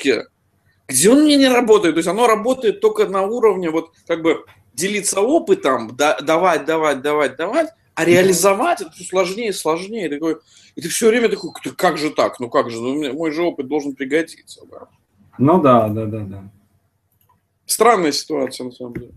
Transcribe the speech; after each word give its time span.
точке, 0.00 0.26
где 0.88 1.10
он 1.10 1.22
мне 1.22 1.36
не 1.36 1.48
работает. 1.48 1.94
То 1.94 1.98
есть 1.98 2.08
оно 2.08 2.26
работает 2.26 2.80
только 2.80 3.06
на 3.06 3.22
уровне 3.22 3.70
вот 3.70 3.92
как 4.06 4.22
бы 4.22 4.44
делиться 4.74 5.20
опытом, 5.20 5.94
да, 5.96 6.18
давать, 6.20 6.64
давать, 6.64 7.02
давать, 7.02 7.36
давать, 7.36 7.68
а 7.94 8.04
реализовать 8.04 8.80
это 8.80 8.90
все 8.92 9.04
сложнее 9.04 9.48
и 9.48 9.52
сложнее. 9.52 10.06
И, 10.06 10.08
такой, 10.08 10.38
и 10.74 10.80
ты 10.80 10.88
все 10.88 11.08
время 11.08 11.28
такой, 11.28 11.52
как 11.76 11.98
же 11.98 12.10
так? 12.10 12.40
Ну 12.40 12.48
как 12.48 12.70
же? 12.70 12.80
Ну, 12.80 13.12
мой 13.12 13.30
же 13.30 13.42
опыт 13.42 13.68
должен 13.68 13.94
пригодиться. 13.94 14.62
Да. 14.70 14.88
Ну 15.38 15.60
да, 15.60 15.88
да, 15.88 16.06
да, 16.06 16.20
да. 16.20 16.50
Странная 17.66 18.12
ситуация, 18.12 18.66
на 18.66 18.72
самом 18.72 18.94
деле. 18.94 19.12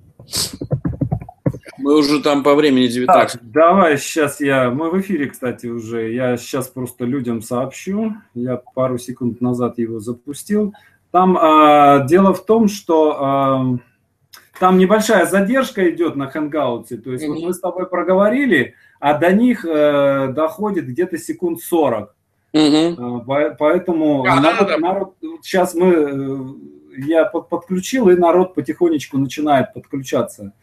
Мы 1.83 1.97
уже 1.97 2.21
там 2.21 2.43
по 2.43 2.55
времени 2.55 2.87
19. 2.87 3.31
Так, 3.33 3.41
давай 3.43 3.97
сейчас 3.97 4.39
я... 4.39 4.69
Мы 4.69 4.89
в 4.89 4.99
эфире, 5.01 5.27
кстати, 5.27 5.67
уже. 5.67 6.13
Я 6.13 6.37
сейчас 6.37 6.67
просто 6.67 7.05
людям 7.05 7.41
сообщу. 7.41 8.13
Я 8.33 8.57
пару 8.57 8.97
секунд 8.97 9.41
назад 9.41 9.77
его 9.77 9.99
запустил. 9.99 10.73
Там 11.11 11.37
э, 11.37 12.07
дело 12.07 12.33
в 12.33 12.45
том, 12.45 12.67
что 12.67 13.77
э, 13.77 14.59
там 14.59 14.77
небольшая 14.77 15.25
задержка 15.25 15.89
идет 15.89 16.15
на 16.15 16.27
хэнгауте. 16.27 16.97
То 16.97 17.11
есть 17.11 17.25
mm-hmm. 17.25 17.33
вот 17.33 17.43
мы 17.43 17.53
с 17.53 17.59
тобой 17.59 17.87
проговорили, 17.87 18.75
а 18.99 19.17
до 19.17 19.33
них 19.33 19.65
э, 19.65 20.31
доходит 20.33 20.87
где-то 20.87 21.17
секунд 21.17 21.59
40. 21.59 22.15
Угу. 22.53 23.23
Поэтому 23.57 24.23
а, 24.25 24.39
народ, 24.39 24.59
да, 24.59 24.65
да. 24.65 24.77
народ, 24.77 25.15
сейчас 25.41 25.73
мы, 25.73 25.87
э, 25.87 27.01
я 27.05 27.25
под, 27.25 27.49
подключил, 27.49 28.09
и 28.09 28.15
народ 28.15 28.53
потихонечку 28.53 29.17
начинает 29.17 29.73
подключаться. 29.73 30.53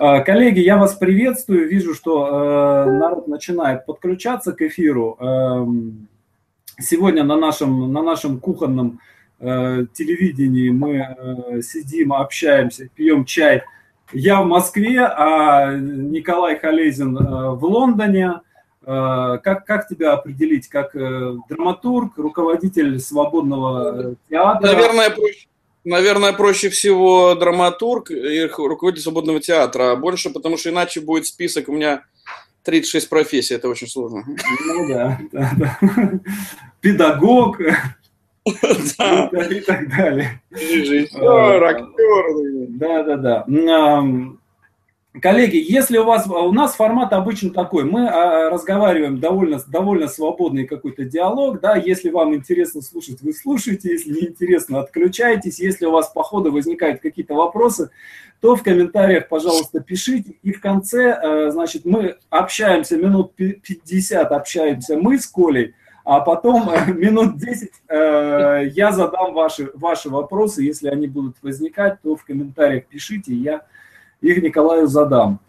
А, 0.00 0.20
коллеги, 0.20 0.60
я 0.60 0.76
вас 0.76 0.94
приветствую. 0.94 1.68
Вижу, 1.68 1.92
что 1.92 2.28
э, 2.28 2.90
народ 2.92 3.26
начинает 3.26 3.84
подключаться 3.84 4.52
к 4.52 4.62
эфиру. 4.62 5.16
Эм, 5.18 6.06
сегодня 6.78 7.24
на 7.24 7.36
нашем, 7.36 7.92
на 7.92 8.02
нашем 8.02 8.38
кухонном 8.38 9.00
э, 9.40 9.86
телевидении 9.92 10.70
мы 10.70 11.60
сидим, 11.62 12.12
общаемся, 12.12 12.88
пьем 12.94 13.24
чай. 13.24 13.64
Я 14.12 14.40
в 14.40 14.46
Москве, 14.46 15.00
а 15.00 15.74
Николай 15.74 16.56
Халезин 16.60 17.16
в 17.16 17.64
Лондоне. 17.64 18.40
Э, 18.86 19.38
как, 19.42 19.66
как 19.66 19.88
тебя 19.88 20.12
определить? 20.12 20.68
Как 20.68 20.94
э, 20.94 21.34
драматург, 21.48 22.16
руководитель 22.18 23.00
свободного 23.00 24.12
э, 24.12 24.14
театра? 24.30 24.66
Наверное, 24.72 25.10
проще, 25.10 25.48
наверное, 25.88 26.32
проще 26.32 26.68
всего 26.68 27.34
драматург 27.34 28.10
и 28.10 28.46
руководитель 28.46 29.02
свободного 29.02 29.40
театра. 29.40 29.96
Больше, 29.96 30.30
потому 30.30 30.56
что 30.56 30.70
иначе 30.70 31.00
будет 31.00 31.26
список 31.26 31.68
у 31.68 31.72
меня 31.72 32.04
36 32.64 33.08
профессий, 33.08 33.54
это 33.54 33.68
очень 33.68 33.88
сложно. 33.88 34.24
Ну 34.26 34.88
да, 34.88 35.18
да, 35.32 35.50
да. 35.56 35.78
Педагог. 36.80 37.58
Да. 38.98 39.30
И 39.50 39.60
так 39.60 39.88
далее. 39.94 40.42
Режиссер, 40.50 41.64
актер. 41.64 42.68
Да, 42.68 43.02
да, 43.02 43.16
да. 43.16 43.44
Коллеги, 45.20 45.56
если 45.56 45.98
у 45.98 46.04
вас, 46.04 46.26
у 46.26 46.52
нас 46.52 46.74
формат 46.74 47.12
обычно 47.12 47.50
такой, 47.50 47.84
мы 47.84 48.08
а, 48.08 48.50
разговариваем 48.50 49.18
довольно, 49.18 49.58
довольно 49.66 50.06
свободный 50.08 50.66
какой-то 50.66 51.04
диалог, 51.04 51.60
да, 51.60 51.76
если 51.76 52.10
вам 52.10 52.34
интересно 52.34 52.82
слушать, 52.82 53.22
вы 53.22 53.32
слушаете, 53.32 53.90
если 53.90 54.12
не 54.12 54.28
интересно, 54.28 54.80
отключайтесь, 54.80 55.60
если 55.60 55.86
у 55.86 55.92
вас 55.92 56.08
по 56.08 56.22
ходу 56.22 56.52
возникают 56.52 57.00
какие-то 57.00 57.34
вопросы, 57.34 57.90
то 58.40 58.54
в 58.54 58.62
комментариях, 58.62 59.28
пожалуйста, 59.28 59.80
пишите, 59.80 60.36
и 60.42 60.52
в 60.52 60.60
конце, 60.60 61.18
э, 61.20 61.50
значит, 61.50 61.84
мы 61.84 62.16
общаемся 62.30 62.96
минут 62.96 63.34
50, 63.34 64.30
общаемся 64.30 64.96
мы 64.96 65.18
с 65.18 65.26
Колей, 65.26 65.74
а 66.04 66.20
потом 66.20 66.70
э, 66.70 66.92
минут 66.92 67.38
10 67.38 67.70
э, 67.88 68.68
я 68.72 68.92
задам 68.92 69.34
ваши, 69.34 69.70
ваши 69.74 70.08
вопросы, 70.10 70.62
если 70.62 70.88
они 70.88 71.08
будут 71.08 71.36
возникать, 71.42 72.00
то 72.02 72.14
в 72.14 72.24
комментариях 72.24 72.86
пишите, 72.86 73.34
я 73.34 73.62
их 74.20 74.42
Николаю 74.42 74.86
задам. 74.86 75.40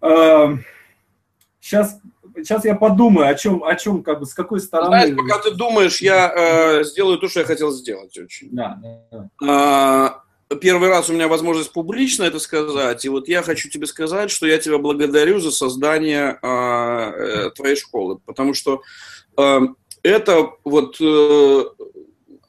Сейчас, 0.00 1.94
эм, 1.94 2.12
сейчас 2.36 2.64
я 2.64 2.74
подумаю, 2.74 3.28
о 3.28 3.34
чем, 3.34 3.62
о 3.62 3.74
чем, 3.76 4.02
как 4.02 4.20
бы, 4.20 4.26
с 4.26 4.34
какой 4.34 4.60
стороны. 4.60 4.88
Знаешь, 4.88 5.16
пока 5.16 5.38
ты 5.38 5.52
думаешь, 5.52 6.00
я 6.00 6.32
э, 6.34 6.84
сделаю 6.84 7.18
то, 7.18 7.28
что 7.28 7.40
я 7.40 7.46
хотел 7.46 7.70
сделать 7.70 8.16
очень. 8.18 8.48
Да, 8.50 8.78
да, 9.10 9.28
да. 9.40 10.22
Первый 10.60 10.88
раз 10.88 11.08
у 11.08 11.12
меня 11.12 11.28
возможность 11.28 11.72
публично 11.72 12.24
это 12.24 12.38
сказать, 12.38 13.04
и 13.04 13.08
вот 13.08 13.28
я 13.28 13.42
хочу 13.42 13.68
тебе 13.68 13.86
сказать, 13.86 14.30
что 14.30 14.46
я 14.46 14.58
тебя 14.58 14.78
благодарю 14.78 15.40
за 15.40 15.50
создание 15.50 16.38
а, 16.42 17.10
э, 17.10 17.50
твоей 17.50 17.76
школы, 17.76 18.18
потому 18.26 18.52
что 18.54 18.82
э, 19.38 19.60
это 20.02 20.50
вот 20.64 20.96
э, 21.00 21.64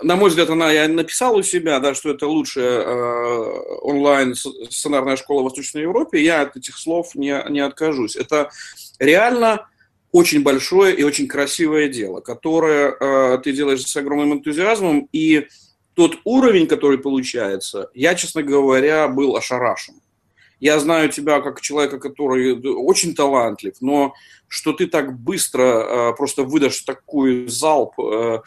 на 0.03 0.15
мой 0.15 0.29
взгляд, 0.29 0.49
она 0.49 0.71
я 0.71 0.87
написала 0.87 1.37
у 1.37 1.43
себя, 1.43 1.79
да, 1.79 1.93
что 1.93 2.11
это 2.11 2.27
лучшая 2.27 2.81
э, 2.81 3.77
онлайн 3.81 4.35
сценарная 4.35 5.15
школа 5.15 5.41
в 5.41 5.43
Восточной 5.45 5.81
Европе. 5.81 6.23
Я 6.23 6.41
от 6.41 6.55
этих 6.57 6.77
слов 6.77 7.15
не, 7.15 7.43
не 7.49 7.59
откажусь. 7.59 8.15
Это 8.15 8.49
реально 8.99 9.67
очень 10.11 10.43
большое 10.43 10.95
и 10.95 11.03
очень 11.03 11.27
красивое 11.27 11.87
дело, 11.87 12.21
которое 12.21 12.95
э, 12.99 13.39
ты 13.43 13.51
делаешь 13.51 13.85
с 13.85 13.95
огромным 13.97 14.33
энтузиазмом. 14.33 15.09
И 15.11 15.47
тот 15.95 16.19
уровень, 16.23 16.67
который 16.67 16.97
получается, 16.97 17.89
я, 17.93 18.15
честно 18.15 18.43
говоря, 18.43 19.07
был 19.07 19.35
ошарашен. 19.35 19.95
Я 20.59 20.79
знаю 20.79 21.09
тебя 21.09 21.41
как 21.41 21.61
человека, 21.61 21.99
который 21.99 22.53
очень 22.75 23.15
талантлив, 23.15 23.73
но 23.81 24.13
что 24.47 24.71
ты 24.71 24.87
так 24.87 25.19
быстро 25.19 25.63
э, 25.63 26.13
просто 26.15 26.43
выдашь 26.43 26.81
такой 26.81 27.47
залп 27.47 27.99
э, 27.99 28.39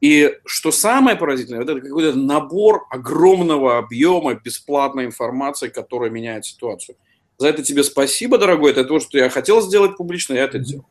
и 0.00 0.34
что 0.44 0.70
самое 0.70 1.16
поразительное, 1.16 1.62
это 1.62 1.80
какой-то 1.80 2.18
набор 2.18 2.86
огромного 2.90 3.78
объема 3.78 4.34
бесплатной 4.34 5.06
информации, 5.06 5.68
которая 5.68 6.10
меняет 6.10 6.44
ситуацию. 6.44 6.96
За 7.38 7.48
это 7.48 7.62
тебе 7.62 7.82
спасибо, 7.82 8.38
дорогой. 8.38 8.72
Это 8.72 8.84
то, 8.84 9.00
что 9.00 9.18
я 9.18 9.28
хотел 9.28 9.60
сделать 9.60 9.96
публично, 9.96 10.34
я 10.34 10.44
это 10.44 10.62
сделал. 10.62 10.86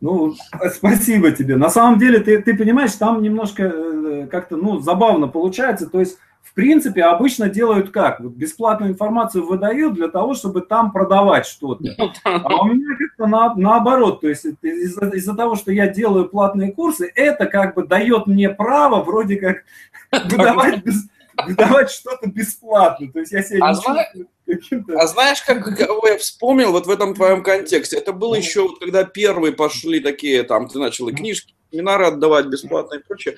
Ну, 0.00 0.34
спасибо 0.74 1.32
тебе. 1.32 1.56
На 1.56 1.70
самом 1.70 1.98
деле, 1.98 2.20
ты, 2.20 2.40
ты 2.40 2.56
понимаешь, 2.56 2.92
там 2.92 3.22
немножко 3.22 3.64
э, 3.64 4.26
как-то, 4.30 4.56
ну, 4.56 4.80
забавно 4.80 5.28
получается. 5.28 5.86
То 5.86 6.00
есть 6.00 6.18
в 6.46 6.54
принципе, 6.54 7.02
обычно 7.02 7.48
делают 7.48 7.90
как? 7.90 8.20
Вот 8.20 8.32
бесплатную 8.32 8.92
информацию 8.92 9.44
выдают 9.44 9.94
для 9.94 10.08
того, 10.08 10.34
чтобы 10.34 10.60
там 10.60 10.92
продавать 10.92 11.44
что-то. 11.44 11.82
Ну 11.98 12.12
а 12.24 12.62
у 12.62 12.66
меня 12.66 12.96
как-то 12.96 13.26
на, 13.26 13.54
наоборот, 13.56 14.20
то 14.20 14.28
есть 14.28 14.46
из-за, 14.62 15.08
из 15.08 15.24
того, 15.24 15.56
что 15.56 15.72
я 15.72 15.88
делаю 15.88 16.28
платные 16.28 16.72
курсы, 16.72 17.10
это 17.14 17.46
как 17.46 17.74
бы 17.74 17.84
дает 17.84 18.26
мне 18.28 18.48
право 18.48 19.02
вроде 19.02 19.36
как 19.36 19.64
выдавать, 20.30 20.84
без, 20.84 21.08
выдавать 21.44 21.90
что-то 21.90 22.30
бесплатно. 22.30 23.10
То 23.12 23.18
есть 23.18 23.32
я 23.32 23.42
себя 23.42 23.66
а, 23.66 23.74
зна... 23.74 24.06
а 24.46 25.06
знаешь, 25.08 25.42
как 25.42 25.76
кого 25.76 26.06
я 26.06 26.16
вспомнил 26.16 26.70
вот 26.70 26.86
в 26.86 26.90
этом 26.90 27.14
твоем 27.14 27.42
контексте? 27.42 27.96
Это 27.98 28.12
было 28.12 28.36
еще, 28.36 28.62
вот, 28.62 28.78
когда 28.78 29.02
первые 29.02 29.52
пошли 29.52 29.98
такие, 29.98 30.44
там, 30.44 30.68
ты 30.68 30.78
начал 30.78 31.08
и 31.08 31.12
книжки, 31.12 31.54
семинары 31.72 32.06
отдавать 32.06 32.46
бесплатно 32.46 32.94
и 32.94 33.02
прочее. 33.02 33.36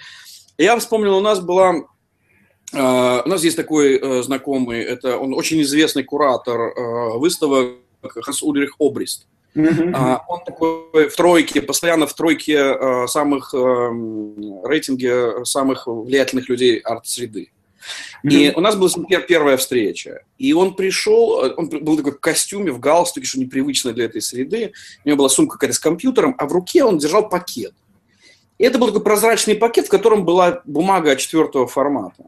Я 0.58 0.78
вспомнил, 0.78 1.16
у 1.16 1.22
нас 1.22 1.41
была 1.41 1.86
Uh, 2.70 3.22
у 3.24 3.28
нас 3.28 3.42
есть 3.44 3.56
такой 3.56 3.98
uh, 3.98 4.22
знакомый, 4.22 4.82
это 4.82 5.16
он 5.16 5.32
очень 5.32 5.62
известный 5.62 6.04
куратор 6.04 6.60
uh, 6.60 7.18
выставок 7.18 7.76
Ханс 8.02 8.42
Ульрих 8.42 8.74
Обрист. 8.78 9.26
Mm-hmm. 9.54 10.18
Он 10.28 10.44
такой 10.44 11.08
в 11.08 11.16
тройке, 11.16 11.62
постоянно 11.62 12.06
в 12.06 12.12
тройке 12.12 12.56
uh, 12.56 13.06
самых 13.06 13.54
рейтинге 13.54 15.46
самых 15.46 15.86
влиятельных 15.86 16.50
людей 16.50 16.78
арт-среды. 16.78 17.50
Mm-hmm. 18.22 18.30
И 18.30 18.52
у 18.54 18.60
нас 18.60 18.76
была 18.76 18.90
первая 19.26 19.56
встреча. 19.56 20.20
И 20.36 20.52
он 20.52 20.74
пришел, 20.74 21.54
он 21.56 21.68
был 21.70 21.96
такой 21.96 22.12
в 22.12 22.20
костюме, 22.20 22.70
в 22.70 22.80
галстуке, 22.80 23.26
что 23.26 23.40
непривычно 23.40 23.94
для 23.94 24.04
этой 24.04 24.20
среды. 24.20 24.72
У 25.04 25.08
него 25.08 25.18
была 25.18 25.28
сумка 25.30 25.54
какая-то 25.54 25.74
с 25.74 25.80
компьютером, 25.80 26.34
а 26.36 26.46
в 26.46 26.52
руке 26.52 26.84
он 26.84 26.98
держал 26.98 27.30
пакет. 27.30 27.72
И 28.58 28.64
это 28.64 28.78
был 28.78 28.88
такой 28.88 29.02
прозрачный 29.02 29.54
пакет, 29.54 29.86
в 29.86 29.90
котором 29.90 30.26
была 30.26 30.60
бумага 30.66 31.16
четвертого 31.16 31.66
формата. 31.66 32.24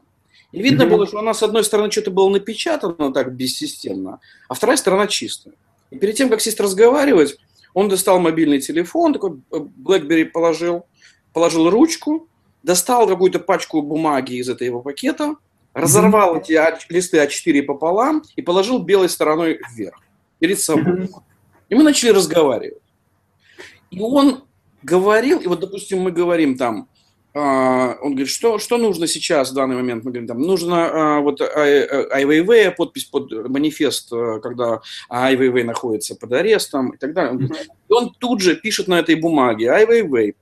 И 0.51 0.61
видно 0.61 0.83
mm-hmm. 0.83 0.89
было, 0.89 1.07
что 1.07 1.19
она, 1.19 1.33
с 1.33 1.43
одной 1.43 1.63
стороны, 1.63 1.91
что-то 1.91 2.11
было 2.11 2.29
напечатано 2.29 3.13
так 3.13 3.33
бессистемно, 3.33 4.19
а 4.49 4.53
вторая 4.53 4.77
сторона 4.77 5.07
чистая. 5.07 5.55
И 5.91 5.97
перед 5.97 6.15
тем, 6.15 6.29
как 6.29 6.41
сесть 6.41 6.59
разговаривать, 6.59 7.37
он 7.73 7.87
достал 7.87 8.19
мобильный 8.19 8.59
телефон, 8.59 9.13
такой 9.13 9.39
э, 9.51 9.57
BlackBerry 9.57 10.25
положил, 10.25 10.85
положил 11.33 11.69
ручку, 11.69 12.27
достал 12.63 13.07
какую-то 13.07 13.39
пачку 13.39 13.81
бумаги 13.81 14.33
из 14.33 14.49
этого 14.49 14.65
его 14.65 14.81
пакета, 14.81 15.35
разорвал 15.73 16.35
mm-hmm. 16.35 16.41
эти 16.41 16.93
листы 16.93 17.17
А4 17.17 17.63
пополам 17.63 18.23
и 18.35 18.41
положил 18.41 18.79
белой 18.79 19.07
стороной 19.07 19.59
вверх, 19.73 20.01
перед 20.39 20.59
собой. 20.59 21.05
Mm-hmm. 21.05 21.21
И 21.69 21.75
мы 21.75 21.83
начали 21.83 22.09
разговаривать. 22.09 22.81
И 23.89 23.99
он 24.01 24.43
говорил, 24.83 25.39
и 25.39 25.47
вот, 25.47 25.61
допустим, 25.61 26.01
мы 26.01 26.11
говорим 26.11 26.57
там, 26.57 26.87
а, 26.89 26.90
он 27.33 28.11
говорит, 28.11 28.29
что, 28.29 28.57
что 28.59 28.77
нужно 28.77 29.07
сейчас 29.07 29.51
в 29.51 29.53
данный 29.53 29.75
момент? 29.75 30.03
Мы 30.03 30.11
говорим, 30.11 30.27
там, 30.27 30.41
нужно 30.41 31.17
а, 31.17 31.21
вот 31.21 31.41
Ай 31.41 32.25
Вэйвэя, 32.25 32.71
подпись 32.71 33.05
под 33.05 33.31
манифест, 33.47 34.11
э, 34.11 34.39
когда 34.41 34.81
Ай 35.09 35.37
находится 35.63 36.15
под 36.15 36.33
арестом 36.33 36.89
и 36.89 36.97
так 36.97 37.13
далее. 37.13 37.33
Mm-hmm. 37.33 37.57
И 37.89 37.93
он 37.93 38.13
тут 38.19 38.41
же 38.41 38.55
пишет 38.55 38.87
на 38.87 38.99
этой 38.99 39.15
бумаге 39.15 39.69
Ай 39.69 39.85
Вэйвэй. 39.85 40.35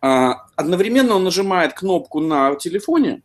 Одновременно 0.00 1.16
он 1.16 1.24
нажимает 1.24 1.72
кнопку 1.72 2.20
на 2.20 2.54
телефоне, 2.54 3.22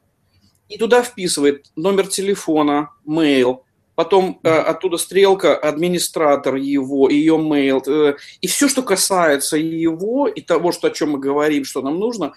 и 0.70 0.78
туда 0.78 1.04
вписывает 1.04 1.66
номер 1.76 2.08
телефона, 2.08 2.92
mail, 3.06 3.60
потом 3.94 4.40
э, 4.42 4.50
оттуда 4.50 4.98
стрелка, 4.98 5.56
администратор 5.56 6.56
его, 6.56 7.10
ее 7.10 7.36
mail, 7.36 7.84
э, 7.86 8.16
и 8.40 8.48
все, 8.48 8.70
что 8.70 8.82
касается 8.82 9.58
его 9.58 10.28
и 10.28 10.42
того, 10.42 10.72
что, 10.72 10.88
о 10.88 10.92
чем 10.92 11.12
мы 11.12 11.20
говорим, 11.20 11.66
что 11.66 11.82
нам 11.82 12.00
нужно, 12.00 12.34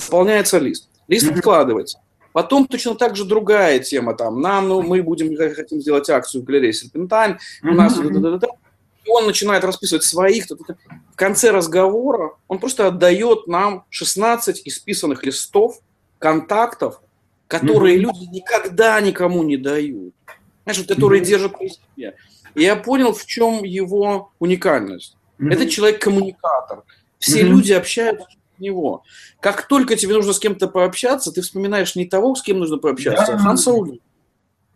заполняется 0.00 0.58
лист. 0.58 0.88
Лист 1.08 1.30
откладывается. 1.30 2.00
Потом 2.32 2.66
точно 2.66 2.94
так 2.94 3.16
же 3.16 3.24
другая 3.24 3.80
тема, 3.80 4.14
там, 4.14 4.40
нам, 4.40 4.68
ну, 4.68 4.82
мы 4.82 5.02
будем, 5.02 5.36
хотим 5.54 5.80
сделать 5.80 6.08
акцию 6.08 6.42
в 6.42 6.44
галерее 6.44 6.72
Серпенталь, 6.72 7.38
у 7.62 7.74
нас, 7.74 7.98
и 7.98 9.10
он 9.10 9.26
начинает 9.26 9.64
расписывать 9.64 10.04
своих, 10.04 10.46
в 10.46 11.16
конце 11.16 11.50
разговора 11.50 12.34
он 12.48 12.58
просто 12.58 12.86
отдает 12.86 13.46
нам 13.46 13.84
16 13.88 14.62
исписанных 14.66 15.24
листов, 15.24 15.80
контактов, 16.18 17.00
которые 17.48 17.96
mm-hmm. 17.96 18.00
люди 18.00 18.24
никогда 18.30 19.00
никому 19.00 19.42
не 19.42 19.56
дают. 19.56 20.14
Знаешь, 20.64 20.78
вот, 20.78 20.88
которые 20.88 21.22
mm-hmm. 21.22 21.26
держат 21.26 21.58
при 21.58 21.68
себе. 21.68 22.14
И 22.54 22.62
я 22.62 22.76
понял, 22.76 23.12
в 23.12 23.26
чем 23.26 23.64
его 23.64 24.30
уникальность. 24.38 25.16
Mm-hmm. 25.38 25.52
Это 25.52 25.68
человек-коммуникатор. 25.68 26.84
Все 27.18 27.40
mm-hmm. 27.40 27.44
люди 27.44 27.72
общаются 27.72 28.26
него. 28.60 29.02
Как 29.40 29.66
только 29.66 29.96
тебе 29.96 30.14
нужно 30.14 30.32
с 30.32 30.38
кем-то 30.38 30.68
пообщаться, 30.68 31.32
ты 31.32 31.42
вспоминаешь 31.42 31.96
не 31.96 32.06
того, 32.06 32.34
с 32.34 32.42
кем 32.42 32.58
нужно 32.58 32.78
пообщаться, 32.78 33.34
а 33.34 33.38
Хан 33.38 33.56
Саули. 33.56 34.00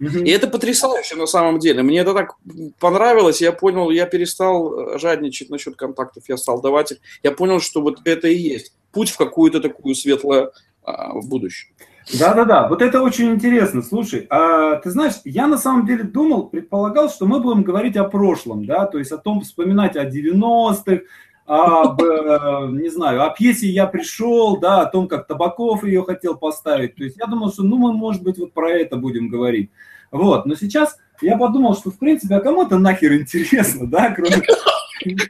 И 0.01 0.31
это 0.31 0.49
потрясающе 0.49 1.17
на 1.17 1.27
самом 1.27 1.59
деле. 1.59 1.83
Мне 1.83 2.01
это 2.01 2.15
так 2.15 2.35
понравилось. 2.81 3.41
Я 3.41 3.53
понял, 3.53 3.91
я 3.91 4.07
перестал 4.07 4.99
жадничать 4.99 5.51
насчет 5.51 5.77
контактов, 5.77 6.25
я 6.29 6.37
стал 6.37 6.61
давать 6.61 6.93
их. 6.93 6.99
Я 7.23 7.31
понял, 7.31 7.61
что 7.61 7.81
вот 7.81 8.01
это 8.05 8.29
и 8.29 8.37
есть 8.37 8.75
путь 8.93 9.11
в 9.11 9.17
какую-то 9.17 9.61
такую 9.61 9.95
светлое 9.95 10.51
а, 10.83 11.15
будущее. 11.21 11.73
Да-да-да, 12.19 12.69
вот 12.69 12.83
это 12.83 13.03
очень 13.03 13.33
интересно. 13.33 13.83
Слушай, 13.83 14.27
а 14.29 14.77
ты 14.77 14.91
знаешь, 14.91 15.15
я 15.25 15.47
на 15.47 15.57
самом 15.57 15.87
деле 15.87 16.05
думал, 16.05 16.49
предполагал, 16.49 17.09
что 17.09 17.27
мы 17.27 17.41
будем 17.41 17.63
говорить 17.63 17.97
о 17.97 18.05
прошлом, 18.05 18.67
да, 18.67 18.87
то 18.87 18.99
есть 18.99 19.11
о 19.11 19.19
том, 19.19 19.41
вспоминать 19.41 19.97
о 19.97 20.05
90-х, 20.05 21.03
об, 21.47 22.03
э, 22.03 22.69
не 22.71 22.89
знаю, 22.89 23.25
о 23.25 23.31
пьесе 23.31 23.69
«Я 23.69 23.87
пришел», 23.87 24.59
да, 24.59 24.83
о 24.83 24.87
том, 24.87 25.09
как 25.09 25.27
Табаков 25.27 25.85
ее 25.85 26.03
хотел 26.03 26.37
поставить. 26.37 26.97
То 26.97 27.05
есть 27.05 27.17
я 27.19 27.27
думал, 27.27 27.53
что, 27.53 27.63
ну, 27.63 27.77
мы, 27.77 27.93
может 27.93 28.23
быть, 28.23 28.39
вот 28.39 28.53
про 28.53 28.71
это 28.71 28.97
будем 28.97 29.29
говорить. 29.29 29.71
Вот, 30.11 30.47
но 30.47 30.55
сейчас 30.55 30.97
я 31.21 31.37
подумал, 31.37 31.77
что, 31.77 31.91
в 31.91 31.99
принципе, 31.99 32.37
а 32.37 32.41
кому 32.41 32.63
это 32.63 32.79
нахер 32.79 33.15
интересно, 33.15 33.87
да, 33.87 34.11
кроме... 34.11 34.43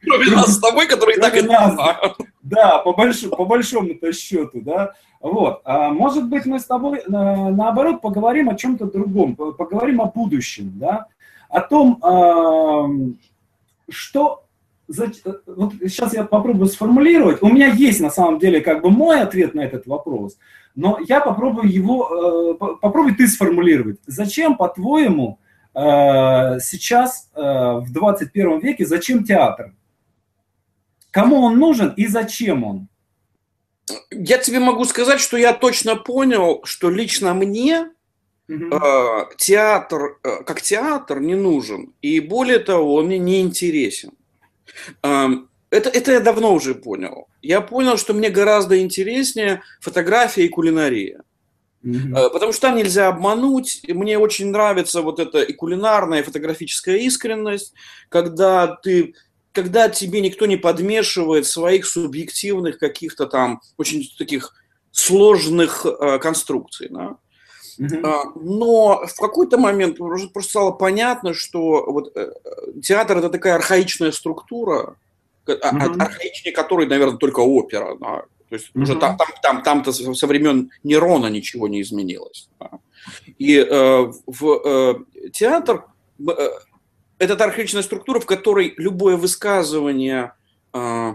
Кроме 0.05 0.31
нас 0.31 0.55
с 0.55 0.61
тобой, 0.61 0.87
который 0.87 1.16
так 1.16 1.37
и 1.37 1.43
нас. 1.43 1.75
Да, 2.43 2.78
по, 2.78 2.93
большому, 2.93 3.34
по 3.34 3.44
большому-то 3.44 4.12
счету, 4.12 4.60
да. 4.60 4.93
Вот. 5.20 5.62
А 5.64 5.88
может 5.88 6.28
быть, 6.28 6.46
мы 6.46 6.60
с 6.60 6.64
тобой, 6.64 7.02
наоборот, 7.08 8.00
поговорим 8.00 8.50
о 8.50 8.55
чем-то 8.55 8.84
другом, 8.84 9.34
поговорим 9.34 10.00
о 10.00 10.06
будущем, 10.06 10.75
да, 10.76 11.06
о 11.49 11.60
том, 11.60 13.17
что 13.88 14.44
вот 14.86 15.75
сейчас 15.81 16.14
я 16.14 16.25
попробую 16.25 16.66
сформулировать. 16.66 17.42
У 17.42 17.48
меня 17.48 17.69
есть 17.69 18.00
на 18.00 18.10
самом 18.10 18.38
деле 18.38 18.60
как 18.60 18.82
бы 18.82 18.90
мой 18.90 19.20
ответ 19.20 19.54
на 19.54 19.62
этот 19.62 19.86
вопрос, 19.86 20.36
но 20.75 20.98
я 21.08 21.20
попробую 21.20 21.70
его, 21.72 22.54
э, 22.60 22.76
попробуй 22.81 23.14
ты 23.14 23.26
сформулировать. 23.26 23.98
Зачем, 24.06 24.56
по-твоему, 24.56 25.38
э, 25.75 26.58
сейчас 26.60 27.31
э, 27.34 27.40
в 27.40 27.92
21 27.92 28.58
веке, 28.60 28.84
зачем 28.84 29.25
театр? 29.25 29.75
Кому 31.10 31.42
он 31.42 31.58
нужен 31.58 31.90
и 31.96 32.06
зачем 32.06 32.64
он? 32.64 32.88
Я 34.10 34.38
тебе 34.38 34.58
могу 34.58 34.84
сказать, 34.84 35.20
что 35.20 35.36
я 35.36 35.52
точно 35.52 35.96
понял, 35.96 36.62
что 36.64 36.90
лично 36.90 37.34
мне 37.34 37.90
угу. 38.48 38.81
театр 39.36 40.19
как 40.22 40.62
театр 40.62 41.20
не 41.20 41.34
нужен. 41.34 41.92
И 42.00 42.19
более 42.20 42.58
того, 42.58 42.94
он 42.94 43.06
мне 43.06 43.19
не 43.19 43.42
интересен. 43.42 44.12
Это, 45.02 45.88
это 45.88 46.12
я 46.12 46.20
давно 46.20 46.55
уже 46.55 46.75
понял. 46.75 47.26
Я 47.43 47.61
понял, 47.61 47.96
что 47.96 48.14
мне 48.14 48.31
гораздо 48.31 48.81
интереснее 48.81 49.62
фотография 49.81 50.44
и 50.44 50.49
кулинария. 50.49 51.22
Mm-hmm. 51.84 52.31
Потому 52.31 52.52
что 52.52 52.62
там 52.62 52.76
нельзя 52.76 53.08
обмануть. 53.08 53.82
Мне 53.88 54.19
очень 54.19 54.50
нравится 54.50 55.02
вот 55.02 55.19
эта 55.19 55.43
и 55.43 55.52
кулинарная, 55.52 56.20
и 56.20 56.22
фотографическая 56.22 56.96
искренность, 56.99 57.75
когда 58.08 58.76
ты 58.76 59.14
когда 59.52 59.88
тебе 59.88 60.20
никто 60.20 60.46
не 60.46 60.56
подмешивает 60.56 61.46
своих 61.46 61.87
субъективных 61.87 62.78
каких-то 62.78 63.26
там 63.26 63.60
очень 63.76 64.05
таких 64.19 64.52
сложных 64.90 65.87
э, 65.87 66.19
конструкций. 66.19 66.88
Да? 66.90 67.19
Uh-huh. 67.78 68.32
Но 68.34 69.06
в 69.06 69.16
какой-то 69.18 69.58
момент 69.58 70.00
уже 70.00 70.28
просто 70.28 70.50
стало 70.50 70.70
понятно, 70.72 71.34
что 71.34 71.84
вот 71.90 72.12
э, 72.16 72.32
театр 72.82 73.18
это 73.18 73.30
такая 73.30 73.56
архаичная 73.56 74.12
структура, 74.12 74.96
uh-huh. 75.46 76.00
архаичнее 76.00 76.54
которой, 76.54 76.86
наверное, 76.86 77.18
только 77.18 77.40
опера. 77.40 77.96
Да? 78.00 78.22
То 78.48 78.54
есть 78.54 78.70
уже 78.74 78.96
там, 78.96 79.16
там, 79.16 79.28
там, 79.42 79.62
там-то 79.62 79.92
со 79.92 80.26
времен 80.26 80.70
Нерона 80.82 81.26
ничего 81.26 81.68
не 81.68 81.80
изменилось. 81.80 82.48
Да? 82.60 82.70
И 83.38 83.56
э, 83.56 84.12
в 84.26 84.60
э, 84.64 85.30
театр 85.32 85.84
э, 86.26 86.48
это 87.18 87.44
архаичная 87.44 87.82
структура, 87.82 88.20
в 88.20 88.26
которой 88.26 88.74
любое 88.76 89.16
высказывание 89.16 90.32
э, 90.72 91.12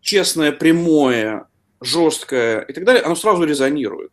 честное, 0.00 0.52
прямое, 0.52 1.46
жесткое 1.80 2.60
и 2.60 2.72
так 2.72 2.84
далее, 2.84 3.02
оно 3.02 3.14
сразу 3.14 3.44
резонирует 3.44 4.12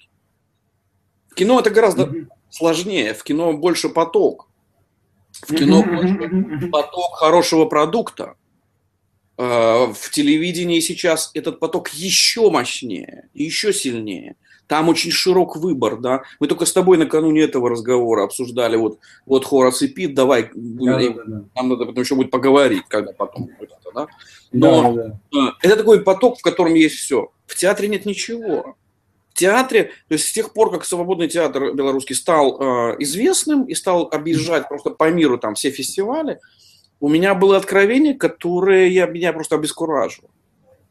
кино 1.35 1.59
это 1.59 1.69
гораздо 1.69 2.03
mm-hmm. 2.03 2.27
сложнее. 2.49 3.13
В 3.13 3.23
кино 3.23 3.53
больше 3.53 3.89
поток. 3.89 4.47
В 5.31 5.53
кино 5.53 5.83
больше 5.83 6.69
поток 6.71 7.15
хорошего 7.15 7.65
продукта. 7.65 8.35
Э, 9.37 9.93
в 9.93 10.09
телевидении 10.11 10.81
сейчас 10.81 11.31
этот 11.33 11.59
поток 11.59 11.89
еще 11.89 12.49
мощнее, 12.49 13.29
еще 13.33 13.71
сильнее. 13.71 14.35
Там 14.67 14.89
очень 14.89 15.11
широк 15.11 15.55
выбор, 15.55 15.97
да. 15.97 16.23
Мы 16.41 16.47
только 16.47 16.65
с 16.65 16.73
тобой 16.73 16.97
накануне 16.97 17.41
этого 17.41 17.69
разговора 17.69 18.25
обсуждали 18.25 18.75
вот, 18.75 18.99
вот 19.25 19.45
Хорас 19.45 19.81
и 19.81 19.87
Пит, 19.87 20.13
давай, 20.13 20.51
да, 20.53 20.99
да, 20.99 21.23
да. 21.25 21.43
нам 21.55 21.69
надо 21.69 21.85
потом 21.85 22.03
еще 22.03 22.15
будет 22.15 22.31
поговорить, 22.31 22.83
когда 22.89 23.13
потом 23.13 23.49
будет 23.57 23.71
это, 23.71 23.91
да. 23.95 24.07
Но 24.51 24.93
да, 24.93 25.19
да. 25.31 25.39
Э, 25.39 25.67
это 25.67 25.77
такой 25.77 26.01
поток, 26.03 26.37
в 26.39 26.41
котором 26.41 26.73
есть 26.73 26.95
все. 26.95 27.31
В 27.47 27.55
театре 27.55 27.87
нет 27.87 28.05
ничего 28.05 28.75
театре, 29.33 29.91
то 30.07 30.13
есть 30.13 30.27
с 30.27 30.31
тех 30.33 30.53
пор, 30.53 30.71
как 30.71 30.85
свободный 30.85 31.27
театр 31.27 31.73
белорусский 31.73 32.15
стал 32.15 32.59
э, 32.59 32.95
известным 32.99 33.63
и 33.63 33.73
стал 33.73 34.09
объезжать 34.11 34.68
просто 34.68 34.89
по 34.89 35.09
миру 35.09 35.37
там 35.37 35.56
все 35.56 35.71
фестивали, 35.71 36.39
у 36.99 37.07
меня 37.07 37.33
было 37.33 37.57
откровение, 37.57 38.13
которое 38.13 38.87
я, 38.87 39.06
меня 39.06 39.31
просто 39.31 39.56
обескуражило. 39.56 40.30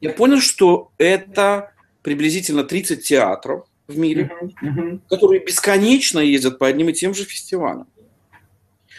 Я 0.00 0.10
понял, 0.10 0.40
что 0.40 0.90
это 0.96 1.72
приблизительно 2.02 2.64
30 2.64 3.04
театров 3.04 3.66
в 3.86 3.98
мире, 3.98 4.30
uh-huh, 4.62 5.00
которые 5.10 5.44
бесконечно 5.44 6.20
ездят 6.20 6.58
по 6.58 6.66
одним 6.66 6.88
и 6.88 6.92
тем 6.92 7.14
же 7.14 7.24
фестивалям. 7.24 7.86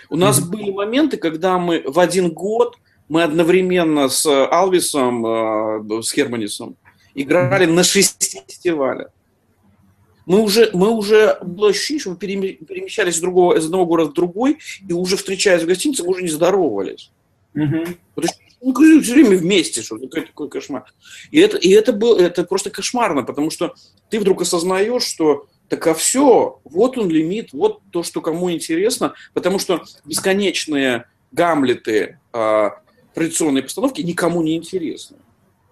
У 0.10 0.16
нас 0.16 0.40
uh-huh. 0.40 0.50
были 0.50 0.72
моменты, 0.72 1.18
когда 1.18 1.58
мы 1.58 1.84
в 1.86 2.00
один 2.00 2.32
год 2.32 2.78
мы 3.08 3.24
одновременно 3.24 4.10
с 4.10 4.26
Алвисом, 4.26 5.26
э, 5.26 6.02
с 6.04 6.12
Херманисом 6.12 6.76
играли 7.16 7.66
uh-huh. 7.66 7.74
на 7.74 7.84
шести 7.84 8.42
фестивалях 8.48 9.10
мы 10.30 10.44
уже, 10.44 10.70
мы 10.74 10.92
уже 10.92 11.40
было 11.42 11.70
ощущение, 11.70 12.02
что 12.02 12.12
мы 12.12 12.16
перемещались 12.16 13.16
из, 13.16 13.20
другого, 13.20 13.58
из 13.58 13.66
одного 13.66 13.88
города 13.88 14.12
в 14.12 14.14
другой, 14.14 14.60
и 14.88 14.94
уже 14.94 15.18
встречаясь 15.18 15.64
в 15.64 15.66
гостинице, 15.66 16.04
мы 16.04 16.12
уже 16.12 16.22
не 16.22 16.30
здоровались. 16.30 17.10
Угу. 17.56 17.86
Потому 18.14 18.34
что 18.34 18.44
ну, 18.62 19.02
все 19.02 19.14
время 19.14 19.38
вместе, 19.38 19.82
что 19.82 19.98
такой, 19.98 20.28
такой 20.28 20.50
кошмар. 20.50 20.86
И 21.32 21.40
это, 21.40 21.58
и 21.58 21.72
это, 21.72 21.94
было, 21.94 22.20
это 22.20 22.44
просто 22.44 22.70
кошмарно, 22.70 23.24
потому 23.24 23.50
что 23.50 23.74
ты 24.12 24.20
вдруг 24.20 24.44
осознаешь, 24.44 25.02
что 25.02 25.48
так 25.68 25.88
а 25.88 25.96
все, 25.96 26.60
вот 26.64 27.00
он 27.00 27.10
лимит, 27.10 27.52
вот 27.52 27.82
то, 27.90 28.04
что 28.04 28.22
кому 28.22 28.52
интересно, 28.52 29.16
потому 29.34 29.58
что 29.58 29.84
бесконечные 30.06 31.06
гамлеты 31.32 32.20
э, 32.34 32.70
традиционные 33.16 33.64
постановки 33.64 34.02
никому 34.02 34.44
не 34.44 34.56
интересны 34.56 35.18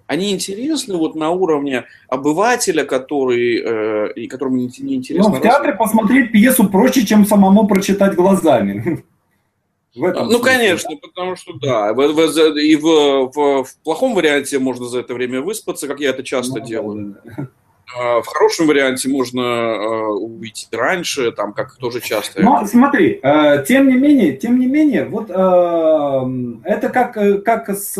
они 0.07 0.33
интересны 0.33 0.95
вот 0.97 1.15
на 1.15 1.29
уровне 1.31 1.85
обывателя, 2.07 2.85
который, 2.85 3.61
э, 3.63 4.13
и 4.13 4.27
которому 4.27 4.55
не, 4.57 4.71
не 4.79 4.95
интересно. 4.95 5.29
Ну, 5.31 5.37
в 5.37 5.41
театре 5.41 5.73
посмотреть 5.73 6.31
пьесу 6.31 6.67
проще, 6.69 7.05
чем 7.05 7.25
самому 7.25 7.67
прочитать 7.67 8.15
глазами. 8.15 9.03
ну, 9.95 10.39
конечно, 10.39 10.95
потому 11.01 11.35
что 11.35 11.53
да, 11.53 11.93
в, 11.93 11.97
в, 11.97 12.57
и 12.57 12.75
в, 12.75 13.31
в, 13.33 13.63
в 13.63 13.77
плохом 13.83 14.15
варианте 14.15 14.59
можно 14.59 14.85
за 14.85 14.99
это 14.99 15.13
время 15.13 15.41
выспаться, 15.41 15.87
как 15.87 15.99
я 15.99 16.09
это 16.09 16.23
часто 16.23 16.59
ну, 16.59 16.65
делаю. 16.65 17.15
Да, 17.23 17.33
да. 17.37 17.47
А, 17.95 18.21
в 18.21 18.27
хорошем 18.27 18.67
варианте 18.67 19.09
можно 19.09 19.41
э, 19.41 20.07
уйти 20.07 20.67
раньше, 20.71 21.31
там, 21.31 21.53
как 21.53 21.77
тоже 21.77 22.01
часто. 22.01 22.41
Но 22.41 22.65
смотри, 22.65 23.19
э, 23.23 23.63
тем 23.65 23.87
не 23.87 23.95
менее, 23.95 24.33
тем 24.35 24.59
не 24.59 24.65
менее, 24.65 25.05
вот 25.05 25.29
э, 25.29 25.33
это 26.65 26.89
как, 26.89 27.43
как 27.43 27.69
с 27.69 27.97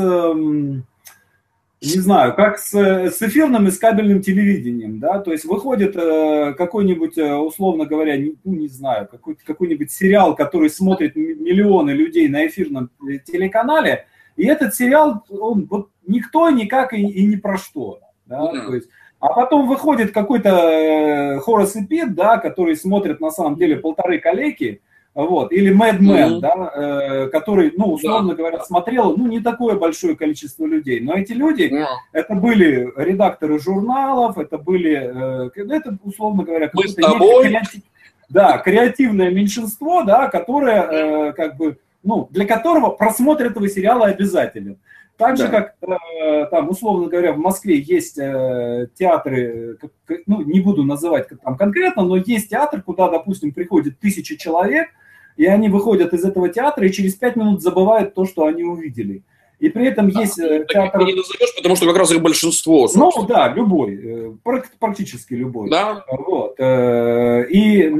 не 1.82 2.00
знаю, 2.00 2.36
как 2.36 2.58
с, 2.58 2.74
с 2.74 3.22
эфирным 3.22 3.68
и 3.68 3.72
с 3.72 3.78
кабельным 3.78 4.22
телевидением, 4.22 5.00
да, 5.00 5.20
то 5.20 5.32
есть 5.32 5.46
выходит 5.46 5.96
э, 5.96 6.54
какой-нибудь, 6.58 7.18
э, 7.18 7.36
условно 7.36 7.86
говоря, 7.86 8.18
не, 8.18 8.36
ну, 8.44 8.54
не 8.54 8.68
знаю, 8.68 9.08
какой, 9.08 9.36
какой-нибудь 9.36 9.92
сериал, 9.92 10.36
который 10.36 10.72
смотрит 10.72 11.16
миллионы 11.16 11.92
людей 11.92 12.28
на 12.30 12.48
эфирном 12.48 12.90
э, 13.08 13.20
телеканале, 13.20 14.08
и 14.36 14.48
этот 14.48 14.74
сериал, 14.74 15.24
он 15.30 15.68
вот 15.70 15.90
никто 16.08 16.50
никак 16.50 16.94
и, 16.94 17.02
и 17.02 17.26
ни 17.26 17.36
про 17.36 17.58
что, 17.58 18.00
да, 18.26 18.40
mm-hmm. 18.40 18.66
то 18.66 18.76
есть, 18.76 18.90
а 19.20 19.34
потом 19.34 19.68
выходит 19.68 20.12
какой-то 20.12 20.50
э, 20.50 21.40
Хорас 21.40 21.76
и 21.76 21.86
Пит, 21.86 22.16
да, 22.16 22.38
который 22.38 22.76
смотрит 22.76 23.20
на 23.20 23.30
самом 23.30 23.56
деле 23.56 23.78
полторы 23.78 24.20
коллеги, 24.20 24.82
вот, 25.24 25.52
или 25.52 25.74
Mad 25.74 26.00
Men, 26.00 26.36
mm-hmm. 26.36 26.40
да, 26.42 26.72
э, 26.76 27.30
который, 27.30 27.74
ну, 27.76 27.94
условно 27.94 28.30
да. 28.30 28.36
говоря, 28.36 28.64
смотрел, 28.64 29.18
ну, 29.18 29.26
не 29.26 29.40
такое 29.40 29.76
большое 29.76 30.16
количество 30.16 30.66
людей, 30.66 31.00
но 31.00 31.16
эти 31.16 31.34
люди, 31.34 31.64
yeah. 31.64 31.88
это 32.14 32.36
были 32.36 32.94
редакторы 32.96 33.60
журналов, 33.60 34.38
это 34.38 34.60
были, 34.60 35.50
э, 35.56 35.74
это, 35.74 35.98
условно 36.04 36.44
говоря, 36.44 36.68
какое-то 36.68 36.94
креатив, 36.94 37.82
да, 38.30 38.60
креативное 38.60 39.32
меньшинство, 39.32 40.04
да, 40.04 40.28
которое, 40.28 40.84
э, 40.84 41.34
как 41.34 41.58
бы, 41.58 41.80
ну, 42.04 42.28
для 42.30 42.46
которого 42.46 42.92
просмотр 42.92 43.48
этого 43.48 43.68
сериала 43.68 44.06
обязателен. 44.06 44.78
Так 45.18 45.36
же, 45.38 45.48
да. 45.48 45.50
как 45.50 45.76
э, 45.82 46.46
там, 46.52 46.70
условно 46.70 47.08
говоря, 47.08 47.34
в 47.34 47.40
Москве 47.40 47.80
есть 47.80 48.20
э, 48.20 48.88
театры, 48.94 49.80
ну, 50.28 50.44
не 50.44 50.60
буду 50.60 50.84
называть 50.84 51.28
там 51.44 51.58
конкретно, 51.58 52.04
но 52.04 52.18
есть 52.18 52.52
театр, 52.52 52.84
куда, 52.84 53.10
допустим, 53.10 53.52
приходит 53.52 54.00
тысяча 54.00 54.38
человек, 54.38 54.90
и 55.38 55.46
они 55.46 55.70
выходят 55.70 56.14
из 56.14 56.26
этого 56.26 56.50
театра 56.50 56.86
и 56.86 56.92
через 56.92 57.14
пять 57.14 57.36
минут 57.36 57.62
забывают 57.62 58.14
то, 58.14 58.26
что 58.26 58.46
они 58.46 58.64
увидели. 58.64 59.22
И 59.60 59.70
при 59.70 59.88
этом 59.88 60.08
есть 60.08 60.38
э, 60.40 60.66
театр... 60.70 61.04
не 61.04 61.16
назовешь, 61.16 61.56
потому 61.56 61.76
что 61.76 61.88
как 61.88 61.98
раз 61.98 62.12
их 62.12 62.22
большинство. 62.22 62.88
Собственно. 62.88 63.12
Ну 63.16 63.26
да, 63.26 63.54
любой, 63.54 63.96
э, 63.96 64.32
практически 64.80 65.34
любой. 65.34 65.70
Да. 65.70 66.04
Вот. 66.10 66.60
Э, 66.60 67.44
и 67.50 67.92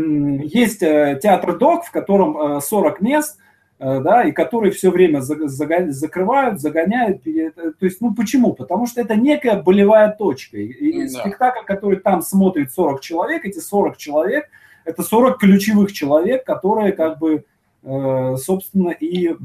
есть 0.46 0.80
театр 0.80 1.58
ДОК, 1.58 1.86
в 1.86 1.92
котором 1.92 2.62
40 2.62 3.02
мест, 3.02 3.40
да, 3.80 4.24
и 4.24 4.32
которые 4.32 4.72
все 4.72 4.90
время 4.90 5.22
закрывают, 5.22 6.60
загоняют. 6.60 7.24
То 7.24 7.86
есть, 7.86 8.02
ну 8.02 8.14
почему? 8.16 8.54
Потому 8.54 8.88
что 8.88 9.02
это 9.02 9.16
некая 9.16 9.62
болевая 9.62 10.16
точка. 10.18 10.58
И 10.58 11.08
да. 11.08 11.08
спектакль, 11.08 11.64
который 11.66 11.98
там 11.98 12.22
смотрит 12.24 12.72
40 12.72 13.02
человек, 13.02 13.46
эти 13.46 13.60
40 13.60 13.98
человек– 13.98 14.46
это 14.88 15.04
40 15.04 15.38
ключевых 15.38 15.92
человек, 15.92 16.46
которые 16.46 16.94
как 16.94 17.20
бы, 17.20 17.46
э, 17.84 18.36
собственно, 18.38 18.90
и, 18.92 19.36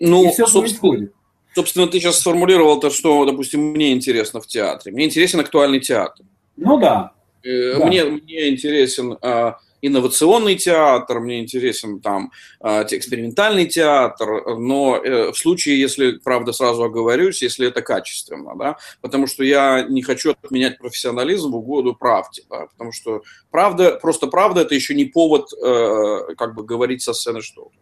ну, 0.00 0.24
и 0.24 0.28
все 0.28 0.46
собственно, 0.46 0.62
происходит. 0.62 1.12
Собственно, 1.54 1.86
ты 1.86 2.00
сейчас 2.00 2.20
сформулировал 2.20 2.80
то, 2.80 2.90
что, 2.90 3.24
допустим, 3.24 3.60
мне 3.60 3.92
интересно 3.92 4.40
в 4.40 4.46
театре. 4.46 4.92
Мне 4.92 5.04
интересен 5.06 5.40
актуальный 5.40 5.80
театр. 5.80 6.24
Ну 6.56 6.78
да. 6.78 7.12
Э, 7.44 7.84
мне, 7.84 8.04
да. 8.04 8.10
мне 8.10 8.48
интересен 8.48 9.18
а, 9.22 9.58
инновационный 9.82 10.56
театр, 10.56 11.20
мне 11.20 11.40
интересен 11.40 12.00
там 12.00 12.32
а, 12.60 12.84
экспериментальный 12.90 13.66
театр, 13.66 14.56
но 14.58 14.96
э, 14.96 15.32
в 15.32 15.36
случае, 15.36 15.80
если, 15.80 16.18
правда, 16.18 16.52
сразу 16.52 16.84
оговорюсь, 16.84 17.42
если 17.42 17.68
это 17.68 17.82
качественно, 17.82 18.54
да, 18.56 18.76
потому 19.00 19.26
что 19.26 19.44
я 19.44 19.82
не 19.88 20.02
хочу 20.02 20.32
отменять 20.32 20.78
профессионализм 20.78 21.52
в 21.52 21.56
угоду 21.56 21.94
правде, 21.94 22.42
да, 22.50 22.66
потому 22.66 22.92
что 22.92 23.22
правда, 23.50 23.98
просто 24.00 24.26
правда 24.26 24.62
это 24.62 24.74
еще 24.74 24.94
не 24.94 25.04
повод 25.04 25.48
э, 25.52 26.34
как 26.36 26.54
бы 26.54 26.64
говорить 26.64 27.02
со 27.02 27.12
сцены 27.12 27.42
что-то. 27.42 27.76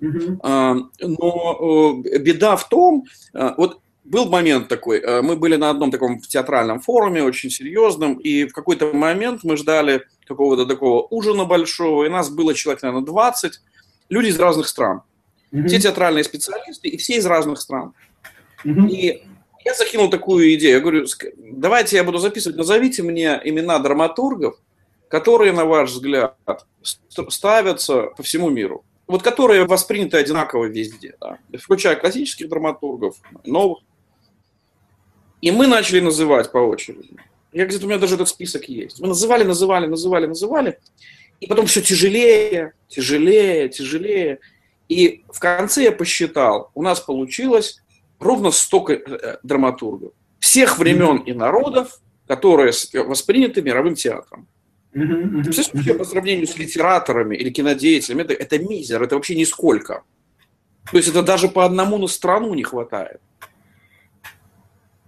Mm-hmm. 0.00 0.88
Но 1.00 2.02
э, 2.04 2.18
беда 2.18 2.56
в 2.56 2.68
том, 2.68 3.04
вот 3.32 3.78
был 4.04 4.28
момент 4.28 4.68
такой, 4.68 5.00
э, 5.00 5.22
мы 5.22 5.36
были 5.36 5.56
на 5.56 5.70
одном 5.70 5.90
таком 5.90 6.20
театральном 6.20 6.80
форуме, 6.80 7.22
очень 7.22 7.50
серьезном, 7.50 8.14
и 8.14 8.46
в 8.46 8.52
какой-то 8.52 8.92
момент 8.92 9.44
мы 9.44 9.56
ждали 9.56 10.04
какого-то 10.26 10.66
такого 10.66 11.06
ужина 11.10 11.44
большого, 11.44 12.04
и 12.04 12.08
нас 12.08 12.30
было 12.30 12.54
человек, 12.54 12.82
наверное, 12.82 13.04
20, 13.04 13.60
люди 14.08 14.28
из 14.28 14.38
разных 14.38 14.68
стран. 14.68 15.02
Mm-hmm. 15.52 15.66
Все 15.66 15.80
театральные 15.80 16.24
специалисты, 16.24 16.88
и 16.88 16.96
все 16.96 17.16
из 17.16 17.26
разных 17.26 17.60
стран. 17.60 17.94
Mm-hmm. 18.64 18.88
И 18.88 19.22
я 19.64 19.74
закинул 19.74 20.10
такую 20.10 20.54
идею, 20.54 20.74
я 20.74 20.80
говорю, 20.80 21.06
давайте 21.36 21.96
я 21.96 22.04
буду 22.04 22.18
записывать, 22.18 22.56
назовите 22.56 23.02
мне 23.02 23.40
имена 23.44 23.78
драматургов, 23.78 24.56
которые, 25.08 25.52
на 25.52 25.64
ваш 25.64 25.90
взгляд, 25.90 26.36
ставятся 27.28 28.08
по 28.16 28.22
всему 28.22 28.50
миру. 28.50 28.84
Вот 29.06 29.22
которые 29.22 29.66
восприняты 29.66 30.16
одинаково 30.16 30.66
везде, 30.66 31.16
да, 31.20 31.38
включая 31.58 31.96
классических 31.96 32.48
драматургов, 32.48 33.16
новых. 33.44 33.80
И 35.42 35.50
мы 35.50 35.66
начали 35.66 36.00
называть 36.00 36.50
по 36.50 36.58
очереди. 36.58 37.10
Я 37.52 37.66
где-то 37.66 37.84
у 37.84 37.88
меня 37.88 37.98
даже 37.98 38.14
этот 38.14 38.28
список 38.28 38.68
есть. 38.68 39.00
Мы 39.00 39.08
называли, 39.08 39.44
называли, 39.44 39.86
называли, 39.86 40.26
называли. 40.26 40.78
И 41.40 41.46
потом 41.46 41.66
все 41.66 41.82
тяжелее, 41.82 42.72
тяжелее, 42.88 43.68
тяжелее. 43.68 44.38
И 44.88 45.24
в 45.30 45.40
конце 45.40 45.82
я 45.82 45.92
посчитал, 45.92 46.70
у 46.74 46.82
нас 46.82 47.00
получилось 47.00 47.82
ровно 48.20 48.52
столько 48.52 48.94
э, 48.94 49.38
драматургов. 49.42 50.12
Всех 50.38 50.78
времен 50.78 51.18
и 51.18 51.32
народов, 51.32 52.00
которые 52.28 52.72
восприняты 53.04 53.62
мировым 53.62 53.96
театром. 53.96 54.46
Представляешь, 54.92 55.98
по 55.98 56.04
сравнению 56.04 56.46
с 56.46 56.56
литераторами 56.56 57.34
или 57.36 57.50
кинодеятелями, 57.50 58.22
это, 58.22 58.34
это 58.34 58.58
мизер, 58.58 59.02
это 59.02 59.16
вообще 59.16 59.34
нисколько. 59.34 60.04
То 60.90 60.96
есть 60.96 61.08
это 61.08 61.22
даже 61.22 61.48
по 61.48 61.64
одному 61.64 61.98
на 61.98 62.06
страну 62.06 62.54
не 62.54 62.62
хватает. 62.62 63.20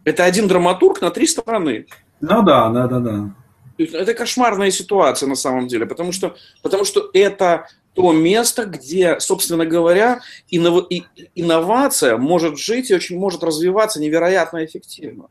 Это 0.04 0.25
один 0.25 0.49
драматург 0.49 1.00
на 1.00 1.11
три 1.11 1.26
страны. 1.26 1.87
Ну 2.20 2.42
да, 2.42 2.68
да, 2.70 2.87
да, 2.87 2.99
да. 2.99 3.34
Это 3.78 4.14
кошмарная 4.14 4.70
ситуация 4.70 5.28
на 5.28 5.34
самом 5.34 5.66
деле, 5.66 5.87
потому 5.87 6.12
что, 6.12 6.37
потому 6.62 6.84
что 6.84 7.11
это 7.12 7.66
то 7.94 8.12
место, 8.12 8.66
где, 8.66 9.18
собственно 9.20 9.66
говоря, 9.66 10.20
иннов... 10.49 10.87
инновация 11.34 12.16
может 12.16 12.58
жить 12.58 12.90
и 12.90 12.94
очень 12.94 13.18
может 13.18 13.42
развиваться 13.42 14.00
невероятно 14.00 14.64
эффективно. 14.64 15.28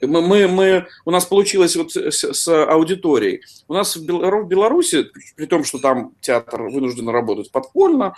Мы, 0.00 0.22
мы, 0.22 0.48
мы, 0.48 0.86
у 1.04 1.10
нас 1.10 1.24
получилось 1.24 1.76
вот 1.76 1.92
с, 1.92 2.32
с 2.32 2.48
аудиторией. 2.48 3.42
У 3.68 3.74
нас 3.74 3.96
в 3.96 4.04
Беларуси, 4.04 5.06
при 5.36 5.46
том, 5.46 5.64
что 5.64 5.78
там 5.78 6.12
театр 6.20 6.62
вынужден 6.62 7.08
работать 7.08 7.50
подпольно, 7.50 8.14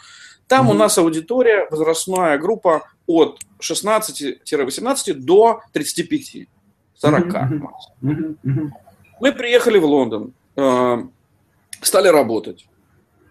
там 0.49 0.69
mm-hmm. 0.69 0.71
у 0.71 0.75
нас 0.75 0.99
аудитория, 0.99 1.67
возрастная 1.71 2.39
группа 2.39 2.89
от 3.07 3.41
16-18 3.61 5.15
до 5.15 5.61
35, 5.73 6.49
40. 6.95 7.27
Mm-hmm. 7.27 7.61
Mm-hmm. 8.03 8.69
Мы 9.21 9.33
приехали 9.33 9.79
в 9.79 9.85
Лондон, 9.85 10.35
э, 10.57 10.99
стали 11.81 12.09
работать. 12.09 12.67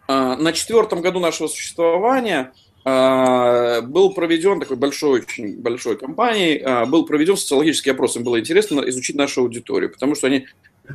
Э, 0.08 0.36
на 0.36 0.52
четвертом 0.52 1.02
году 1.02 1.20
нашего 1.20 1.48
существования 1.48 2.52
э, 2.84 3.82
был 3.82 4.14
проведен 4.14 4.60
такой 4.60 4.78
большой, 4.78 5.22
очень 5.22 5.62
большой 5.62 5.98
компанией, 5.98 6.86
был 6.88 7.06
проведен 7.06 7.38
социологический 7.38 7.92
опрос. 7.92 8.16
Им 8.18 8.24
было 8.24 8.40
интересно 8.40 8.82
изучить 8.90 9.16
нашу 9.16 9.42
аудиторию, 9.42 9.92
потому 9.92 10.16
что 10.16 10.28
они 10.28 10.48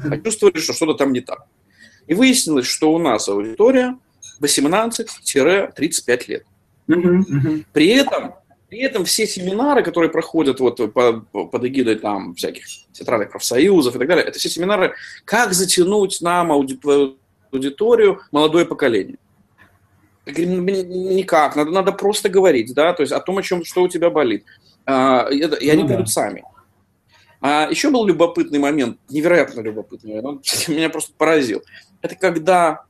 почувствовали, 0.09 0.59
что 0.59 0.73
что-то 0.73 0.95
там 0.95 1.13
не 1.13 1.21
так. 1.21 1.47
И 2.07 2.15
выяснилось, 2.15 2.67
что 2.67 2.93
у 2.93 2.99
нас 2.99 3.29
аудитория 3.29 3.97
18-35 4.41 6.25
лет. 6.29 6.45
При 7.73 7.89
этом 7.89 8.35
при 8.71 8.79
этом 8.79 9.05
все 9.05 9.27
семинары, 9.27 9.83
которые 9.83 10.11
проходят 10.11 10.61
вот 10.61 10.77
под, 10.93 11.29
под 11.29 11.65
эгидой 11.65 11.97
там 11.97 12.37
всяких 12.37 12.65
театральных 12.93 13.31
профсоюзов 13.31 13.97
и 13.97 13.99
так 13.99 14.07
далее, 14.07 14.25
это 14.25 14.39
все 14.39 14.49
семинары, 14.49 14.95
как 15.25 15.53
затянуть 15.53 16.21
нам 16.21 16.53
аудиторию 16.53 18.21
молодое 18.31 18.65
поколение. 18.65 19.19
Никак, 20.25 21.57
надо, 21.57 21.73
надо 21.73 21.91
просто 21.91 22.29
говорить, 22.29 22.73
да, 22.73 22.93
то 22.93 23.03
есть 23.03 23.13
о 23.13 23.19
том, 23.19 23.39
о 23.39 23.43
чем, 23.43 23.65
что 23.65 23.83
у 23.83 23.89
тебя 23.89 24.09
болит. 24.09 24.45
А, 24.87 25.27
и, 25.31 25.39
и 25.39 25.69
они 25.69 25.83
ну, 25.83 25.89
придут 25.89 26.07
да. 26.07 26.13
сами. 26.13 26.45
А 27.41 27.69
еще 27.69 27.91
был 27.91 28.07
любопытный 28.07 28.61
момент, 28.61 28.99
невероятно 29.09 29.63
любопытный, 29.63 30.21
он 30.21 30.43
меня 30.69 30.91
просто 30.91 31.13
поразил. 31.19 31.63
Это 32.03 32.15
когда 32.15 32.85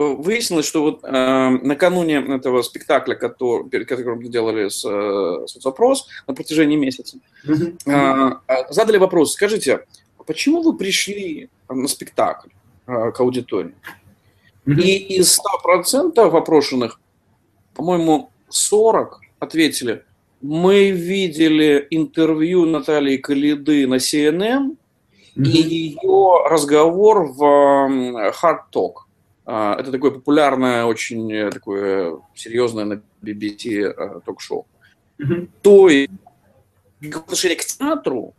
выяснилось, 0.00 0.66
что 0.66 0.82
вот 0.82 1.00
э, 1.04 1.48
накануне 1.62 2.24
этого 2.36 2.62
спектакля, 2.62 3.14
который, 3.14 3.68
перед 3.68 3.86
которым 3.86 4.22
делали 4.22 4.68
с, 4.68 4.84
э, 4.84 5.46
соцопрос 5.46 6.08
на 6.26 6.34
протяжении 6.34 6.76
месяца, 6.76 7.18
э, 7.44 8.30
задали 8.70 8.96
вопрос, 8.96 9.34
скажите, 9.34 9.84
почему 10.26 10.62
вы 10.62 10.76
пришли 10.76 11.50
на 11.68 11.86
спектакль 11.86 12.48
э, 12.86 13.12
к 13.12 13.20
аудитории? 13.20 13.74
И 14.66 15.18
из 15.18 15.38
100% 15.38 16.18
опрошенных, 16.18 17.00
по-моему, 17.74 18.30
40 18.48 19.20
ответили, 19.38 20.04
мы 20.40 20.90
видели 20.90 21.86
интервью 21.90 22.64
Натальи 22.64 23.16
Калиды 23.18 23.86
на 23.86 23.96
CNN 23.96 24.76
и 25.36 25.40
ее 25.40 26.44
разговор 26.48 27.32
в 27.32 27.42
Hard 27.42 28.60
Talk. 28.72 29.09
А, 29.52 29.74
это 29.76 29.90
такое 29.90 30.12
популярное, 30.12 30.84
очень 30.84 31.32
э, 31.32 31.50
такое 31.50 32.20
серьезное 32.36 32.84
на 32.84 33.02
BBC 33.20 33.80
э, 33.80 34.20
ток-шоу. 34.24 34.68
Mm-hmm. 35.18 35.48
То 35.62 35.88
есть 35.88 36.12
отношения 37.12 37.56
к 37.56 37.64
театру, 37.64 38.32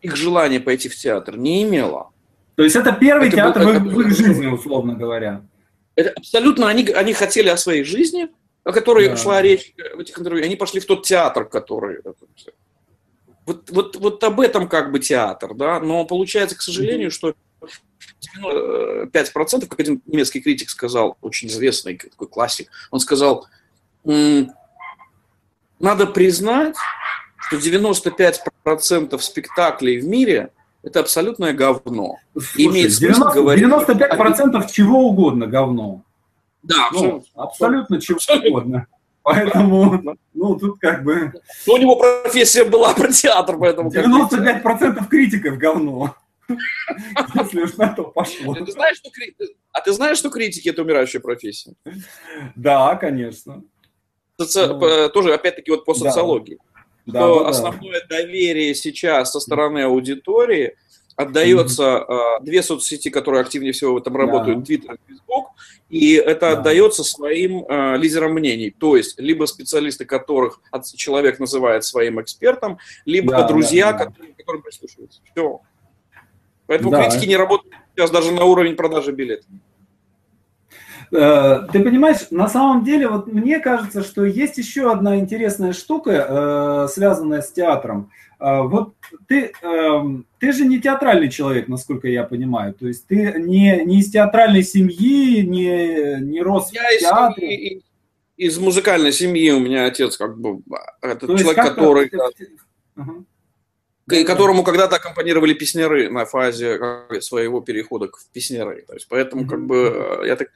их 0.00 0.16
желание 0.16 0.58
пойти 0.58 0.88
в 0.88 0.96
театр 0.96 1.36
не 1.36 1.62
имело. 1.62 2.08
То 2.54 2.62
есть 2.62 2.74
это 2.74 2.92
первый 2.92 3.28
это 3.28 3.36
театр 3.36 3.80
был, 3.80 3.90
в, 3.90 4.00
их 4.00 4.16
жизни, 4.16 4.46
условно 4.46 4.94
говоря. 4.94 5.42
Это 5.94 6.14
абсолютно, 6.16 6.68
они, 6.68 6.86
они 6.86 7.12
хотели 7.12 7.50
о 7.50 7.58
своей 7.58 7.84
жизни, 7.84 8.28
о 8.64 8.72
которой 8.72 9.10
да. 9.10 9.16
шла 9.18 9.42
речь 9.42 9.74
в 9.94 10.00
этих 10.00 10.18
интервью, 10.18 10.42
они 10.42 10.56
пошли 10.56 10.80
в 10.80 10.86
тот 10.86 11.04
театр, 11.04 11.44
который... 11.44 11.98
Вот, 13.44 13.70
вот, 13.70 13.96
вот 13.96 14.24
об 14.24 14.40
этом 14.40 14.68
как 14.68 14.90
бы 14.90 15.00
театр, 15.00 15.52
да, 15.52 15.80
но 15.80 16.06
получается, 16.06 16.56
к 16.56 16.62
сожалению, 16.62 17.10
что 17.10 17.34
5%, 18.42 19.66
как 19.66 19.80
один 19.80 20.02
немецкий 20.06 20.40
критик 20.40 20.70
сказал, 20.70 21.16
очень 21.20 21.48
известный 21.48 21.96
такой 21.96 22.28
классик, 22.28 22.70
он 22.90 23.00
сказал, 23.00 23.46
надо 24.04 24.46
признать, 26.06 26.76
что 27.38 27.56
95% 27.56 29.18
спектаклей 29.18 30.00
в 30.00 30.06
мире– 30.06 30.50
это 30.82 31.00
абсолютное 31.00 31.52
говно. 31.52 32.18
Слушай, 32.32 32.66
Имеет 32.66 32.98
90, 32.98 33.30
говорить... 33.30 33.64
95% 33.64 34.72
чего 34.72 35.08
угодно 35.08 35.46
говно. 35.46 36.02
Да, 36.62 36.88
ну, 36.92 37.24
абсолютно 37.34 38.00
чего 38.00 38.18
угодно. 38.48 38.86
Поэтому, 39.22 40.16
ну, 40.34 40.56
тут 40.56 40.78
как 40.78 41.02
бы... 41.02 41.32
Ну, 41.66 41.74
у 41.74 41.78
него 41.78 41.96
профессия 41.96 42.64
была 42.64 42.94
про 42.94 43.12
театр, 43.12 43.58
поэтому... 43.58 43.90
95% 43.90 45.08
критиков 45.08 45.58
говно. 45.58 46.14
Если 46.48 47.60
уж 47.60 47.76
на 47.76 47.88
то 47.92 48.04
пошло. 48.04 48.54
Ты 48.54 48.70
знаешь, 48.70 48.98
что, 48.98 49.10
а 49.72 49.80
ты 49.80 49.92
знаешь, 49.92 50.18
что 50.18 50.30
критики– 50.30 50.68
это 50.70 50.82
умирающая 50.82 51.20
профессия? 51.20 51.74
Да, 52.54 52.94
конечно. 52.96 53.64
Соци... 54.38 54.66
Ну, 54.66 55.08
Тоже, 55.10 55.34
опять-таки, 55.34 55.70
вот 55.70 55.84
по 55.84 55.94
социологии. 55.94 56.58
Да. 57.06 57.20
Что 57.20 57.44
да, 57.44 57.48
основное 57.50 58.00
да. 58.00 58.18
доверие 58.18 58.74
сейчас 58.74 59.32
со 59.32 59.40
стороны 59.40 59.84
аудитории 59.84 60.76
отдается 61.14 62.04
mm-hmm. 62.06 62.42
две 62.42 62.62
соцсети, 62.62 63.08
которые 63.10 63.40
активнее 63.40 63.72
всего 63.72 63.94
в 63.94 63.96
этом 63.96 64.16
работают, 64.16 64.58
да. 64.58 64.64
Twitter 64.64 64.94
и 64.96 65.12
Facebook, 65.12 65.46
и 65.88 66.14
это 66.14 66.40
да. 66.40 66.52
отдается 66.52 67.04
своим 67.04 67.64
э, 67.66 67.96
лидерам 67.96 68.32
мнений, 68.32 68.70
то 68.70 68.96
есть 68.96 69.18
либо 69.18 69.46
специалисты, 69.46 70.04
которых 70.04 70.60
человек 70.94 71.38
называет 71.38 71.84
своим 71.84 72.20
экспертом, 72.20 72.78
либо 73.06 73.30
да, 73.30 73.48
друзья, 73.48 73.92
да, 73.92 73.98
да. 73.98 74.04
Которые, 74.06 74.34
которым 74.34 74.62
прислушиваются. 74.62 75.20
Все. 75.32 75.60
Поэтому 76.66 76.90
да. 76.90 77.08
критики 77.08 77.28
не 77.28 77.36
работают 77.36 77.74
сейчас 77.94 78.10
даже 78.10 78.32
на 78.32 78.44
уровень 78.44 78.76
продажи 78.76 79.12
билетов. 79.12 79.46
Э, 81.12 81.66
ты 81.72 81.82
понимаешь, 81.82 82.30
на 82.30 82.48
самом 82.48 82.84
деле, 82.84 83.08
вот 83.08 83.26
мне 83.28 83.60
кажется, 83.60 84.02
что 84.02 84.24
есть 84.24 84.58
еще 84.58 84.90
одна 84.90 85.18
интересная 85.18 85.72
штука, 85.72 86.86
э, 86.88 86.92
связанная 86.92 87.42
с 87.42 87.52
театром. 87.52 88.10
Э, 88.40 88.62
вот 88.62 88.94
ты, 89.28 89.52
эм, 89.62 90.26
ты 90.40 90.52
же 90.52 90.66
не 90.66 90.80
театральный 90.80 91.30
человек, 91.30 91.68
насколько 91.68 92.08
я 92.08 92.24
понимаю. 92.24 92.74
То 92.74 92.88
есть 92.88 93.06
ты 93.06 93.34
не, 93.36 93.84
не 93.84 94.00
из 94.00 94.10
театральной 94.10 94.64
семьи, 94.64 95.42
не, 95.42 96.20
не 96.20 96.42
рос 96.42 96.72
я 96.72 96.82
в 96.82 97.00
театре. 97.00 97.54
Из, 97.56 97.82
из 98.36 98.58
музыкальной 98.58 99.12
семьи 99.12 99.50
у 99.50 99.60
меня 99.60 99.86
отец 99.86 100.16
как 100.16 100.38
бы 100.38 100.60
этот 101.00 101.28
То 101.28 101.38
человек, 101.38 101.64
который... 101.64 102.08
Ты, 102.08 102.18
угу 102.96 103.26
которому 104.08 104.62
когда-то 104.62 104.96
аккомпанировали 104.96 105.54
песняры 105.54 106.10
на 106.10 106.24
фазе 106.26 106.78
своего 107.20 107.60
перехода 107.60 108.08
к 108.08 108.18
песняры. 108.32 108.84
То 108.86 108.94
есть 108.94 109.06
поэтому 109.08 109.46
как 109.46 109.66
бы 109.66 110.22
я 110.24 110.36
так 110.36 110.48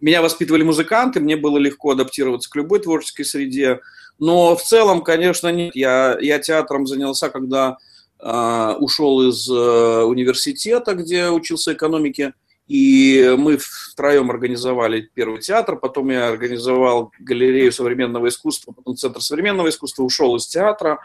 меня 0.00 0.22
воспитывали 0.22 0.62
музыканты, 0.62 1.20
мне 1.20 1.36
было 1.36 1.58
легко 1.58 1.90
адаптироваться 1.90 2.48
к 2.48 2.56
любой 2.56 2.80
творческой 2.80 3.24
среде. 3.24 3.80
Но 4.18 4.56
в 4.56 4.62
целом, 4.62 5.02
конечно, 5.02 5.48
нет. 5.48 5.74
Я, 5.74 6.16
я 6.20 6.38
театром 6.38 6.86
занялся, 6.86 7.30
когда 7.30 7.78
э, 8.20 8.74
ушел 8.78 9.28
из 9.28 9.48
э, 9.48 10.02
университета, 10.02 10.94
где 10.94 11.30
учился 11.30 11.72
экономике. 11.72 12.34
И 12.68 13.34
мы 13.38 13.56
втроем 13.58 14.30
организовали 14.30 15.10
первый 15.14 15.40
театр, 15.40 15.76
потом 15.76 16.10
я 16.10 16.28
организовал 16.28 17.12
галерею 17.18 17.72
современного 17.72 18.28
искусства, 18.28 18.72
потом 18.72 18.94
Центр 18.94 19.22
современного 19.22 19.70
искусства, 19.70 20.02
ушел 20.02 20.36
из 20.36 20.46
театра. 20.46 21.00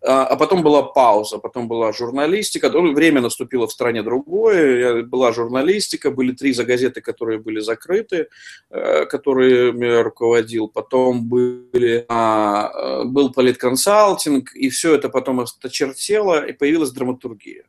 А 0.00 0.36
потом 0.36 0.62
была 0.62 0.82
пауза, 0.82 1.38
потом 1.38 1.66
была 1.66 1.92
журналистика, 1.92 2.68
время 2.68 3.20
наступило 3.20 3.66
в 3.66 3.72
стране 3.72 4.02
другое, 4.02 5.02
была 5.02 5.32
журналистика, 5.32 6.10
были 6.10 6.32
три 6.32 6.52
загазеты, 6.52 7.00
которые 7.00 7.38
были 7.38 7.60
закрыты, 7.60 8.28
э, 8.70 9.06
которые 9.06 9.72
я 9.72 10.02
руководил, 10.02 10.68
потом 10.68 11.26
были, 11.26 12.04
а, 12.08 12.70
э, 12.74 13.04
был 13.04 13.32
политконсалтинг, 13.32 14.54
и 14.54 14.68
все 14.68 14.94
это 14.94 15.08
потом 15.08 15.40
осточертело, 15.40 16.44
и 16.44 16.52
появилась 16.52 16.90
драматургия. 16.90 17.64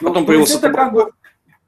Ну, 0.00 0.08
потом 0.08 0.22
ну, 0.22 0.26
появился... 0.26 0.58
Это 0.58 0.70
как 0.70 0.92
бы 0.92 1.10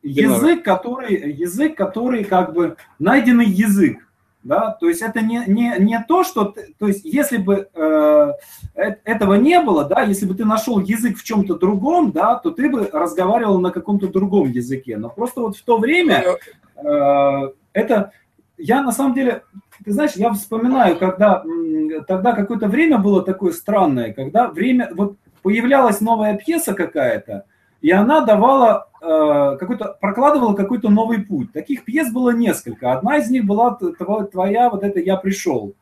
язык, 0.03 0.65
который, 0.65 1.33
язык, 1.33 1.77
который 1.77 2.25
как 2.25 2.55
бы 2.55 2.77
найденный 2.99 3.47
язык, 3.47 3.99
да, 4.45 4.77
то 4.81 4.89
есть 4.89 5.03
это 5.03 5.21
не, 5.21 5.43
не, 5.47 5.75
не 5.79 6.05
то, 6.07 6.25
что, 6.25 6.47
ты, 6.47 6.75
то 6.79 6.89
есть 6.89 7.05
если 7.05 7.37
бы 7.37 7.69
э, 7.73 8.33
э, 8.75 8.95
этого 9.05 9.35
не 9.35 9.61
было, 9.61 9.85
да, 9.85 10.03
если 10.03 10.27
бы 10.27 10.35
ты 10.35 10.45
нашел 10.45 10.81
язык 10.81 11.19
в 11.19 11.25
чем-то 11.25 11.57
другом, 11.57 12.13
да, 12.13 12.37
то 12.37 12.51
ты 12.51 12.69
бы 12.69 12.89
разговаривал 12.93 13.61
на 13.61 13.71
каком-то 13.71 14.09
другом 14.09 14.51
языке, 14.51 14.97
но 14.97 15.11
просто 15.11 15.41
вот 15.41 15.57
в 15.57 15.63
то 15.63 15.79
время 15.79 16.25
э, 16.77 17.53
это, 17.73 18.13
я 18.59 18.83
на 18.83 18.93
самом 18.93 19.15
деле, 19.15 19.45
ты 19.85 19.93
знаешь, 19.93 20.13
я 20.17 20.33
вспоминаю, 20.33 20.97
когда 20.97 21.45
тогда 22.07 22.33
какое-то 22.33 22.69
время 22.69 22.99
было 22.99 23.23
такое 23.23 23.53
странное, 23.53 24.13
когда 24.13 24.49
время, 24.49 24.91
вот 24.95 25.17
появлялась 25.43 26.01
новая 26.01 26.37
пьеса 26.37 26.75
какая-то, 26.75 27.45
и 27.83 27.91
она 27.91 28.21
давала 28.21 28.89
э, 29.01 29.57
какой-то, 29.59 29.97
прокладывала 30.01 30.55
какой-то 30.55 30.89
новый 30.89 31.23
путь. 31.23 31.53
Таких 31.53 31.85
пьес 31.85 32.13
было 32.13 32.31
несколько. 32.31 32.93
Одна 32.93 33.19
из 33.19 33.29
них 33.29 33.45
была 33.45 33.75
твоя, 33.75 34.71
вот 34.71 34.85
это 34.85 35.01
«Я 35.01 35.17
пришел». 35.17 35.75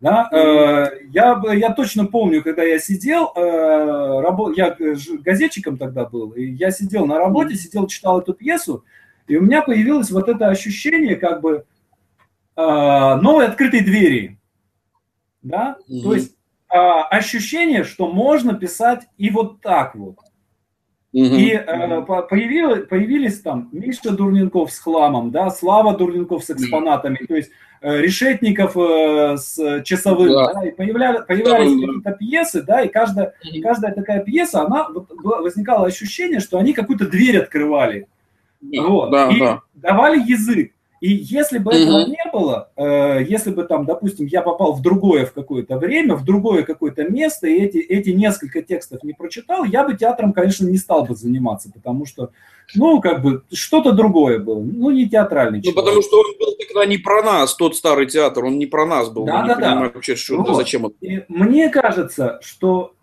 Да? 0.00 0.28
Э, 0.32 0.88
я, 1.10 1.40
я 1.52 1.72
точно 1.72 2.06
помню, 2.06 2.42
когда 2.42 2.62
я 2.62 2.78
сидел, 2.78 3.32
э, 3.34 4.20
рабо, 4.20 4.50
я 4.52 4.76
газетчиком 5.20 5.76
тогда 5.76 6.06
был, 6.06 6.30
и 6.30 6.44
я 6.44 6.70
сидел 6.70 7.06
на 7.06 7.18
работе, 7.18 7.54
сидел, 7.54 7.86
читал 7.86 8.20
эту 8.20 8.32
пьесу, 8.32 8.84
и 9.26 9.36
у 9.36 9.42
меня 9.42 9.62
появилось 9.62 10.10
вот 10.10 10.28
это 10.28 10.48
ощущение, 10.48 11.16
как 11.16 11.42
бы, 11.42 11.64
э, 12.56 12.60
новой 12.60 13.46
открытой 13.46 13.80
двери. 13.80 14.38
Да? 15.42 15.76
Mm-hmm. 15.88 16.02
То 16.02 16.14
есть 16.14 16.34
э, 16.70 16.76
ощущение, 16.76 17.84
что 17.84 18.10
можно 18.10 18.54
писать 18.54 19.06
и 19.18 19.28
вот 19.30 19.60
так 19.60 19.94
вот. 19.94 20.16
И 21.16 21.52
э, 21.52 22.02
появилось, 22.02 22.86
появились 22.88 23.40
там 23.40 23.70
Миша 23.72 24.10
Дурненков 24.10 24.70
с 24.70 24.78
хламом, 24.78 25.30
да, 25.30 25.48
Слава 25.48 25.96
Дурненков 25.96 26.44
с 26.44 26.50
экспонатами, 26.50 27.16
то 27.26 27.34
есть 27.34 27.50
э, 27.80 28.02
Решетников 28.02 28.76
э, 28.76 29.38
с 29.38 29.82
часовым, 29.82 30.28
да. 30.28 30.52
да 30.52 30.68
и 30.68 30.72
появляли, 30.72 31.24
появлялись 31.26 31.72
да, 31.72 31.86
какие-то 31.86 32.12
пьесы, 32.12 32.62
да, 32.62 32.82
и 32.82 32.88
каждая, 32.88 33.32
каждая 33.62 33.94
такая 33.94 34.20
пьеса, 34.20 34.66
она, 34.66 34.88
вот, 34.90 35.08
возникало 35.40 35.86
ощущение, 35.86 36.40
что 36.40 36.58
они 36.58 36.74
какую-то 36.74 37.08
дверь 37.08 37.38
открывали, 37.38 38.08
да, 38.60 38.82
вот, 38.82 39.10
да, 39.10 39.30
и 39.30 39.40
да. 39.40 39.62
давали 39.74 40.18
язык. 40.20 40.72
И 41.00 41.12
если 41.12 41.58
бы 41.58 41.72
этого 41.72 42.06
не 42.06 42.30
было, 42.32 42.70
э, 42.76 43.22
если 43.28 43.50
бы 43.50 43.64
там, 43.64 43.84
допустим, 43.84 44.26
я 44.26 44.40
попал 44.40 44.72
в 44.72 44.80
другое 44.80 45.26
в 45.26 45.32
какое-то 45.32 45.76
время, 45.76 46.14
в 46.14 46.24
другое 46.24 46.62
какое-то 46.62 47.04
место, 47.04 47.46
и 47.46 47.58
эти, 47.58 47.78
эти 47.78 48.10
несколько 48.10 48.62
текстов 48.62 49.02
не 49.02 49.12
прочитал, 49.12 49.64
я 49.64 49.84
бы 49.84 49.94
театром, 49.94 50.32
конечно, 50.32 50.66
не 50.66 50.78
стал 50.78 51.04
бы 51.04 51.14
заниматься, 51.14 51.70
потому 51.70 52.06
что, 52.06 52.30
ну, 52.74 53.00
как 53.02 53.22
бы, 53.22 53.42
что-то 53.52 53.92
другое 53.92 54.38
было, 54.38 54.60
ну, 54.60 54.90
не 54.90 55.08
театральный 55.08 55.60
человек. 55.60 55.76
Ну, 55.76 55.82
потому 55.82 56.02
что 56.02 56.20
он 56.20 56.38
был 56.38 56.56
тогда 56.58 56.86
не 56.86 56.96
про 56.96 57.22
нас, 57.22 57.54
тот 57.54 57.76
старый 57.76 58.06
театр, 58.06 58.46
он 58.46 58.58
не 58.58 58.66
про 58.66 58.86
нас 58.86 59.10
был, 59.10 59.26
да, 59.26 59.42
да, 59.42 59.42
не 59.42 59.48
да. 59.48 59.54
понимаем 59.54 59.92
вообще, 59.94 60.16
что, 60.16 60.38
вот. 60.38 60.56
зачем 60.56 60.86
он. 60.86 60.94
И 61.02 61.24
мне 61.28 61.68
кажется, 61.68 62.38
что 62.42 62.94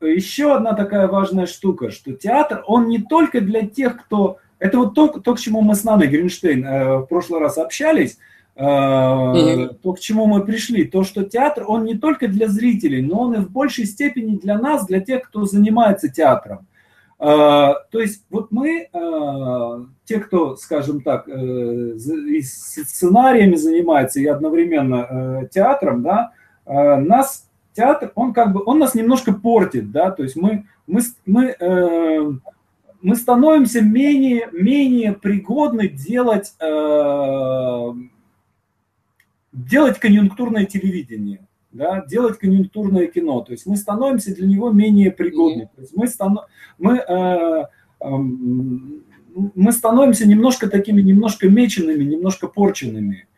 еще 0.00 0.54
одна 0.54 0.74
такая 0.74 1.08
важная 1.08 1.46
штука, 1.46 1.90
что 1.90 2.12
театр, 2.12 2.62
он 2.66 2.88
не 2.88 2.98
только 2.98 3.40
для 3.40 3.66
тех, 3.66 4.04
кто 4.04 4.38
это 4.60 4.78
вот 4.78 4.94
то, 4.94 5.08
то 5.08 5.34
к 5.34 5.40
чему 5.40 5.62
мы 5.62 5.74
с 5.74 5.82
Наной 5.84 6.06
Гринштейн 6.06 6.64
э, 6.64 6.98
в 6.98 7.06
прошлый 7.06 7.40
раз 7.40 7.58
общались, 7.58 8.18
э, 8.54 8.62
mm-hmm. 8.62 9.78
то, 9.82 9.92
к 9.94 10.00
чему 10.00 10.26
мы 10.26 10.44
пришли, 10.44 10.84
то, 10.84 11.02
что 11.02 11.24
театр, 11.24 11.64
он 11.66 11.84
не 11.84 11.96
только 11.96 12.28
для 12.28 12.46
зрителей, 12.46 13.02
но 13.02 13.22
он 13.22 13.34
и 13.34 13.38
в 13.38 13.50
большей 13.50 13.86
степени 13.86 14.36
для 14.36 14.58
нас, 14.58 14.86
для 14.86 15.00
тех, 15.00 15.22
кто 15.22 15.46
занимается 15.46 16.08
театром. 16.08 16.66
Э, 17.18 17.72
то 17.90 18.00
есть 18.00 18.24
вот 18.30 18.50
мы, 18.50 18.88
э, 18.92 19.84
те, 20.04 20.20
кто, 20.20 20.56
скажем 20.56 21.00
так, 21.00 21.26
э, 21.26 21.32
и 21.32 22.42
сценариями 22.42 23.56
занимается 23.56 24.20
и 24.20 24.26
одновременно 24.26 25.06
э, 25.42 25.48
театром, 25.50 26.02
да, 26.02 26.32
э, 26.66 26.96
нас 26.96 27.46
театр, 27.72 28.12
он 28.14 28.34
как 28.34 28.52
бы, 28.52 28.62
он 28.66 28.78
нас 28.78 28.94
немножко 28.94 29.32
портит, 29.32 29.90
да, 29.90 30.10
то 30.10 30.22
есть 30.22 30.36
мы, 30.36 30.66
мы, 30.86 31.00
мы 31.24 31.56
э, 31.58 32.32
мы 33.02 33.16
становимся 33.16 33.80
менее, 33.80 34.48
менее 34.52 35.12
пригодны 35.12 35.88
делать, 35.88 36.54
э, 36.60 37.92
делать 39.52 39.98
конъюнктурное 39.98 40.66
телевидение. 40.66 41.40
да, 41.72 42.04
делать 42.06 42.38
конъюнктурное 42.38 43.06
кино. 43.06 43.40
То 43.42 43.52
есть 43.52 43.66
мы 43.66 43.76
становимся 43.76 44.34
для 44.34 44.46
него 44.46 44.70
менее 44.70 45.10
пригодны. 45.10 45.68
То 45.74 45.82
есть 45.82 45.96
мы, 45.96 46.08
станов... 46.08 46.46
мы, 46.78 46.96
э, 46.96 47.64
э, 48.00 48.08
мы 48.08 49.72
становимся 49.72 50.26
немножко 50.26 50.68
такими, 50.68 51.00
немножко 51.00 51.48
меченными, 51.48 52.02
немножко 52.04 52.48
порченными. 52.48 53.28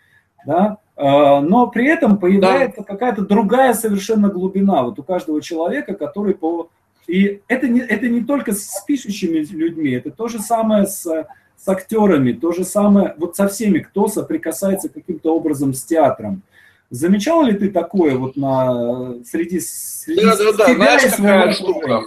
Да? 0.46 0.78
Э, 0.96 1.40
но 1.40 1.66
при 1.66 1.86
этом 1.86 2.18
появляется 2.18 2.80
да. 2.80 2.84
какая-то 2.84 3.22
другая 3.26 3.74
совершенно 3.74 4.28
глубина 4.28 4.82
вот 4.82 4.98
у 4.98 5.02
каждого 5.02 5.40
человека, 5.42 5.94
который 5.94 6.34
по... 6.34 6.70
И 7.06 7.42
это 7.48 7.68
не, 7.68 7.80
это 7.80 8.08
не 8.08 8.22
только 8.22 8.52
с 8.52 8.82
пишущими 8.86 9.38
людьми, 9.38 9.90
это 9.90 10.10
то 10.10 10.28
же 10.28 10.38
самое 10.38 10.86
с, 10.86 11.04
с 11.04 11.68
актерами, 11.68 12.32
то 12.32 12.52
же 12.52 12.64
самое 12.64 13.14
вот 13.18 13.36
со 13.36 13.48
всеми, 13.48 13.80
кто 13.80 14.08
соприкасается 14.08 14.88
каким-то 14.88 15.34
образом 15.34 15.74
с 15.74 15.84
театром. 15.84 16.42
Замечал 16.90 17.44
ли 17.44 17.54
ты 17.54 17.70
такое 17.70 18.16
вот 18.16 18.36
на 18.36 19.14
среди, 19.24 19.60
среди 19.60 20.22
да, 20.22 20.36
да, 20.36 20.52
да. 20.52 20.74
Знаешь, 20.74 21.02
какая 21.02 21.52
штука? 21.52 22.02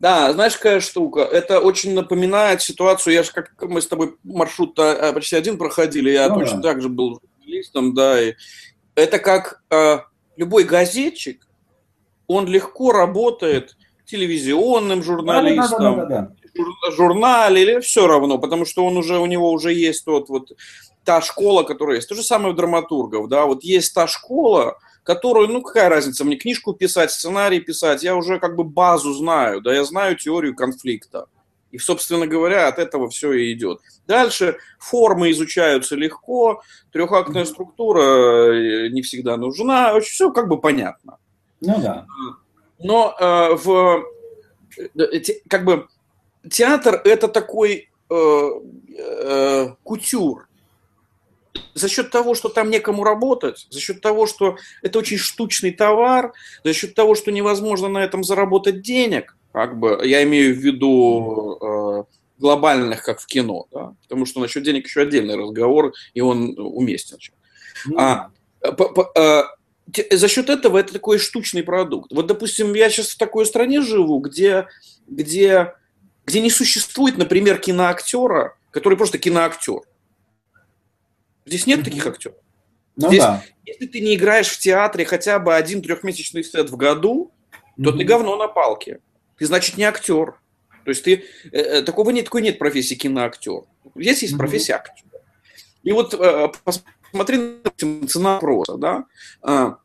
Да, 0.00 0.32
знаешь, 0.32 0.56
какая 0.56 0.80
штука? 0.80 1.20
Это 1.20 1.60
очень 1.60 1.94
напоминает 1.94 2.62
ситуацию, 2.62 3.14
я 3.14 3.22
же 3.22 3.32
как 3.32 3.52
мы 3.62 3.80
с 3.80 3.86
тобой 3.86 4.16
маршрут 4.22 4.78
а, 4.78 5.12
почти 5.12 5.34
один 5.34 5.58
проходили, 5.58 6.10
я 6.10 6.28
ну, 6.28 6.40
точно 6.40 6.60
да. 6.60 6.70
так 6.70 6.82
же 6.82 6.88
был 6.88 7.20
журналистом, 7.20 7.94
да, 7.94 8.20
и 8.20 8.34
это 8.94 9.18
как 9.18 9.62
э, 9.70 9.98
любой 10.36 10.64
газетчик, 10.64 11.47
он 12.28 12.46
легко 12.46 12.92
работает 12.92 13.76
телевизионным 14.04 15.02
журналистом, 15.02 15.96
да, 15.96 16.04
да, 16.04 16.06
да, 16.06 16.20
да, 16.22 16.34
да. 16.86 16.90
журнале 16.92 17.62
или 17.62 17.80
все 17.80 18.06
равно, 18.06 18.38
потому 18.38 18.64
что 18.64 18.86
он 18.86 18.96
уже 18.96 19.18
у 19.18 19.26
него 19.26 19.50
уже 19.50 19.72
есть 19.72 20.04
тот 20.04 20.28
вот 20.28 20.52
та 21.04 21.20
школа, 21.20 21.62
которая 21.62 21.96
есть. 21.96 22.08
То 22.08 22.14
же 22.14 22.22
самое 22.22 22.52
у 22.52 22.56
драматургов, 22.56 23.28
да, 23.28 23.46
вот 23.46 23.64
есть 23.64 23.94
та 23.94 24.06
школа, 24.06 24.78
которую, 25.02 25.48
ну, 25.48 25.62
какая 25.62 25.88
разница, 25.88 26.24
мне 26.24 26.36
книжку 26.36 26.74
писать, 26.74 27.10
сценарий 27.10 27.60
писать, 27.60 28.02
я 28.02 28.14
уже 28.14 28.38
как 28.38 28.56
бы 28.56 28.64
базу 28.64 29.14
знаю, 29.14 29.62
да, 29.62 29.74
я 29.74 29.84
знаю 29.84 30.16
теорию 30.16 30.54
конфликта. 30.54 31.26
И, 31.70 31.78
собственно 31.78 32.26
говоря, 32.26 32.68
от 32.68 32.78
этого 32.78 33.10
все 33.10 33.32
и 33.32 33.52
идет. 33.52 33.80
Дальше 34.06 34.56
формы 34.78 35.30
изучаются 35.30 35.96
легко, 35.96 36.62
трехактная 36.92 37.44
структура 37.44 38.02
э, 38.02 38.88
не 38.88 39.02
всегда 39.02 39.36
нужна, 39.36 39.98
все 40.00 40.30
как 40.30 40.48
бы 40.48 40.58
понятно. 40.58 41.18
Ну 41.60 41.80
да. 41.80 42.06
Но 42.78 43.14
э, 43.18 43.54
в 43.54 44.04
э, 44.78 45.20
как 45.48 45.64
бы 45.64 45.88
театр 46.50 47.00
это 47.04 47.28
такой 47.28 47.90
э, 48.10 48.50
э, 48.98 49.68
кутюр, 49.82 50.48
за 51.74 51.88
счет 51.88 52.10
того, 52.10 52.34
что 52.34 52.48
там 52.48 52.70
некому 52.70 53.04
работать, 53.04 53.66
за 53.70 53.80
счет 53.80 54.00
того, 54.00 54.26
что 54.26 54.56
это 54.82 54.98
очень 54.98 55.18
штучный 55.18 55.72
товар, 55.72 56.32
за 56.64 56.72
счет 56.72 56.94
того, 56.94 57.14
что 57.14 57.32
невозможно 57.32 57.88
на 57.88 57.98
этом 57.98 58.24
заработать 58.24 58.82
денег, 58.82 59.36
как 59.52 59.78
бы, 59.78 60.00
я 60.04 60.22
имею 60.24 60.54
в 60.54 60.58
виду 60.58 61.58
э, 61.60 62.04
глобальных, 62.38 63.02
как 63.02 63.20
в 63.20 63.26
кино, 63.26 63.66
да? 63.70 63.94
потому 64.02 64.26
что 64.26 64.40
насчет 64.40 64.62
денег 64.62 64.86
еще 64.86 65.02
отдельный 65.02 65.36
разговор, 65.36 65.92
и 66.14 66.20
он 66.20 66.54
уместен. 66.58 67.18
Mm. 67.88 67.94
А, 67.96 68.30
по, 68.72 68.88
по, 68.88 69.10
а, 69.16 69.48
за 70.10 70.28
счет 70.28 70.50
этого 70.50 70.78
это 70.78 70.92
такой 70.92 71.18
штучный 71.18 71.62
продукт. 71.62 72.12
Вот, 72.12 72.26
допустим, 72.26 72.74
я 72.74 72.90
сейчас 72.90 73.08
в 73.08 73.18
такой 73.18 73.46
стране 73.46 73.80
живу, 73.80 74.20
где, 74.20 74.66
где, 75.06 75.74
где 76.26 76.40
не 76.40 76.50
существует, 76.50 77.16
например, 77.16 77.58
киноактера, 77.58 78.56
который 78.70 78.98
просто 78.98 79.18
киноактер. 79.18 79.80
Здесь 81.46 81.66
нет 81.66 81.84
таких 81.84 82.06
актеров. 82.06 82.36
Ну, 82.96 83.08
Здесь, 83.08 83.22
да. 83.22 83.42
если 83.64 83.86
ты 83.86 84.00
не 84.00 84.16
играешь 84.16 84.48
в 84.48 84.58
театре 84.58 85.04
хотя 85.04 85.38
бы 85.38 85.54
один 85.54 85.80
трехмесячный 85.82 86.42
сет 86.42 86.68
в 86.68 86.76
году, 86.76 87.32
то 87.82 87.90
mm-hmm. 87.90 87.98
ты 87.98 88.04
говно 88.04 88.36
на 88.36 88.48
палке. 88.48 89.00
Ты, 89.38 89.46
значит, 89.46 89.76
не 89.76 89.84
актер. 89.84 90.34
То 90.84 90.90
есть 90.90 91.04
ты 91.04 91.24
э, 91.52 91.58
э, 91.58 91.82
такого 91.82 92.10
нет, 92.10 92.24
такой 92.24 92.42
нет 92.42 92.58
профессии 92.58 92.96
киноактер. 92.96 93.62
Здесь 93.94 94.22
есть 94.22 94.34
mm-hmm. 94.34 94.38
профессия 94.38 94.72
актер. 94.74 95.04
И 95.84 95.92
вот 95.92 96.12
э, 96.12 96.48
посмотри 97.12 97.38
на 97.38 98.06
цена 98.06 98.38
просто, 98.38 98.76
да. 98.76 99.04
А, 99.42 99.78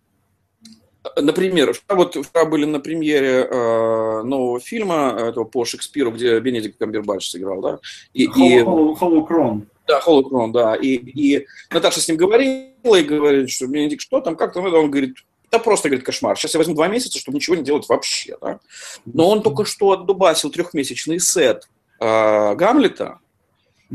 например, 1.21 1.75
вот 1.89 2.15
вчера 2.15 2.45
были 2.45 2.65
на 2.65 2.79
премьере 2.79 3.47
э, 3.49 4.21
нового 4.23 4.59
фильма 4.59 5.15
этого 5.17 5.43
по 5.43 5.65
Шекспиру, 5.65 6.11
где 6.11 6.39
Бенедикт 6.39 6.77
Камбербатч 6.79 7.29
сыграл, 7.29 7.61
да. 7.61 7.79
И, 8.13 8.27
Холокрон. 8.27 9.59
И... 9.59 9.87
Да, 9.87 9.99
Холокрон, 9.99 10.51
да. 10.51 10.75
И, 10.75 10.95
и 10.95 11.45
Наташа 11.71 11.99
с 11.99 12.07
ним 12.07 12.17
говорила 12.17 12.95
и 12.95 13.03
говорит, 13.03 13.49
что 13.49 13.67
Бенедикт, 13.67 14.01
что 14.01 14.21
там, 14.21 14.35
как 14.35 14.53
там, 14.53 14.65
он 14.65 14.91
говорит, 14.91 15.17
да 15.51 15.59
просто, 15.59 15.89
говорит, 15.89 16.05
кошмар. 16.05 16.37
Сейчас 16.37 16.53
я 16.55 16.57
возьму 16.57 16.73
два 16.73 16.87
месяца, 16.87 17.19
чтобы 17.19 17.35
ничего 17.35 17.55
не 17.55 17.63
делать 17.63 17.87
вообще, 17.87 18.37
да. 18.41 18.59
Но 19.05 19.29
он 19.29 19.43
только 19.43 19.65
что 19.65 19.91
отдубасил 19.91 20.49
трехмесячный 20.49 21.19
сет 21.19 21.69
э, 21.99 22.55
Гамлета, 22.55 23.19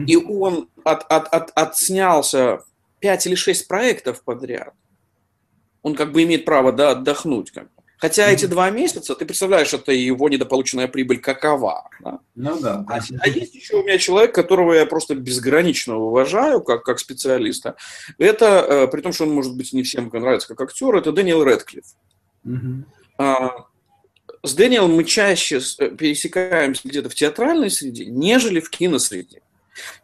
и 0.06 0.16
он 0.16 0.68
от, 0.84 1.10
от, 1.10 1.26
от, 1.34 1.50
отснялся 1.56 2.62
пять 3.00 3.26
или 3.26 3.34
шесть 3.34 3.68
проектов 3.68 4.22
подряд. 4.22 4.74
Он 5.82 5.94
как 5.94 6.12
бы 6.12 6.22
имеет 6.24 6.44
право 6.44 6.72
да, 6.72 6.90
отдохнуть. 6.90 7.50
Как 7.50 7.64
бы. 7.64 7.82
Хотя 7.98 8.28
mm-hmm. 8.28 8.34
эти 8.34 8.46
два 8.46 8.70
месяца, 8.70 9.14
ты 9.16 9.26
представляешь, 9.26 9.74
это 9.74 9.90
его 9.90 10.28
недополученная 10.28 10.86
прибыль 10.86 11.18
какова. 11.18 11.90
Да? 12.00 12.20
Ну 12.36 12.60
да. 12.60 12.84
А, 12.88 13.00
а 13.20 13.28
есть 13.28 13.54
еще 13.54 13.76
у 13.76 13.82
меня 13.82 13.98
человек, 13.98 14.34
которого 14.34 14.72
я 14.72 14.86
просто 14.86 15.16
безгранично 15.16 15.96
уважаю 15.96 16.62
как, 16.62 16.84
как 16.84 17.00
специалиста. 17.00 17.76
Это, 18.18 18.46
э, 18.68 18.86
при 18.86 19.00
том, 19.00 19.12
что 19.12 19.24
он, 19.24 19.30
может 19.30 19.56
быть, 19.56 19.72
не 19.72 19.82
всем 19.82 20.10
нравится 20.12 20.46
как 20.46 20.60
актер, 20.60 20.94
это 20.94 21.10
Дэниел 21.10 21.42
Редклифф. 21.42 21.86
Mm-hmm. 22.46 22.82
А, 23.18 23.66
с 24.44 24.54
Дэниелом 24.54 24.92
мы 24.92 25.02
чаще 25.02 25.60
э, 25.78 25.90
пересекаемся 25.90 26.88
где-то 26.88 27.10
в 27.10 27.16
театральной 27.16 27.70
среде, 27.70 28.06
нежели 28.06 28.60
в 28.60 28.70
киносреде. 28.70 29.42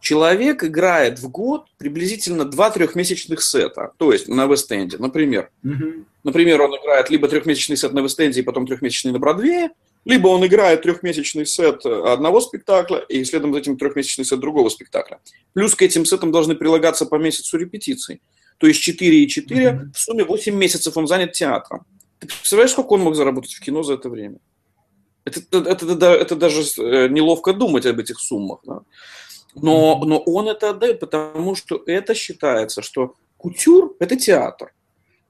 Человек 0.00 0.64
играет 0.64 1.18
в 1.18 1.30
год 1.30 1.66
приблизительно 1.78 2.44
два 2.44 2.70
трехмесячных 2.70 3.42
сета, 3.42 3.92
то 3.96 4.12
есть 4.12 4.28
на 4.28 4.46
Вест-Энде, 4.46 4.98
например. 4.98 5.50
Mm-hmm. 5.64 6.04
Например, 6.24 6.62
он 6.62 6.76
играет 6.76 7.10
либо 7.10 7.28
трехмесячный 7.28 7.76
сет 7.76 7.92
на 7.92 8.00
Вест-Энде 8.00 8.40
и 8.40 8.42
потом 8.42 8.66
трехмесячный 8.66 9.12
на 9.12 9.18
Бродвее, 9.18 9.70
либо 10.04 10.28
он 10.28 10.44
играет 10.46 10.82
трехмесячный 10.82 11.46
сет 11.46 11.84
одного 11.86 12.40
спектакля 12.40 12.98
и 12.98 13.24
следом 13.24 13.52
за 13.52 13.60
этим 13.60 13.76
трехмесячный 13.76 14.24
сет 14.24 14.40
другого 14.40 14.68
спектакля. 14.68 15.20
Плюс 15.54 15.74
к 15.74 15.82
этим 15.82 16.04
сетам 16.04 16.30
должны 16.30 16.54
прилагаться 16.54 17.06
по 17.06 17.16
месяцу 17.16 17.56
репетиций. 17.58 18.20
То 18.58 18.66
есть 18.66 18.80
4 18.82 19.24
и 19.24 19.28
4, 19.28 19.66
mm-hmm. 19.66 19.92
в 19.92 19.98
сумме 19.98 20.24
8 20.24 20.54
месяцев 20.54 20.96
он 20.96 21.06
занят 21.06 21.32
театром. 21.32 21.86
Ты 22.20 22.28
представляешь, 22.28 22.70
сколько 22.70 22.92
он 22.92 23.00
мог 23.00 23.14
заработать 23.14 23.52
в 23.52 23.60
кино 23.60 23.82
за 23.82 23.94
это 23.94 24.08
время? 24.08 24.38
Это, 25.24 25.40
это, 25.40 25.70
это, 25.70 26.06
это 26.06 26.36
даже 26.36 26.62
э, 26.78 27.08
неловко 27.08 27.52
думать 27.54 27.86
об 27.86 27.98
этих 27.98 28.20
суммах. 28.20 28.60
Да? 28.64 28.82
Но, 29.54 30.02
но 30.04 30.18
он 30.18 30.48
это 30.48 30.70
отдает, 30.70 31.00
потому 31.00 31.54
что 31.54 31.82
это 31.86 32.14
считается, 32.14 32.82
что 32.82 33.14
кутюр– 33.36 33.94
это 34.00 34.16
театр, 34.16 34.72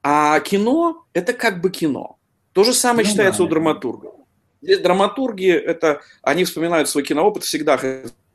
а 0.01 0.39
кино– 0.39 1.05
это 1.13 1.33
как 1.33 1.61
бы 1.61 1.69
кино. 1.69 2.17
То 2.53 2.63
же 2.63 2.73
самое 2.73 3.05
ну, 3.05 3.11
считается 3.11 3.39
да, 3.39 3.45
у 3.45 3.47
драматургов. 3.47 4.15
Здесь 4.61 4.79
драматурги– 4.79 5.51
это, 5.51 6.01
они 6.21 6.43
вспоминают 6.43 6.89
свой 6.89 7.03
киноопыт 7.03 7.43
всегда, 7.43 7.77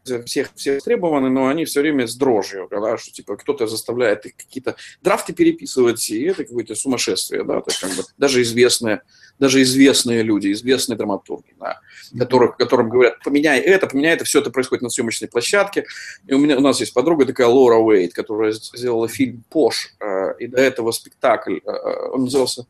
всех, 0.04 0.50
всех 0.54 0.76
востребованы, 0.76 1.30
но 1.30 1.48
они 1.48 1.64
все 1.64 1.80
время 1.80 2.06
с 2.06 2.14
дрожью, 2.14 2.68
когда 2.68 2.96
что 2.96 3.12
типа 3.12 3.36
кто-то 3.36 3.66
заставляет 3.66 4.26
их 4.26 4.36
какие-то 4.36 4.76
драфты 5.02 5.32
переписывать, 5.32 6.08
и 6.10 6.24
это 6.24 6.44
какое-то 6.44 6.74
сумасшествие, 6.74 7.44
да, 7.44 7.60
то 7.60 7.70
есть 7.70 7.80
как 7.80 7.90
бы 7.90 8.02
даже 8.18 8.42
известные, 8.42 9.02
даже 9.38 9.62
известные 9.62 10.22
люди, 10.22 10.52
известные 10.52 10.96
драматурги, 10.96 11.54
да, 11.58 11.80
которых, 12.18 12.56
которым 12.56 12.88
говорят, 12.88 13.22
поменяй 13.22 13.60
это, 13.60 13.86
поменяй 13.86 14.14
это, 14.14 14.24
все 14.24 14.40
это 14.40 14.50
происходит 14.50 14.82
на 14.82 14.90
съемочной 14.90 15.28
площадке. 15.28 15.86
И 16.26 16.34
у 16.34 16.38
меня 16.38 16.58
у 16.58 16.60
нас 16.60 16.80
есть 16.80 16.94
подруга 16.94 17.24
такая 17.26 17.46
Лора 17.46 17.76
Уэйт, 17.76 18.12
которая 18.12 18.52
сделала 18.52 19.08
фильм 19.08 19.44
Пош, 19.50 19.94
э, 20.00 20.34
и 20.38 20.46
до 20.46 20.58
этого 20.58 20.92
спектакль, 20.92 21.58
э, 21.58 21.70
э, 21.70 22.10
он 22.12 22.24
назывался 22.24 22.66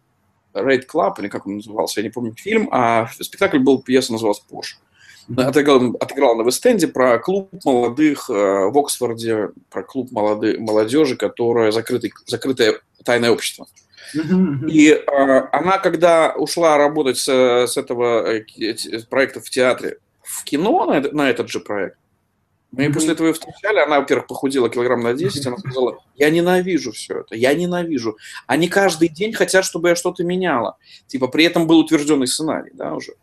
Raid 0.52 0.84
Club, 0.92 1.14
или 1.20 1.28
как 1.28 1.46
он 1.46 1.56
назывался, 1.56 2.00
я 2.00 2.04
не 2.04 2.10
помню 2.10 2.34
фильм, 2.36 2.68
а 2.72 3.08
спектакль 3.20 3.58
был, 3.58 3.82
пьеса 3.82 4.12
называлась 4.12 4.40
Пош 4.40 4.78
отыграл, 5.36 5.96
отыграл 6.00 6.36
на 6.36 6.42
Вестенде 6.42 6.88
про 6.88 7.18
клуб 7.18 7.50
молодых 7.64 8.28
э, 8.30 8.32
в 8.32 8.78
Оксфорде, 8.78 9.50
про 9.70 9.82
клуб 9.82 10.10
молоды, 10.10 10.58
молодежи, 10.58 11.16
которое 11.16 11.72
закрытый, 11.72 12.12
закрытое 12.26 12.80
тайное 13.04 13.30
общество. 13.30 13.66
И 14.14 14.90
э, 14.90 15.48
она, 15.52 15.78
когда 15.78 16.34
ушла 16.36 16.76
работать 16.76 17.18
с, 17.18 17.28
с 17.28 17.76
этого 17.76 18.26
э, 18.26 18.44
проекта 19.08 19.40
в 19.40 19.50
театре 19.50 19.98
в 20.22 20.44
кино 20.44 20.84
на, 20.86 21.00
на 21.00 21.30
этот 21.30 21.48
же 21.48 21.60
проект, 21.60 21.96
мы 22.72 22.84
mm-hmm. 22.84 22.92
после 22.92 23.12
этого 23.12 23.26
ее 23.28 23.32
встречали, 23.32 23.80
она, 23.80 23.98
во-первых, 23.98 24.28
похудела 24.28 24.70
килограмм 24.70 25.00
на 25.00 25.12
10, 25.12 25.44
она 25.46 25.58
сказала, 25.58 25.98
я 26.14 26.30
ненавижу 26.30 26.92
все 26.92 27.20
это, 27.20 27.34
я 27.34 27.52
ненавижу. 27.52 28.16
Они 28.46 28.68
каждый 28.68 29.08
день 29.08 29.32
хотят, 29.32 29.64
чтобы 29.64 29.88
я 29.88 29.96
что-то 29.96 30.22
меняла. 30.22 30.76
Типа, 31.08 31.26
при 31.26 31.44
этом 31.44 31.66
был 31.66 31.80
утвержденный 31.80 32.28
сценарий, 32.28 32.70
да, 32.74 32.94
уже. 32.94 33.14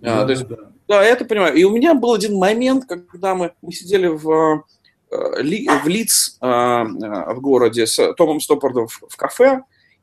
Да, 0.00 0.22
а, 0.22 0.24
то 0.24 0.30
есть, 0.32 0.48
да. 0.48 0.56
да, 0.88 1.04
я 1.04 1.10
это 1.10 1.24
понимаю. 1.24 1.54
И 1.54 1.64
у 1.64 1.70
меня 1.70 1.94
был 1.94 2.14
один 2.14 2.36
момент, 2.36 2.86
когда 2.86 3.34
мы, 3.34 3.52
мы 3.60 3.72
сидели 3.72 4.06
в, 4.06 4.64
э, 5.10 5.42
в 5.42 5.88
Лиц 5.88 6.38
э, 6.40 6.46
в 6.46 7.40
городе 7.40 7.86
с 7.86 8.14
Томом 8.14 8.40
Стоппардом 8.40 8.88
в 8.88 9.16
кафе, 9.16 9.62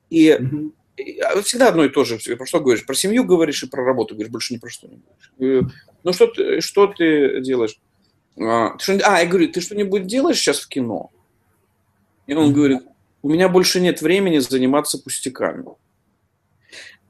И, 0.10 0.29
mm-hmm. 0.29 0.71
и 0.97 1.41
всегда 1.43 1.69
одно 1.69 1.83
и 1.83 1.89
то 1.89 2.03
же. 2.03 2.19
Про 2.38 2.45
что 2.45 2.60
говоришь? 2.60 2.86
Про 2.86 2.93
семью 2.93 3.23
говоришь 3.23 3.63
и 3.63 3.67
про 3.67 3.83
работу 3.83 4.13
говоришь, 4.13 4.31
больше 4.31 4.53
ни 4.53 4.60
про 4.60 4.69
что 4.69 4.88
не 4.88 5.01
говоришь. 5.39 5.73
Ну 6.03 6.13
что 6.13 6.27
ты, 6.27 6.62
что 6.62 6.88
ты 6.88 7.41
делаешь? 7.41 7.79
А, 8.39 8.77
ты 8.77 8.83
что, 8.83 8.93
а, 9.03 9.19
я 9.19 9.25
говорю, 9.25 9.51
ты 9.51 9.62
что-нибудь 9.62 10.05
делаешь 10.05 10.38
сейчас 10.38 10.60
в 10.60 10.67
кино? 10.67 11.10
И 12.27 12.33
он 12.33 12.49
mm-hmm. 12.49 12.53
говорит, 12.53 12.81
у 13.23 13.29
меня 13.29 13.49
больше 13.49 13.79
нет 13.81 14.01
времени 14.01 14.38
заниматься 14.38 14.99
пустяками. 14.99 15.65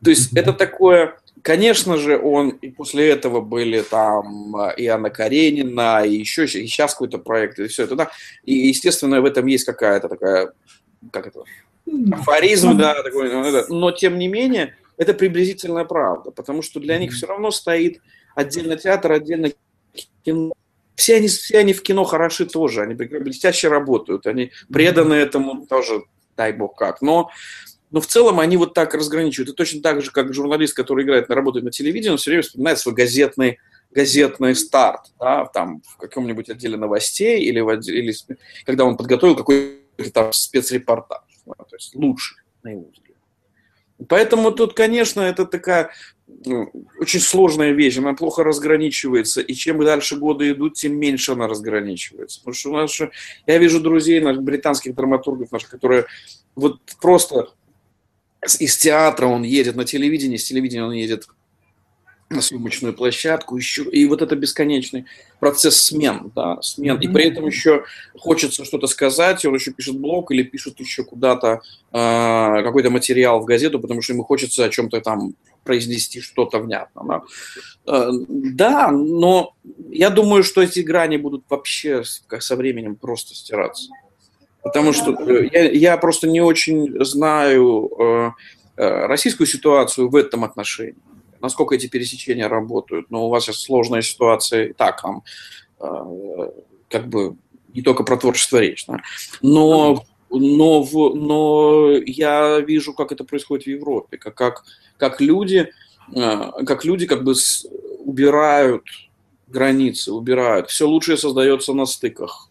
То 0.01 0.09
есть 0.09 0.31
mm-hmm. 0.31 0.39
это 0.39 0.53
такое 0.53 1.19
Конечно 1.41 1.97
же, 1.97 2.19
он 2.19 2.49
и 2.49 2.69
после 2.69 3.09
этого 3.09 3.41
были 3.41 3.81
там 3.81 4.55
э, 4.55 4.75
и 4.77 4.87
Анна 4.87 5.09
Каренина, 5.09 6.03
и 6.05 6.15
еще 6.15 6.45
и 6.45 6.47
сейчас 6.47 6.93
какой-то 6.93 7.19
проект, 7.19 7.59
и 7.59 7.67
все 7.67 7.83
это, 7.83 7.95
да. 7.95 8.11
И, 8.43 8.53
естественно, 8.53 9.21
в 9.21 9.25
этом 9.25 9.45
есть 9.45 9.65
какая-то 9.65 10.09
такая, 10.09 10.51
как 11.11 11.27
это, 11.27 11.43
афоризм, 12.11 12.77
да, 12.77 13.01
такой, 13.03 13.31
ну, 13.31 13.63
но 13.69 13.91
тем 13.91 14.17
не 14.17 14.27
менее, 14.27 14.75
это 14.97 15.13
приблизительная 15.13 15.85
правда, 15.85 16.31
потому 16.31 16.61
что 16.61 16.79
для 16.79 16.97
них 16.97 17.13
все 17.13 17.27
равно 17.27 17.51
стоит 17.51 18.01
отдельно 18.35 18.75
театр, 18.77 19.11
отдельно 19.11 19.51
кино. 20.23 20.53
Все 20.95 21.17
они, 21.17 21.27
все 21.27 21.59
они 21.59 21.73
в 21.73 21.83
кино 21.83 22.03
хороши 22.03 22.45
тоже, 22.47 22.81
они 22.81 22.95
блестяще 22.95 23.67
работают, 23.67 24.25
они 24.25 24.51
преданы 24.71 25.13
этому 25.13 25.67
тоже, 25.67 26.03
дай 26.35 26.53
бог 26.53 26.75
как. 26.75 27.01
Но 27.01 27.29
но 27.91 28.01
в 28.01 28.07
целом 28.07 28.39
они 28.39 28.57
вот 28.57 28.73
так 28.73 28.93
разграничивают. 28.93 29.49
И 29.49 29.53
точно 29.53 29.81
так 29.81 30.01
же, 30.01 30.11
как 30.11 30.33
журналист, 30.33 30.75
который 30.75 31.05
играет, 31.05 31.29
работает 31.29 31.65
на 31.65 31.71
телевидении, 31.71 32.11
он 32.11 32.17
все 32.17 32.31
время 32.31 32.43
вспоминает 32.43 32.79
свой 32.79 32.95
газетный, 32.95 33.59
газетный 33.91 34.55
старт, 34.55 35.11
да, 35.19 35.45
там, 35.45 35.81
в 35.85 35.97
каком-нибудь 35.97 36.49
отделе 36.49 36.77
новостей 36.77 37.41
или, 37.41 37.59
в 37.59 37.69
отделе, 37.69 37.99
или 37.99 38.15
когда 38.65 38.85
он 38.85 38.97
подготовил 38.97 39.35
какой-то 39.35 40.11
там 40.13 40.33
спецрепортаж. 40.33 41.23
Да, 41.45 41.53
то 41.63 41.75
есть 41.75 41.95
лучше, 41.95 42.35
на 42.63 42.69
его 42.69 42.89
взгляд. 42.93 43.17
Поэтому 44.09 44.51
тут, 44.51 44.73
конечно, 44.73 45.21
это 45.21 45.45
такая 45.45 45.91
ну, 46.45 46.69
очень 46.99 47.21
сложная 47.21 47.71
вещь, 47.71 47.97
она 47.97 48.13
плохо 48.13 48.43
разграничивается, 48.43 49.41
и 49.41 49.53
чем 49.53 49.83
дальше 49.83 50.17
годы 50.17 50.51
идут, 50.51 50.73
тем 50.73 50.99
меньше 50.99 51.31
она 51.31 51.47
разграничивается. 51.47 52.39
Потому 52.39 52.53
что 52.53 52.69
у 52.69 52.73
нас 52.73 52.99
я 53.47 53.57
вижу 53.57 53.79
друзей, 53.79 54.19
наших 54.19 54.43
британских 54.43 54.93
драматургов, 54.93 55.51
наших, 55.51 55.69
которые 55.69 56.05
вот 56.55 56.79
просто 56.99 57.47
из 58.59 58.77
театра 58.77 59.27
он 59.27 59.43
едет 59.43 59.75
на 59.75 59.85
телевидение, 59.85 60.37
с 60.37 60.45
телевидения 60.45 60.83
он 60.83 60.93
едет 60.93 61.27
на 62.29 62.41
съемочную 62.41 62.93
площадку, 62.93 63.55
еще, 63.55 63.83
и 63.83 64.05
вот 64.05 64.21
это 64.21 64.35
бесконечный 64.35 65.05
процесс 65.39 65.81
смен, 65.81 66.31
да, 66.35 66.61
смен, 66.61 66.99
и 66.99 67.07
при 67.07 67.25
этом 67.25 67.45
еще 67.45 67.85
хочется 68.17 68.65
что-то 68.65 68.87
сказать, 68.87 69.45
он 69.45 69.55
еще 69.55 69.71
пишет 69.71 69.97
блог 69.97 70.31
или 70.31 70.43
пишет 70.43 70.79
еще 70.79 71.03
куда-то 71.05 71.61
э, 71.93 72.63
какой-то 72.63 72.89
материал 72.89 73.39
в 73.39 73.45
газету, 73.45 73.79
потому 73.79 74.01
что 74.01 74.13
ему 74.13 74.23
хочется 74.23 74.65
о 74.65 74.69
чем-то 74.69 74.99
там 74.99 75.35
произнести 75.63 76.19
что-то 76.19 76.59
внятно. 76.59 77.03
Да? 77.07 77.21
Э, 77.85 78.09
да, 78.27 78.91
но 78.91 79.55
я 79.89 80.09
думаю, 80.09 80.43
что 80.43 80.61
эти 80.61 80.81
грани 80.81 81.15
будут 81.15 81.45
вообще 81.49 82.03
со 82.03 82.55
временем 82.57 82.97
просто 82.97 83.35
стираться. 83.35 83.89
Потому 84.67 84.93
что 84.93 85.11
э, 85.13 85.49
я, 85.51 85.71
я 85.71 85.97
просто 85.97 86.27
не 86.27 86.41
очень 86.41 87.03
знаю 87.03 87.89
э, 87.99 88.31
э, 88.77 89.05
российскую 89.07 89.47
ситуацию 89.47 90.09
в 90.09 90.15
этом 90.15 90.43
отношении. 90.43 90.95
Насколько 91.41 91.75
эти 91.75 91.87
пересечения 91.87 92.47
работают. 92.49 93.09
Но 93.09 93.27
у 93.27 93.29
вас 93.29 93.45
сейчас 93.45 93.61
сложная 93.61 94.01
ситуация. 94.01 94.73
Так, 94.73 95.01
там, 95.01 95.23
как 96.89 97.07
бы 97.07 97.35
не 97.73 97.83
только 97.83 98.03
про 98.03 98.17
творчество 98.17 98.57
речь. 98.57 98.85
Да? 98.87 99.01
Но, 99.43 100.03
но, 100.31 100.81
в, 100.81 101.15
но 101.15 101.91
я 102.05 102.59
вижу, 102.59 102.93
как 102.93 103.11
это 103.11 103.23
происходит 103.23 103.65
в 103.65 103.69
Европе. 103.69 104.17
Как, 104.17 104.33
как, 104.33 104.63
как 104.97 105.21
люди, 105.21 105.69
как 106.11 106.85
люди 106.85 107.05
как 107.05 107.23
бы 107.23 107.35
с, 107.35 107.67
убирают 107.99 108.83
границы, 109.47 110.11
убирают. 110.11 110.69
Все 110.69 110.87
лучшее 110.87 111.17
создается 111.17 111.73
на 111.73 111.85
стыках 111.85 112.46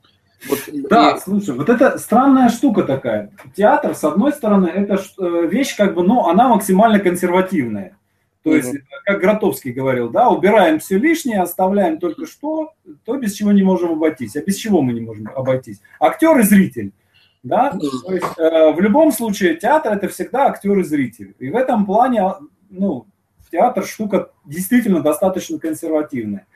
вот, 0.49 0.59
да, 0.89 1.13
и... 1.13 1.21
слушай, 1.21 1.55
вот 1.55 1.69
это 1.69 1.99
странная 1.99 2.49
штука 2.49 2.83
такая. 2.83 3.31
Театр, 3.55 3.95
с 3.95 4.05
одной 4.05 4.33
стороны, 4.33 4.67
это 4.67 4.99
э, 5.19 5.47
вещь 5.47 5.77
как 5.77 5.95
бы, 5.95 6.03
ну, 6.03 6.27
она 6.27 6.49
максимально 6.49 6.99
консервативная. 6.99 7.97
То 8.43 8.55
есть, 8.55 8.75
mm 8.75 8.83
как 9.05 9.21
Гротовский 9.21 9.71
говорил, 9.71 10.11
да, 10.11 10.31
убираем 10.31 10.81
все 10.81 10.99
лишнее, 10.99 11.41
оставляем 11.41 12.01
только 12.01 12.27
что, 12.27 12.73
то, 13.05 13.17
без 13.17 13.35
чего 13.35 13.53
не 13.53 13.63
можем 13.63 13.93
обойтись. 13.93 14.35
А 14.35 14.43
без 14.43 14.57
чего 14.57 14.83
мы 14.83 14.93
не 14.95 15.01
можем 15.01 15.31
обойтись? 15.37 15.81
Актер 16.01 16.37
и 16.39 16.43
зритель. 16.43 16.93
Да? 17.45 17.71
То 17.71 18.13
есть, 18.13 18.27
э, 18.37 18.73
в 18.73 18.81
любом 18.81 19.13
случае 19.13 19.55
театр 19.55 19.93
это 19.93 20.09
всегда 20.09 20.47
актер 20.47 20.77
и 20.81 20.83
зритель. 20.83 21.37
И 21.39 21.51
в 21.51 21.55
этом 21.55 21.87
плане, 21.87 22.33
ну, 22.69 23.07
театр 23.53 23.87
штука 23.87 24.31
действительно 24.45 25.01
достаточно 25.01 25.61
консервативная. 25.61 26.47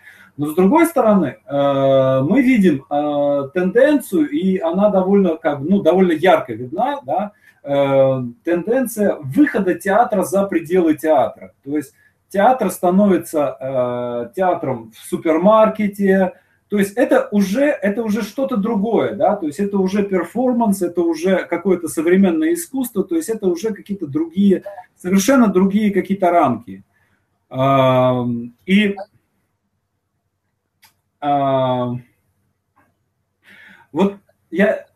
Но 0.40 0.46
с 0.46 0.54
другой 0.54 0.86
стороны, 0.86 1.36
э, 1.44 2.20
мы 2.22 2.40
видим 2.40 2.86
э, 2.88 3.50
тенденцию, 3.52 4.30
и 4.30 4.56
она 4.56 4.88
довольно, 4.88 5.36
как, 5.36 5.60
ну, 5.60 5.82
довольно 5.82 6.12
ярко 6.12 6.54
видна, 6.54 6.98
да, 7.04 7.32
э, 7.62 8.22
тенденция 8.42 9.16
выхода 9.20 9.74
театра 9.74 10.22
за 10.22 10.44
пределы 10.44 10.94
театра. 10.94 11.52
То 11.62 11.76
есть 11.76 11.92
театр 12.30 12.70
становится 12.70 14.30
театром 14.34 14.92
в 14.96 15.06
супермаркете, 15.10 16.32
то 16.68 16.78
есть 16.78 16.94
это 16.96 17.28
уже, 17.32 17.64
это 17.64 18.02
уже 18.02 18.22
что-то 18.22 18.56
другое, 18.56 19.14
да, 19.16 19.36
то 19.36 19.44
есть 19.44 19.58
это 19.58 19.76
уже 19.76 20.04
перформанс, 20.04 20.80
это 20.80 21.02
уже 21.02 21.44
какое-то 21.44 21.88
современное 21.88 22.54
искусство, 22.54 23.04
то 23.04 23.14
есть 23.14 23.28
это 23.28 23.46
уже 23.46 23.74
какие-то 23.74 24.06
другие, 24.06 24.62
совершенно 24.96 25.48
другие 25.48 25.90
какие-то 25.90 26.30
рамки. 26.30 26.82
И 28.64 28.96
а, 31.20 31.94
вот 33.92 34.16
я, 34.50 34.86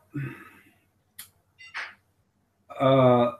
а, 2.68 3.38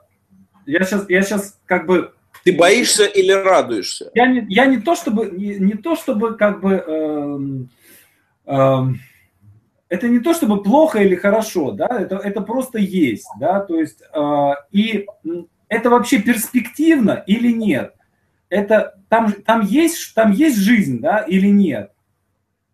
я 0.65 0.83
сейчас, 0.83 1.09
я 1.09 1.21
сейчас 1.21 1.59
как 1.65 1.85
бы. 1.85 2.13
Ты 2.43 2.55
боишься 2.55 3.05
или 3.05 3.31
радуешься? 3.31 4.11
Я 4.13 4.27
не, 4.27 4.45
я 4.49 4.65
не 4.65 4.77
то 4.77 4.95
чтобы, 4.95 5.31
не, 5.31 5.55
не 5.55 5.73
то 5.73 5.95
чтобы 5.95 6.35
как 6.35 6.61
бы. 6.61 6.83
Э, 6.85 7.39
э, 8.45 8.83
это 9.87 10.07
не 10.07 10.19
то 10.19 10.33
чтобы 10.33 10.63
плохо 10.63 10.99
или 10.99 11.15
хорошо, 11.15 11.71
да, 11.71 11.87
это, 11.87 12.17
это 12.17 12.41
просто 12.41 12.79
есть, 12.79 13.27
да, 13.39 13.59
то 13.59 13.79
есть, 13.79 14.01
э, 14.01 14.51
и 14.71 15.07
это 15.69 15.89
вообще 15.89 16.19
перспективно 16.19 17.23
или 17.27 17.51
нет? 17.51 17.93
Это 18.49 18.95
там, 19.09 19.31
там, 19.31 19.61
есть, 19.61 20.13
там 20.15 20.31
есть 20.31 20.57
жизнь, 20.57 21.01
да, 21.01 21.19
или 21.19 21.47
нет? 21.47 21.91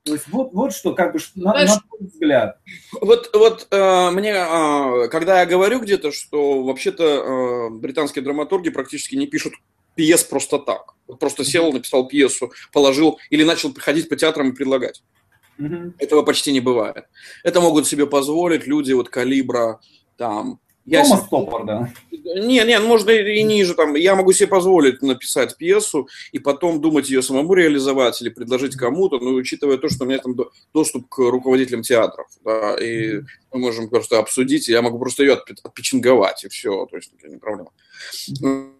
То 0.03 0.13
есть 0.13 0.27
вот, 0.29 0.51
вот 0.53 0.73
что, 0.73 0.95
как 0.95 1.13
бы, 1.13 1.19
на, 1.35 1.51
Знаешь, 1.51 1.69
на 1.69 1.81
твой 1.81 2.07
взгляд. 2.07 2.57
Вот, 3.01 3.29
вот 3.33 3.67
э, 3.69 4.09
мне, 4.11 4.31
э, 4.31 5.07
когда 5.09 5.41
я 5.41 5.45
говорю 5.45 5.79
где-то, 5.79 6.11
что 6.11 6.63
вообще-то 6.63 7.03
э, 7.03 7.69
британские 7.69 8.23
драматурги 8.23 8.69
практически 8.69 9.15
не 9.15 9.27
пишут 9.27 9.53
пьес 9.93 10.23
просто 10.23 10.57
так. 10.57 10.95
Вот 11.07 11.19
просто 11.19 11.43
сел, 11.43 11.71
написал 11.71 12.07
пьесу, 12.07 12.51
положил 12.73 13.19
или 13.29 13.43
начал 13.43 13.71
приходить 13.73 14.09
по 14.09 14.15
театрам 14.15 14.49
и 14.49 14.55
предлагать. 14.55 15.03
Mm-hmm. 15.59 15.93
Этого 15.99 16.23
почти 16.23 16.51
не 16.51 16.61
бывает. 16.61 17.05
Это 17.43 17.61
могут 17.61 17.85
себе 17.85 18.07
позволить 18.07 18.65
люди 18.65 18.93
вот 18.93 19.09
калибра 19.09 19.81
там 20.17 20.59
я 20.85 21.03
Томас 21.03 21.27
Топор, 21.29 21.65
да. 21.65 21.93
Не, 22.11 22.63
не, 22.63 22.79
можно 22.79 23.11
и 23.11 23.43
ниже. 23.43 23.75
Там, 23.75 23.95
я 23.95 24.15
могу 24.15 24.31
себе 24.33 24.47
позволить 24.47 25.01
написать 25.01 25.57
пьесу 25.57 26.07
и 26.31 26.39
потом 26.39 26.81
думать 26.81 27.09
ее 27.09 27.21
самому 27.21 27.53
реализовать 27.53 28.21
или 28.21 28.29
предложить 28.29 28.75
кому-то, 28.75 29.19
но 29.19 29.31
учитывая 29.31 29.77
то, 29.77 29.89
что 29.89 30.05
у 30.05 30.07
меня 30.07 30.19
там 30.19 30.35
доступ 30.73 31.07
к 31.09 31.19
руководителям 31.19 31.81
театров, 31.83 32.27
да, 32.43 32.75
и 32.75 33.21
мы 33.51 33.59
можем 33.59 33.89
просто 33.89 34.19
обсудить, 34.19 34.69
и 34.69 34.71
я 34.71 34.81
могу 34.81 34.97
просто 34.97 35.23
ее 35.23 35.33
отпечинговать, 35.63 36.43
и 36.45 36.49
все, 36.49 36.85
то 36.85 36.95
есть 36.95 37.11
не 37.23 37.37
проблема. 37.37 37.71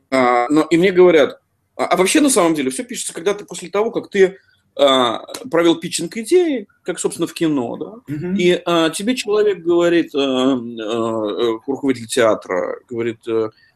А, 0.09 0.47
но 0.49 0.63
и 0.63 0.77
мне 0.77 0.91
говорят, 0.91 1.39
а, 1.75 1.85
а 1.85 1.97
вообще 1.97 2.21
на 2.21 2.29
самом 2.29 2.55
деле 2.55 2.71
все 2.71 2.83
пишется 2.83 3.13
когда-то 3.13 3.45
после 3.45 3.69
того, 3.69 3.91
как 3.91 4.09
ты 4.09 4.37
провел 4.73 5.75
питчинг 5.75 6.15
идеи, 6.17 6.67
как, 6.84 6.99
собственно, 6.99 7.27
в 7.27 7.34
кино, 7.34 7.77
да, 7.77 8.13
uh-huh. 8.13 8.38
и 8.38 8.62
а, 8.65 8.89
тебе 8.89 9.15
человек 9.15 9.60
говорит, 9.60 10.15
а, 10.15 10.53
а, 10.53 11.60
руководитель 11.67 12.07
театра, 12.07 12.79
говорит, 12.89 13.19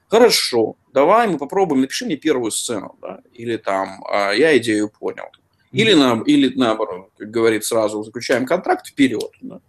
хорошо, 0.08 0.78
давай 0.94 1.28
мы 1.28 1.38
попробуем, 1.38 1.82
напиши 1.82 2.06
мне 2.06 2.16
первую 2.16 2.52
сцену, 2.52 2.98
да, 3.02 3.20
или 3.34 3.58
там, 3.58 4.04
а, 4.10 4.32
я 4.32 4.58
идею 4.58 4.90
понял, 4.90 5.26
или, 5.72 5.94
на, 5.94 6.24
или 6.26 6.58
наоборот, 6.58 7.10
как 7.18 7.30
говорит 7.30 7.66
сразу, 7.66 8.04
заключаем 8.04 8.46
контракт, 8.46 8.88
вперед, 8.88 9.32
да. 9.42 9.60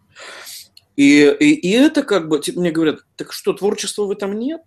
И, 0.94 1.36
и, 1.40 1.52
и 1.54 1.70
это 1.72 2.02
как 2.02 2.28
бы, 2.28 2.40
типа, 2.40 2.60
мне 2.60 2.70
говорят, 2.70 3.00
так 3.16 3.32
что, 3.32 3.52
творчества 3.52 4.04
в 4.04 4.10
этом 4.10 4.38
нет? 4.38 4.62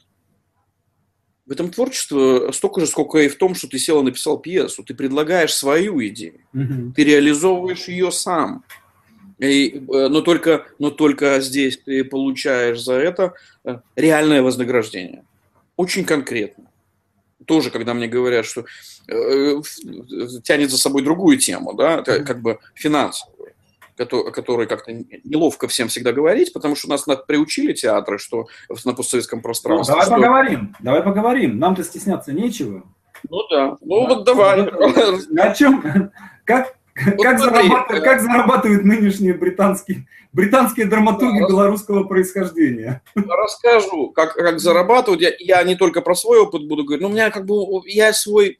В 1.49 1.51
этом 1.51 1.71
творчество 1.71 2.51
столько 2.51 2.81
же, 2.81 2.85
сколько 2.85 3.17
и 3.17 3.27
в 3.27 3.35
том, 3.35 3.55
что 3.55 3.67
ты 3.67 3.79
сел 3.79 4.01
и 4.01 4.03
написал 4.03 4.37
пьесу. 4.37 4.83
Ты 4.83 4.93
предлагаешь 4.93 5.51
свою 5.51 5.99
идею, 6.05 6.41
mm-hmm. 6.53 6.93
ты 6.95 7.03
реализовываешь 7.03 7.87
ее 7.87 8.11
сам. 8.11 8.63
И, 9.39 9.77
э, 9.77 10.07
но, 10.09 10.21
только, 10.21 10.67
но 10.77 10.91
только 10.91 11.41
здесь 11.41 11.79
ты 11.83 12.03
получаешь 12.03 12.79
за 12.79 12.93
это 12.93 13.33
э, 13.63 13.79
реальное 13.95 14.43
вознаграждение. 14.43 15.25
очень 15.75 16.05
конкретно. 16.05 16.65
Тоже, 17.45 17.71
когда 17.71 17.95
мне 17.95 18.07
говорят, 18.07 18.45
что 18.45 18.65
э, 19.07 19.61
тянет 20.43 20.69
за 20.69 20.77
собой 20.77 21.01
другую 21.01 21.39
тему, 21.39 21.73
да, 21.73 22.01
это 22.01 22.23
как 22.23 22.43
бы 22.43 22.59
финансовую, 22.75 23.38
о 24.01 24.31
которой 24.31 24.67
как-то 24.67 24.91
неловко 25.23 25.67
всем 25.67 25.87
всегда 25.87 26.11
говорить, 26.11 26.53
потому 26.53 26.75
что 26.75 26.89
нас 26.89 27.05
приучили 27.27 27.73
театры, 27.73 28.17
что 28.17 28.47
на 28.85 28.93
постсоветском 28.93 29.41
пространстве. 29.41 29.95
Ну, 29.95 30.01
давай 30.01 30.05
что... 30.05 30.15
поговорим, 30.15 30.75
давай 30.79 31.03
поговорим. 31.03 31.59
Нам-то 31.59 31.83
стесняться 31.83 32.33
нечего. 32.33 32.83
Ну 33.29 33.47
да, 33.49 33.77
ну 33.81 34.07
да. 34.07 34.15
вот 34.15 34.25
давай. 34.25 34.61
О 34.63 35.53
чем? 35.53 36.11
Как, 36.45 36.75
вот 36.95 37.21
как, 37.21 37.39
зарабатывают, 37.39 38.03
как 38.03 38.21
зарабатывают 38.21 38.83
нынешние 38.83 39.33
британские, 39.33 40.07
британские 40.33 40.85
драматурги 40.85 41.41
да, 41.41 41.47
белорусского 41.47 42.03
происхождения? 42.05 43.01
Расскажу, 43.15 44.11
как, 44.11 44.33
как 44.33 44.59
зарабатывают. 44.59 45.21
Я, 45.21 45.31
я 45.39 45.63
не 45.63 45.75
только 45.75 46.01
про 46.01 46.15
свой 46.15 46.39
опыт 46.39 46.67
буду 46.67 46.83
говорить, 46.83 47.01
но 47.01 47.09
у 47.09 47.11
меня 47.11 47.29
как 47.29 47.45
бы, 47.45 47.55
я 47.85 48.13
свой, 48.13 48.59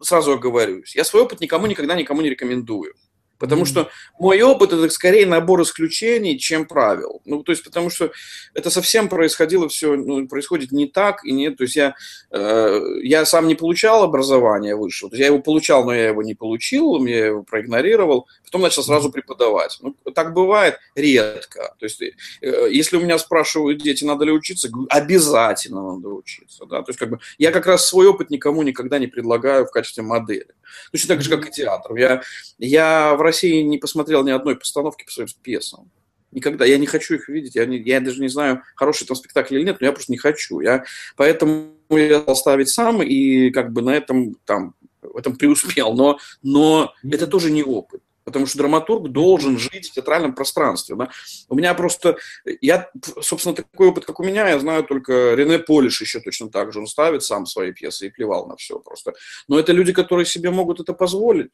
сразу 0.00 0.32
оговорюсь, 0.32 0.94
я 0.94 1.04
свой 1.04 1.22
опыт 1.22 1.40
никому 1.40 1.66
никогда 1.66 1.94
никому 1.94 2.22
не 2.22 2.30
рекомендую. 2.30 2.94
Потому 3.38 3.64
что 3.64 3.90
мой 4.18 4.40
опыт 4.42 4.72
это 4.72 4.88
скорее 4.90 5.26
набор 5.26 5.62
исключений, 5.62 6.38
чем 6.38 6.66
правил. 6.66 7.20
Ну, 7.24 7.42
то 7.42 7.52
есть, 7.52 7.64
потому 7.64 7.90
что 7.90 8.12
это 8.54 8.70
совсем 8.70 9.08
происходило 9.08 9.68
все, 9.68 9.96
ну, 9.96 10.26
происходит 10.28 10.72
не 10.72 10.86
так 10.86 11.24
и 11.24 11.32
нет. 11.32 11.56
То 11.56 11.64
есть 11.64 11.76
я, 11.76 11.94
э, 12.30 12.80
я 13.02 13.24
сам 13.24 13.48
не 13.48 13.54
получал 13.54 14.02
образование 14.02 14.76
высшего. 14.76 15.10
То 15.10 15.16
есть 15.16 15.20
я 15.20 15.26
его 15.26 15.40
получал, 15.40 15.84
но 15.84 15.94
я 15.94 16.08
его 16.08 16.22
не 16.22 16.34
получил, 16.34 17.04
я 17.06 17.26
его 17.26 17.42
проигнорировал. 17.42 18.28
Потом 18.54 18.62
начал 18.62 18.84
сразу 18.84 19.10
преподавать. 19.10 19.78
Ну, 19.80 19.96
так 20.14 20.32
бывает 20.32 20.78
редко. 20.94 21.74
То 21.76 21.86
есть, 21.86 22.00
э, 22.00 22.12
если 22.70 22.96
у 22.96 23.00
меня 23.00 23.18
спрашивают 23.18 23.82
дети, 23.82 24.04
надо 24.04 24.24
ли 24.24 24.30
учиться, 24.30 24.68
говорю, 24.68 24.86
обязательно 24.90 25.94
надо 25.94 26.10
учиться. 26.10 26.64
Да? 26.64 26.82
То 26.82 26.90
есть, 26.90 27.00
как 27.00 27.10
бы, 27.10 27.18
я 27.36 27.50
как 27.50 27.66
раз 27.66 27.84
свой 27.84 28.06
опыт 28.06 28.30
никому 28.30 28.62
никогда 28.62 29.00
не 29.00 29.08
предлагаю 29.08 29.66
в 29.66 29.72
качестве 29.72 30.04
модели. 30.04 30.54
Точно 30.92 31.16
так 31.16 31.22
же, 31.24 31.30
как 31.30 31.48
и 31.48 31.50
театр. 31.50 31.96
Я, 31.96 32.22
я 32.58 33.16
в 33.16 33.22
России 33.22 33.60
не 33.62 33.78
посмотрел 33.78 34.22
ни 34.22 34.30
одной 34.30 34.54
постановки 34.54 35.04
по 35.04 35.10
своим 35.10 35.28
пьесам. 35.42 35.90
Никогда. 36.30 36.64
Я 36.64 36.78
не 36.78 36.86
хочу 36.86 37.16
их 37.16 37.28
видеть. 37.28 37.56
Я, 37.56 37.66
не, 37.66 37.78
я 37.78 38.00
даже 38.00 38.20
не 38.20 38.28
знаю, 38.28 38.62
хороший 38.76 39.04
там 39.04 39.16
спектакль 39.16 39.56
или 39.56 39.64
нет, 39.64 39.78
но 39.80 39.86
я 39.86 39.92
просто 39.92 40.12
не 40.12 40.18
хочу. 40.18 40.60
Я, 40.60 40.84
поэтому 41.16 41.72
я 41.90 42.20
стал 42.20 42.36
ставить 42.36 42.68
сам 42.68 43.02
и 43.02 43.50
как 43.50 43.72
бы 43.72 43.82
на 43.82 43.90
этом 43.90 44.36
там 44.44 44.76
в 45.02 45.16
этом 45.16 45.34
преуспел. 45.34 45.94
Но, 45.94 46.20
но 46.44 46.94
это 47.02 47.26
тоже 47.26 47.50
не 47.50 47.64
опыт. 47.64 48.00
Потому 48.24 48.46
что 48.46 48.58
драматург 48.58 49.10
должен 49.10 49.58
жить 49.58 49.90
в 49.90 49.92
театральном 49.92 50.34
пространстве. 50.34 50.96
Да? 50.96 51.10
У 51.48 51.54
меня 51.54 51.74
просто... 51.74 52.16
Я, 52.60 52.90
собственно, 53.20 53.54
такой 53.54 53.88
опыт, 53.88 54.06
как 54.06 54.18
у 54.18 54.24
меня, 54.24 54.48
я 54.48 54.58
знаю 54.58 54.84
только 54.84 55.34
Рене 55.34 55.58
Полиш 55.58 56.00
еще 56.00 56.20
точно 56.20 56.50
так 56.50 56.72
же. 56.72 56.80
Он 56.80 56.86
ставит 56.86 57.22
сам 57.22 57.44
свои 57.44 57.72
пьесы 57.72 58.06
и 58.06 58.10
плевал 58.10 58.46
на 58.46 58.56
все 58.56 58.78
просто. 58.78 59.12
Но 59.46 59.58
это 59.58 59.72
люди, 59.72 59.92
которые 59.92 60.24
себе 60.24 60.50
могут 60.50 60.80
это 60.80 60.94
позволить. 60.94 61.52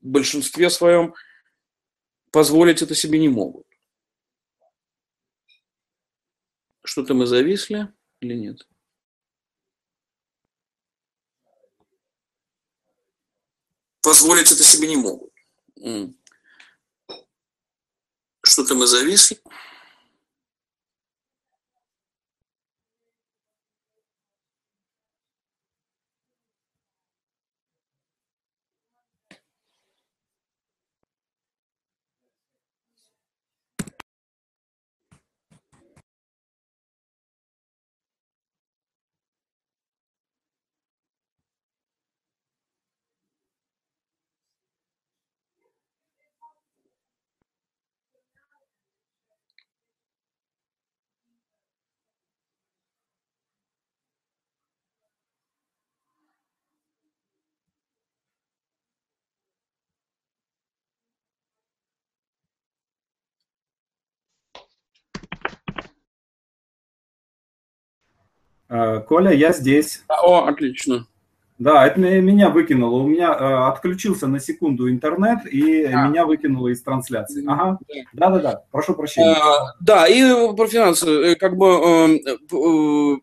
В 0.00 0.06
большинстве 0.06 0.70
своем 0.70 1.14
позволить 2.32 2.82
это 2.82 2.94
себе 2.94 3.18
не 3.18 3.28
могут. 3.28 3.66
Что-то 6.84 7.14
мы 7.14 7.26
зависли 7.26 7.88
или 8.20 8.34
нет? 8.34 8.66
Позволить 14.08 14.50
это 14.50 14.64
себе 14.64 14.88
не 14.88 14.96
могут. 14.96 15.30
Что-то 18.42 18.74
мы 18.74 18.86
зависли. 18.86 19.38
Коля, 68.68 69.32
я 69.32 69.52
здесь. 69.52 70.04
О, 70.08 70.46
отлично. 70.46 71.06
Да, 71.58 71.86
это 71.86 71.98
меня 71.98 72.50
выкинуло. 72.50 73.02
У 73.02 73.08
меня 73.08 73.32
э, 73.32 73.68
отключился 73.68 74.28
на 74.28 74.38
секунду 74.38 74.88
интернет, 74.88 75.44
и 75.44 75.82
а. 75.84 76.06
меня 76.06 76.24
выкинуло 76.24 76.68
из 76.68 76.82
трансляции. 76.82 77.44
Ага. 77.48 77.78
Да-да-да, 78.12 78.62
прошу 78.70 78.94
прощения. 78.94 79.34
А, 79.34 79.74
да, 79.80 80.06
и 80.06 80.22
про 80.56 80.68
финансы. 80.68 81.08
Э, 81.08 81.34
как 81.34 81.56
бы 81.56 81.66
эм, 81.66 82.20
э, 82.22 83.16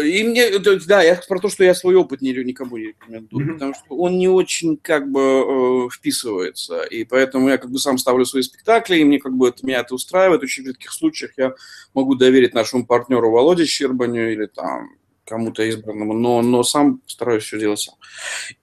и 0.00 0.24
мне, 0.24 0.58
да, 0.58 1.02
я 1.02 1.20
про 1.28 1.38
то, 1.38 1.48
что 1.48 1.64
я 1.64 1.74
свой 1.74 1.94
опыт 1.94 2.20
не, 2.20 2.32
никому 2.32 2.76
не 2.76 2.88
рекомендую, 2.88 3.46
mm-hmm. 3.46 3.52
потому 3.54 3.74
что 3.74 3.96
он 3.96 4.18
не 4.18 4.28
очень 4.28 4.76
как 4.76 5.10
бы 5.10 5.20
э, 5.20 5.88
вписывается, 5.92 6.82
и 6.82 7.04
поэтому 7.04 7.48
я 7.48 7.58
как 7.58 7.70
бы 7.70 7.78
сам 7.78 7.98
ставлю 7.98 8.24
свои 8.24 8.42
спектакли, 8.42 8.98
и 8.98 9.04
мне 9.04 9.18
как 9.18 9.34
бы 9.34 9.48
это, 9.48 9.64
меня 9.66 9.80
это 9.80 9.94
устраивает. 9.94 10.40
В 10.40 10.44
очень 10.44 10.66
редких 10.66 10.92
случаях 10.92 11.32
я 11.36 11.54
могу 11.94 12.14
доверить 12.14 12.54
нашему 12.54 12.86
партнеру 12.86 13.30
Володе 13.30 13.66
Щербаню 13.66 14.32
или 14.32 14.46
там 14.46 14.90
кому-то 15.24 15.62
избранному, 15.62 16.14
но, 16.14 16.42
но 16.42 16.62
сам 16.62 17.02
стараюсь 17.06 17.44
все 17.44 17.58
делать 17.58 17.80
сам. 17.80 17.94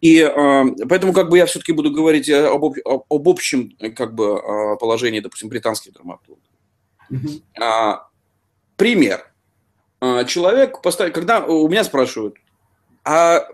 И 0.01 0.19
э, 0.19 0.63
поэтому 0.89 1.13
как 1.13 1.29
бы 1.29 1.37
я 1.37 1.45
все-таки 1.45 1.71
буду 1.71 1.91
говорить 1.91 2.29
об, 2.29 2.63
об, 2.63 3.03
об 3.09 3.29
общем 3.29 3.71
как 3.95 4.15
бы 4.15 4.39
э, 4.39 4.77
положении, 4.77 5.19
допустим, 5.19 5.49
британских 5.49 5.93
драматургов. 5.93 6.43
Mm-hmm. 7.11 7.41
А, 7.61 8.07
пример. 8.77 9.31
А, 10.05 10.23
человек 10.25 10.81
поставить, 10.81 11.13
когда 11.13 11.43
у 11.43 11.67
меня 11.67 11.83
спрашивают, 11.83 12.35
а 13.03 13.47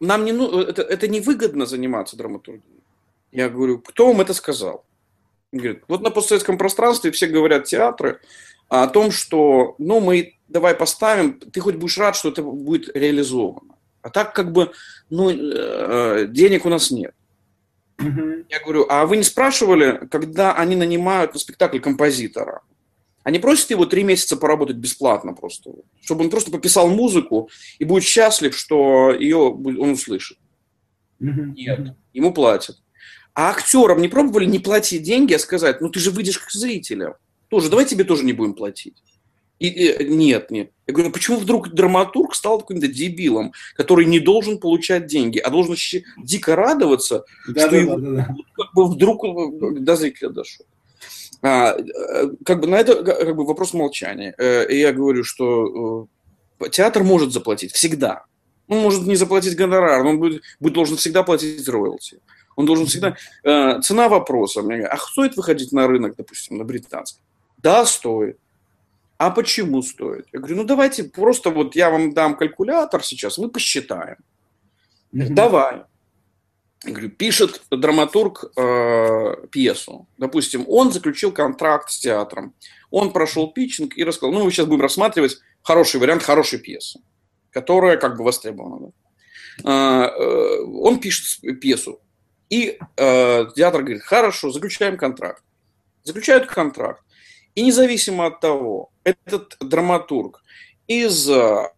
нам 0.00 0.24
не 0.24 0.32
ну, 0.32 0.60
это, 0.60 0.82
это 0.82 1.08
невыгодно 1.08 1.66
заниматься 1.66 2.16
драматургией. 2.16 2.82
Я 3.32 3.50
говорю, 3.50 3.80
кто 3.80 4.06
вам 4.06 4.20
это 4.22 4.32
сказал? 4.32 4.84
Он 5.52 5.58
говорит, 5.58 5.82
вот 5.88 6.00
на 6.02 6.10
постсоветском 6.10 6.56
пространстве 6.56 7.10
все 7.10 7.26
говорят 7.26 7.64
театры 7.64 8.20
о 8.68 8.86
том, 8.86 9.10
что, 9.10 9.74
ну, 9.78 10.00
мы 10.00 10.36
давай 10.48 10.74
поставим, 10.74 11.38
ты 11.38 11.60
хоть 11.60 11.76
будешь 11.76 11.98
рад, 11.98 12.16
что 12.16 12.30
это 12.30 12.42
будет 12.42 12.94
реализовано. 12.96 13.74
А 14.00 14.10
так 14.10 14.34
как 14.34 14.52
бы, 14.52 14.72
ну, 15.10 15.30
э, 15.30 16.26
денег 16.28 16.64
у 16.64 16.70
нас 16.70 16.90
нет. 16.90 17.14
Я 17.98 18.60
говорю, 18.64 18.86
а 18.88 19.06
вы 19.06 19.16
не 19.18 19.22
спрашивали, 19.22 20.06
когда 20.10 20.54
они 20.54 20.76
нанимают 20.76 21.34
на 21.34 21.40
спектакль 21.40 21.78
композитора? 21.78 22.62
Они 23.24 23.38
просят 23.38 23.70
его 23.70 23.86
три 23.86 24.04
месяца 24.04 24.36
поработать 24.36 24.76
бесплатно 24.76 25.32
просто, 25.32 25.70
чтобы 26.02 26.24
он 26.24 26.30
просто 26.30 26.50
пописал 26.50 26.88
музыку 26.88 27.50
и 27.78 27.84
будет 27.84 28.04
счастлив, 28.04 28.56
что 28.56 29.12
ее 29.12 29.38
он 29.38 29.90
услышит. 29.90 30.38
Нет, 31.18 31.96
ему 32.12 32.32
платят. 32.32 32.76
А 33.34 33.50
актерам 33.50 34.00
не 34.00 34.08
пробовали 34.08 34.44
не 34.44 34.58
платить 34.58 35.02
деньги, 35.02 35.32
а 35.32 35.38
сказать, 35.38 35.80
ну 35.80 35.88
ты 35.88 35.98
же 36.00 36.10
выйдешь 36.10 36.38
к 36.38 36.50
зрителям. 36.50 37.14
Тоже, 37.48 37.70
давай 37.70 37.86
тебе 37.86 38.04
тоже 38.04 38.24
не 38.24 38.32
будем 38.32 38.54
платить. 38.54 39.02
И, 39.58 39.68
и, 39.68 40.08
нет, 40.08 40.50
нет. 40.50 40.70
Я 40.86 40.92
говорю, 40.92 41.08
«Ну 41.08 41.12
почему 41.12 41.38
вдруг 41.38 41.70
драматург 41.70 42.34
стал 42.34 42.60
каким-то 42.60 42.88
дебилом, 42.88 43.52
который 43.74 44.04
не 44.04 44.20
должен 44.20 44.58
получать 44.58 45.06
деньги, 45.06 45.38
а 45.38 45.48
должен 45.48 45.76
дико 46.18 46.56
радоваться, 46.56 47.24
да, 47.48 47.62
что 47.62 47.70
да, 47.70 47.76
его, 47.76 47.96
да, 47.96 48.10
да. 48.10 48.36
Как 48.54 48.74
бы 48.74 48.86
вдруг 48.86 49.24
до 49.82 49.96
зрителя 49.96 50.28
дошел. 50.28 50.66
А, 51.44 51.76
э, 51.76 52.28
как 52.42 52.60
бы 52.60 52.66
на 52.66 52.76
это 52.76 53.04
как 53.04 53.36
бы 53.36 53.44
вопрос 53.44 53.74
молчания. 53.74 54.34
Э, 54.38 54.66
и 54.66 54.78
я 54.78 54.94
говорю, 54.94 55.24
что 55.24 56.08
э, 56.58 56.70
театр 56.70 57.02
может 57.02 57.34
заплатить 57.34 57.72
всегда. 57.72 58.24
Он 58.66 58.78
может 58.78 59.06
не 59.06 59.14
заплатить 59.14 59.54
гонорар, 59.54 60.02
но 60.02 60.10
он 60.10 60.18
будет, 60.18 60.42
будет 60.58 60.72
должен 60.72 60.96
всегда 60.96 61.22
платить 61.22 61.68
роялти. 61.68 62.20
Он 62.56 62.64
должен 62.64 62.86
всегда... 62.86 63.16
цена 63.82 64.08
вопроса. 64.08 64.62
А 64.88 64.96
стоит 64.96 65.36
выходить 65.36 65.72
на 65.72 65.86
рынок, 65.86 66.14
допустим, 66.16 66.56
на 66.56 66.64
британский? 66.64 67.20
Да, 67.58 67.84
стоит. 67.84 68.38
А 69.18 69.30
почему 69.30 69.82
стоит? 69.82 70.26
Я 70.32 70.38
говорю, 70.38 70.56
ну 70.56 70.64
давайте 70.64 71.04
просто 71.04 71.50
вот 71.50 71.76
я 71.76 71.90
вам 71.90 72.14
дам 72.14 72.36
калькулятор 72.36 73.04
сейчас, 73.04 73.36
мы 73.36 73.50
посчитаем. 73.50 74.16
Mm-hmm. 75.12 75.28
Давай. 75.34 75.82
Говорю, 76.84 77.10
пишет 77.10 77.62
драматург 77.70 78.52
э, 78.56 79.46
пьесу. 79.50 80.06
Допустим, 80.18 80.64
он 80.68 80.92
заключил 80.92 81.32
контракт 81.32 81.90
с 81.90 81.98
театром. 81.98 82.54
Он 82.90 83.12
прошел 83.12 83.52
питчинг 83.52 83.96
и 83.96 84.04
рассказал, 84.04 84.32
ну, 84.32 84.44
мы 84.44 84.50
сейчас 84.50 84.66
будем 84.66 84.82
рассматривать 84.82 85.38
хороший 85.62 85.98
вариант 85.98 86.22
хорошей 86.22 86.58
пьесы, 86.58 87.00
которая 87.50 87.96
как 87.96 88.18
бы 88.18 88.24
востребована. 88.24 88.92
Да? 89.62 90.08
Э, 90.08 90.62
он 90.62 91.00
пишет 91.00 91.40
пьесу, 91.60 92.00
и 92.50 92.78
э, 92.96 93.46
театр 93.56 93.82
говорит, 93.82 94.02
хорошо, 94.02 94.50
заключаем 94.50 94.96
контракт. 94.96 95.42
Заключают 96.02 96.46
контракт. 96.46 97.02
И 97.54 97.62
независимо 97.62 98.26
от 98.26 98.40
того, 98.40 98.90
этот 99.04 99.56
драматург 99.60 100.42
из 100.86 101.30
э, 101.30 101.68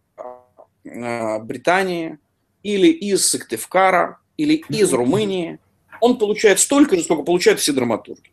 Британии 0.83 2.17
или 2.63 2.87
из 2.87 3.27
Сыктывкара 3.27 4.19
или 4.37 4.63
из 4.69 4.93
Румынии, 4.93 5.59
он 5.99 6.17
получает 6.17 6.59
столько 6.59 6.95
же, 6.95 7.03
сколько 7.03 7.23
получают 7.23 7.59
все 7.59 7.73
драматурги. 7.73 8.31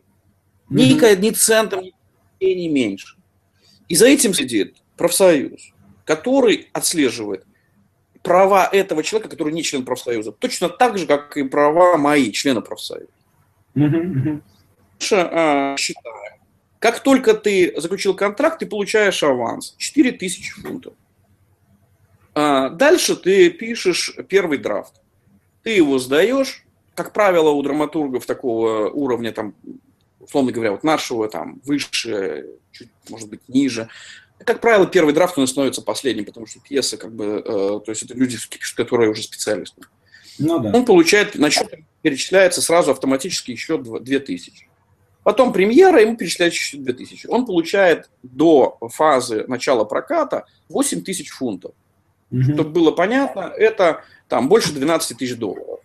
Ни, 0.69 1.17
ни 1.17 1.31
центом, 1.31 1.83
ни, 2.41 2.47
ни 2.47 2.69
меньше. 2.69 3.17
И 3.89 3.97
за 3.97 4.07
этим 4.07 4.35
сидит 4.35 4.77
профсоюз, 4.97 5.73
который 6.05 6.69
отслеживает 6.73 7.45
права 8.23 8.69
этого 8.71 9.03
человека, 9.03 9.29
который 9.29 9.53
не 9.53 9.63
член 9.63 9.85
профсоюза, 9.85 10.33
точно 10.33 10.69
так 10.69 10.97
же, 10.99 11.07
как 11.07 11.37
и 11.37 11.45
права 11.45 11.97
мои, 11.99 12.33
члена 12.33 12.63
профсоюза. 12.63 13.09
Mm-hmm. 13.75 14.41
Считаю, 14.99 15.77
как 16.79 17.01
только 17.01 17.35
ты 17.35 17.75
заключил 17.77 18.15
контракт, 18.15 18.59
ты 18.61 18.67
получаешь 18.67 19.23
аванс 19.23 19.75
4000 19.79 20.53
фунтов. 20.61 20.95
А, 22.35 22.71
дальше 22.71 23.17
ты 23.17 23.51
пишешь 23.51 24.15
первый 24.29 24.59
драфт. 24.59 25.01
Ты 25.65 25.71
его 25.71 25.99
сдаешь. 25.99 26.65
Как 26.95 27.12
правило, 27.12 27.51
у 27.51 27.62
драматургов 27.62 28.25
такого 28.25 28.89
уровня, 28.89 29.33
там, 29.33 29.55
условно 30.21 30.53
говоря, 30.53 30.71
вот 30.71 30.85
нашего, 30.85 31.29
там, 31.29 31.61
выше, 31.65 32.47
чуть, 32.71 32.91
может 33.09 33.29
быть, 33.29 33.41
ниже, 33.49 33.89
как 34.45 34.61
правило, 34.61 34.87
первый 34.87 35.15
драфт 35.15 35.39
он 35.39 35.47
становится 35.47 35.83
последним, 35.83 36.25
потому 36.25 36.47
что 36.47 36.61
пьеса, 36.61 36.97
как 36.97 37.12
бы, 37.12 37.43
э, 37.45 37.81
то 37.85 37.85
есть 37.89 38.03
это 38.03 38.15
люди, 38.15 38.37
которые 38.77 39.11
уже 39.11 39.23
специалисты. 39.23 39.83
Ну, 40.39 40.59
да. 40.59 40.71
Он 40.75 40.85
получает, 40.85 41.37
на 41.37 41.51
счет 41.51 41.73
перечисляется 42.03 42.61
сразу 42.61 42.91
автоматически 42.91 43.53
еще 43.53 43.79
2000. 43.79 44.69
Потом 45.23 45.53
премьера, 45.53 46.01
ему 46.01 46.17
перечисляется 46.17 46.59
еще 46.59 46.77
2000. 46.79 47.29
Он 47.29 47.47
получает 47.47 48.11
до 48.23 48.77
фазы 48.93 49.45
начала 49.47 49.85
проката 49.85 50.45
8 50.69 51.03
тысяч 51.03 51.31
фунтов. 51.31 51.73
Угу. 52.31 52.43
Чтобы 52.43 52.71
было 52.71 52.91
понятно, 52.91 53.53
это 53.57 54.05
там 54.29 54.49
больше 54.49 54.72
12 54.72 55.18
тысяч 55.18 55.37
долларов. 55.37 55.81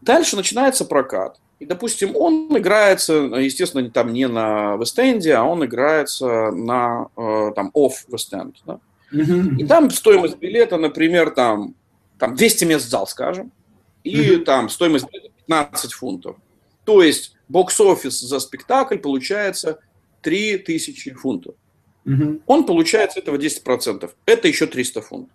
Дальше 0.00 0.36
начинается 0.36 0.84
прокат. 0.84 1.38
И, 1.60 1.64
допустим, 1.64 2.16
он 2.16 2.48
играется, 2.58 3.14
естественно, 3.14 3.88
там 3.88 4.12
не 4.12 4.26
на 4.26 4.76
Вест-Энде, 4.76 5.34
а 5.34 5.44
он 5.44 5.64
играется 5.64 6.50
на 6.50 7.06
э, 7.16 7.52
там 7.54 7.70
off 7.72 7.92
Вест-Энд. 8.08 8.56
Да? 8.66 8.80
Mm-hmm. 9.12 9.58
И 9.58 9.66
там 9.66 9.90
стоимость 9.90 10.38
билета, 10.38 10.76
например, 10.76 11.30
там, 11.30 11.76
там 12.18 12.34
200 12.34 12.64
мест 12.64 12.86
в 12.86 12.88
зал, 12.88 13.06
скажем, 13.06 13.52
и 14.02 14.16
mm-hmm. 14.16 14.44
там 14.44 14.68
стоимость 14.68 15.06
билета 15.12 15.30
15 15.46 15.92
фунтов. 15.92 16.36
То 16.84 17.00
есть 17.00 17.36
бокс-офис 17.48 18.20
за 18.20 18.40
спектакль 18.40 18.96
получается 18.96 19.78
3000 20.22 21.14
фунтов. 21.14 21.54
Mm-hmm. 22.06 22.42
Он 22.46 22.66
получает 22.66 23.12
с 23.12 23.16
этого 23.16 23.36
10%. 23.36 24.10
Это 24.26 24.48
еще 24.48 24.66
300 24.66 25.02
фунтов. 25.02 25.34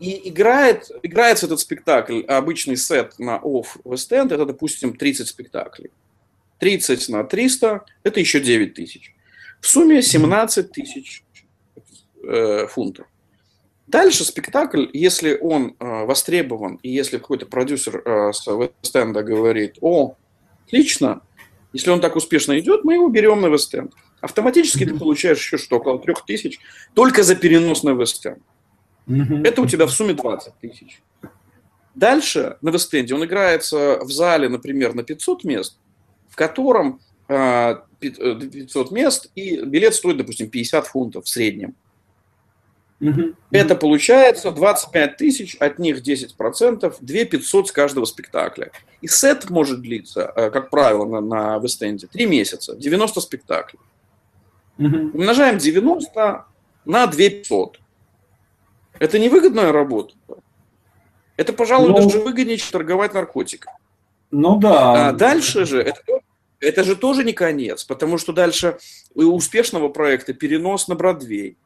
И 0.00 0.28
играет, 0.28 0.90
играется 1.02 1.46
этот 1.46 1.60
спектакль, 1.60 2.22
обычный 2.22 2.76
сет 2.76 3.18
на 3.18 3.36
офф 3.36 3.76
West 3.84 4.10
End, 4.10 4.34
это, 4.34 4.44
допустим, 4.44 4.96
30 4.96 5.28
спектаклей. 5.28 5.90
30 6.58 7.08
на 7.10 7.24
300– 7.24 7.84
это 8.02 8.20
еще 8.20 8.40
9 8.40 8.74
тысяч. 8.74 9.14
В 9.60 9.68
сумме 9.68 10.02
17 10.02 10.72
тысяч 10.72 11.22
э, 12.22 12.66
фунтов. 12.66 13.06
Дальше 13.86 14.24
спектакль, 14.24 14.86
если 14.92 15.38
он 15.40 15.76
э, 15.78 16.04
востребован, 16.04 16.80
и 16.82 16.90
если 16.90 17.18
какой-то 17.18 17.46
продюсер 17.46 18.02
э, 18.04 18.32
с 18.32 18.46
Вест-Энда 18.46 19.22
говорит, 19.22 19.76
о, 19.80 20.16
отлично, 20.66 21.22
если 21.72 21.90
он 21.90 22.00
так 22.00 22.16
успешно 22.16 22.58
идет, 22.58 22.84
мы 22.84 22.94
его 22.94 23.08
берем 23.08 23.40
на 23.40 23.46
Вест-Энд. 23.46 23.92
Автоматически 24.20 24.86
ты 24.86 24.98
получаешь 24.98 25.38
еще 25.38 25.58
что, 25.58 25.76
около 25.76 25.98
3 25.98 26.14
тысяч 26.26 26.58
только 26.94 27.22
за 27.22 27.36
перенос 27.36 27.82
на 27.82 27.90
Вест-Энд. 29.06 29.46
Это 29.46 29.62
у 29.62 29.66
тебя 29.66 29.86
в 29.86 29.90
сумме 29.90 30.14
20 30.14 30.54
тысяч. 30.60 31.02
Дальше 31.94 32.56
на 32.60 32.70
Вестенде 32.70 33.14
он 33.14 33.24
играется 33.24 34.00
в 34.02 34.10
зале, 34.10 34.48
например, 34.48 34.94
на 34.94 35.02
500 35.02 35.44
мест, 35.44 35.78
в 36.28 36.36
котором 36.36 37.00
500 37.28 38.90
э, 38.90 38.94
мест, 38.94 39.30
и 39.34 39.60
билет 39.64 39.94
стоит, 39.94 40.16
допустим, 40.16 40.50
50 40.50 40.86
фунтов 40.86 41.24
в 41.24 41.28
среднем. 41.28 41.74
Угу. 43.00 43.34
Это 43.50 43.76
получается 43.76 44.50
25 44.50 45.16
тысяч, 45.16 45.56
от 45.56 45.78
них 45.78 46.00
10%, 46.00 46.96
2 47.00 47.24
500 47.24 47.68
с 47.68 47.72
каждого 47.72 48.04
спектакля. 48.06 48.70
И 49.00 49.08
сет 49.08 49.50
может 49.50 49.80
длиться, 49.80 50.32
э, 50.34 50.50
как 50.50 50.70
правило, 50.70 51.04
на, 51.04 51.20
на 51.20 51.58
Вестенде 51.58 52.06
3 52.06 52.26
месяца, 52.26 52.74
90 52.74 53.20
спектаклей. 53.20 53.80
Угу. 54.78 55.18
Умножаем 55.18 55.58
90 55.58 56.44
на 56.84 57.06
2 57.06 57.16
500. 57.16 57.80
Это 58.98 59.18
невыгодная 59.18 59.72
работа. 59.72 60.14
Это, 61.36 61.52
пожалуй, 61.52 61.88
ну, 61.88 61.96
даже 61.96 62.20
выгоднее, 62.20 62.58
чем 62.58 62.70
торговать 62.70 63.14
наркотиками. 63.14 63.76
Ну 64.30 64.58
да. 64.58 65.08
А 65.08 65.12
дальше 65.12 65.64
же, 65.64 65.82
это, 65.82 66.00
это 66.60 66.84
же 66.84 66.96
тоже 66.96 67.24
не 67.24 67.32
конец, 67.32 67.84
потому 67.84 68.18
что 68.18 68.32
дальше 68.32 68.78
у 69.14 69.22
успешного 69.22 69.88
проекта 69.88 70.32
перенос 70.32 70.88
на 70.88 70.94
Бродвей. 70.94 71.56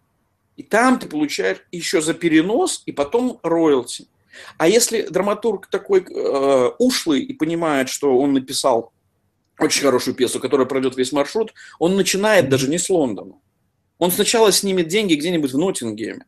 И 0.57 0.63
там 0.63 0.99
ты 0.99 1.07
получаешь 1.07 1.59
еще 1.71 2.01
за 2.01 2.15
перенос 2.15 2.83
и 2.87 2.93
потом 2.93 3.39
роялти. 3.43 4.09
А 4.57 4.69
если 4.69 5.03
драматург 5.03 5.69
такой 5.69 6.01
э, 6.01 6.71
ушлый 6.79 7.23
и 7.23 7.33
понимает, 7.33 7.89
что 7.89 8.19
он 8.19 8.33
написал 8.33 8.93
очень 9.59 9.83
хорошую 9.83 10.15
пьесу, 10.15 10.41
которая 10.41 10.67
пройдет 10.67 10.97
весь 10.97 11.13
маршрут, 11.13 11.53
он 11.79 11.97
начинает 11.97 12.49
даже 12.49 12.69
не 12.69 12.79
с 12.79 12.89
Лондона. 12.89 13.35
Он 13.99 14.11
сначала 14.11 14.53
снимет 14.53 14.89
деньги 14.89 15.15
где-нибудь 15.15 15.53
в 15.53 15.59
Ноттингеме. 15.59 16.25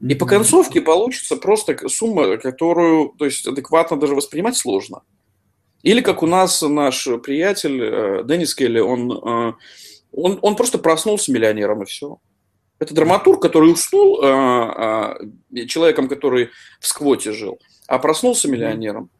И 0.00 0.14
по 0.14 0.26
концовке 0.26 0.80
получится 0.80 1.36
просто 1.36 1.88
сумма, 1.88 2.36
которую, 2.36 3.14
то 3.18 3.24
есть, 3.24 3.46
адекватно 3.46 3.96
даже 3.96 4.14
воспринимать 4.14 4.56
сложно. 4.56 5.02
Или 5.82 6.00
как 6.00 6.22
у 6.22 6.26
нас 6.26 6.62
наш 6.62 7.08
приятель 7.22 7.80
э, 7.82 8.24
Деннис 8.24 8.54
Келли, 8.54 8.80
он, 8.80 9.12
э, 9.12 9.52
он, 10.12 10.38
он 10.42 10.56
просто 10.56 10.78
проснулся 10.78 11.32
миллионером 11.32 11.82
и 11.82 11.86
все. 11.86 12.18
Это 12.78 12.92
драматург, 12.94 13.40
который 13.40 13.72
уснул 13.72 14.20
э, 14.22 15.14
человеком, 15.66 16.08
который 16.08 16.50
в 16.80 16.86
сквоте 16.86 17.32
жил, 17.32 17.58
а 17.86 17.98
проснулся 17.98 18.50
миллионером. 18.50 19.10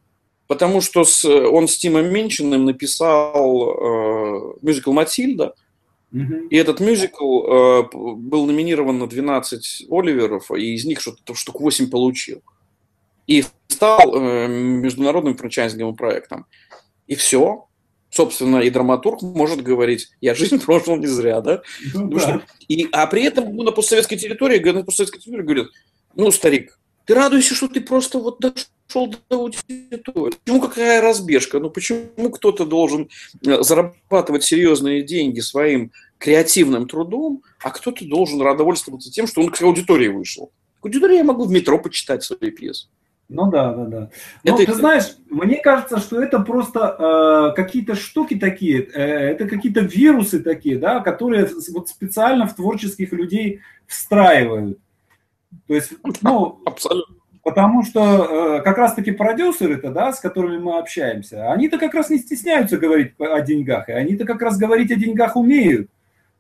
Потому 0.46 0.80
что 0.80 1.04
с, 1.04 1.24
он 1.24 1.68
с 1.68 1.78
Тимом 1.78 2.12
Минчиным 2.12 2.66
написал 2.66 4.56
мюзикл 4.60 4.92
«Матильда», 4.92 5.54
и 6.12 6.56
этот 6.56 6.80
мюзикл 6.80 7.42
э, 7.42 7.82
был 7.92 8.46
номинирован 8.46 8.98
на 8.98 9.06
12 9.06 9.86
Оливеров, 9.90 10.50
и 10.52 10.74
из 10.74 10.84
них 10.84 11.00
что-то 11.00 11.34
штук 11.34 11.60
8 11.60 11.90
получил. 11.90 12.42
И 13.26 13.44
стал 13.68 14.14
э, 14.14 14.46
международным 14.46 15.36
франчайзинговым 15.36 15.96
проектом. 15.96 16.46
И 17.06 17.16
все. 17.16 17.66
Собственно, 18.08 18.58
и 18.58 18.70
драматург 18.70 19.20
может 19.22 19.62
говорить, 19.62 20.10
я 20.20 20.34
жизнь 20.34 20.60
прожил 20.64 20.96
не 20.96 21.06
зря, 21.06 21.40
да? 21.40 21.62
Ну, 21.92 22.08
да. 22.08 22.18
Что, 22.18 22.42
и, 22.68 22.88
а 22.92 23.06
при 23.08 23.24
этом 23.24 23.54
на 23.56 23.72
постсоветской 23.72 24.16
территории, 24.16 24.58
на 24.58 24.84
постсоветской 24.84 25.20
территории 25.20 25.44
говорят, 25.44 25.66
ну, 26.14 26.30
старик, 26.30 26.78
ты 27.04 27.14
радуешься, 27.14 27.54
что 27.54 27.68
ты 27.68 27.80
просто 27.80 28.18
вот 28.18 28.38
дошел 28.38 28.66
до 28.94 29.18
аудитории. 29.30 30.36
Почему 30.44 30.60
какая 30.60 31.00
разбежка? 31.00 31.58
Ну 31.58 31.70
почему 31.70 32.30
кто-то 32.30 32.64
должен 32.64 33.08
э, 33.44 33.62
зарабатывать 33.62 34.44
серьезные 34.44 35.02
деньги 35.02 35.40
своим 35.40 35.92
креативным 36.18 36.88
трудом, 36.88 37.42
а 37.62 37.70
кто-то 37.70 38.06
должен 38.06 38.40
радовольствоваться 38.40 39.10
тем, 39.10 39.26
что 39.26 39.42
он 39.42 39.50
к 39.50 39.60
аудитории 39.60 40.08
вышел. 40.08 40.50
К 40.80 40.86
аудитории 40.86 41.16
я 41.16 41.24
могу 41.24 41.44
в 41.44 41.50
метро 41.50 41.78
почитать 41.78 42.22
свои 42.22 42.50
пьесы. 42.50 42.88
Ну 43.28 43.50
да, 43.50 43.72
да, 43.72 43.84
да. 43.86 44.10
Но 44.44 44.54
это... 44.54 44.66
ты 44.66 44.74
знаешь, 44.74 45.16
мне 45.28 45.56
кажется, 45.56 45.98
что 45.98 46.22
это 46.22 46.38
просто 46.38 47.52
э, 47.52 47.56
какие-то 47.56 47.96
штуки 47.96 48.38
такие, 48.38 48.82
э, 48.82 49.32
это 49.32 49.48
какие-то 49.48 49.80
вирусы 49.80 50.40
такие, 50.40 50.78
да, 50.78 51.00
которые 51.00 51.50
вот 51.72 51.88
специально 51.88 52.46
в 52.46 52.54
творческих 52.54 53.12
людей 53.12 53.62
встраивают. 53.88 54.78
То 55.66 55.74
есть, 55.74 55.92
ну, 56.22 56.60
абсолютно. 56.64 57.15
Потому 57.46 57.84
что 57.84 58.00
э, 58.58 58.62
как 58.62 58.76
раз-таки 58.76 59.12
продюсеры-то, 59.12 59.92
да, 59.92 60.12
с 60.12 60.18
которыми 60.18 60.58
мы 60.58 60.78
общаемся, 60.80 61.52
они-то 61.52 61.78
как 61.78 61.94
раз 61.94 62.10
не 62.10 62.18
стесняются 62.18 62.76
говорить 62.76 63.12
о 63.20 63.40
деньгах, 63.40 63.88
и 63.88 63.92
они-то 63.92 64.24
как 64.24 64.42
раз 64.42 64.58
говорить 64.58 64.90
о 64.90 64.96
деньгах 64.96 65.36
умеют. 65.36 65.88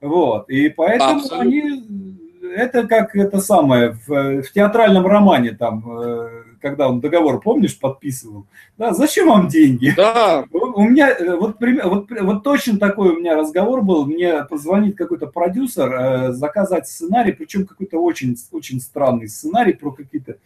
Вот. 0.00 0.50
И 0.50 0.68
поэтому 0.68 1.20
Абсолютно. 1.20 1.40
они 1.42 2.16
это 2.56 2.88
как 2.88 3.14
это 3.14 3.38
самое 3.38 3.96
в, 4.04 4.42
в 4.42 4.52
театральном 4.52 5.06
романе 5.06 5.52
там, 5.52 5.84
э, 5.88 6.42
когда 6.60 6.88
он 6.88 7.00
договор, 7.00 7.40
помнишь, 7.40 7.78
подписывал, 7.78 8.46
да, 8.76 8.92
зачем 8.92 9.28
вам 9.28 9.46
деньги? 9.46 9.94
Да. 9.96 10.44
У 10.50 10.82
меня 10.82 11.10
э, 11.10 11.36
вот, 11.36 11.58
вот, 11.84 12.10
вот 12.10 12.42
точно 12.42 12.80
такой 12.80 13.10
у 13.10 13.20
меня 13.20 13.36
разговор 13.36 13.82
был, 13.82 14.06
мне 14.06 14.42
позвонит 14.42 14.96
какой-то 14.96 15.28
продюсер, 15.28 15.92
э, 15.92 16.32
заказать 16.32 16.88
сценарий, 16.88 17.30
причем 17.30 17.64
какой-то 17.64 17.98
очень, 17.98 18.36
очень 18.50 18.80
странный 18.80 19.28
сценарий 19.28 19.72
про 19.72 19.92
какие-то, 19.92 20.38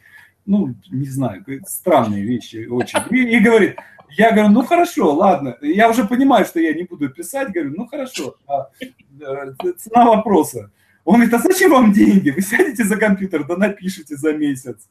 ну, 0.51 0.75
не 0.91 1.07
знаю, 1.07 1.45
странные 1.65 2.25
вещи 2.25 2.67
очень. 2.69 2.99
И, 3.11 3.37
и 3.37 3.39
говорит, 3.39 3.77
я 4.11 4.33
говорю, 4.33 4.49
ну 4.49 4.65
хорошо, 4.65 5.15
ладно, 5.15 5.57
я 5.63 5.89
уже 5.89 6.05
понимаю, 6.05 6.45
что 6.45 6.59
я 6.59 6.75
не 6.75 6.83
буду 6.83 7.09
писать, 7.09 7.53
говорю, 7.53 7.75
ну 7.77 7.87
хорошо, 7.87 8.35
а, 8.49 8.69
э, 8.81 9.73
цена 9.79 10.05
вопроса. 10.05 10.73
Он 11.05 11.15
говорит, 11.15 11.35
а 11.35 11.39
зачем 11.39 11.71
вам 11.71 11.93
деньги? 11.93 12.31
Вы 12.31 12.43
сядете 12.43 12.83
за 12.83 12.97
компьютер, 12.97 13.47
да 13.47 13.57
напишите 13.57 14.17
за 14.17 14.33
месяц. 14.33 14.89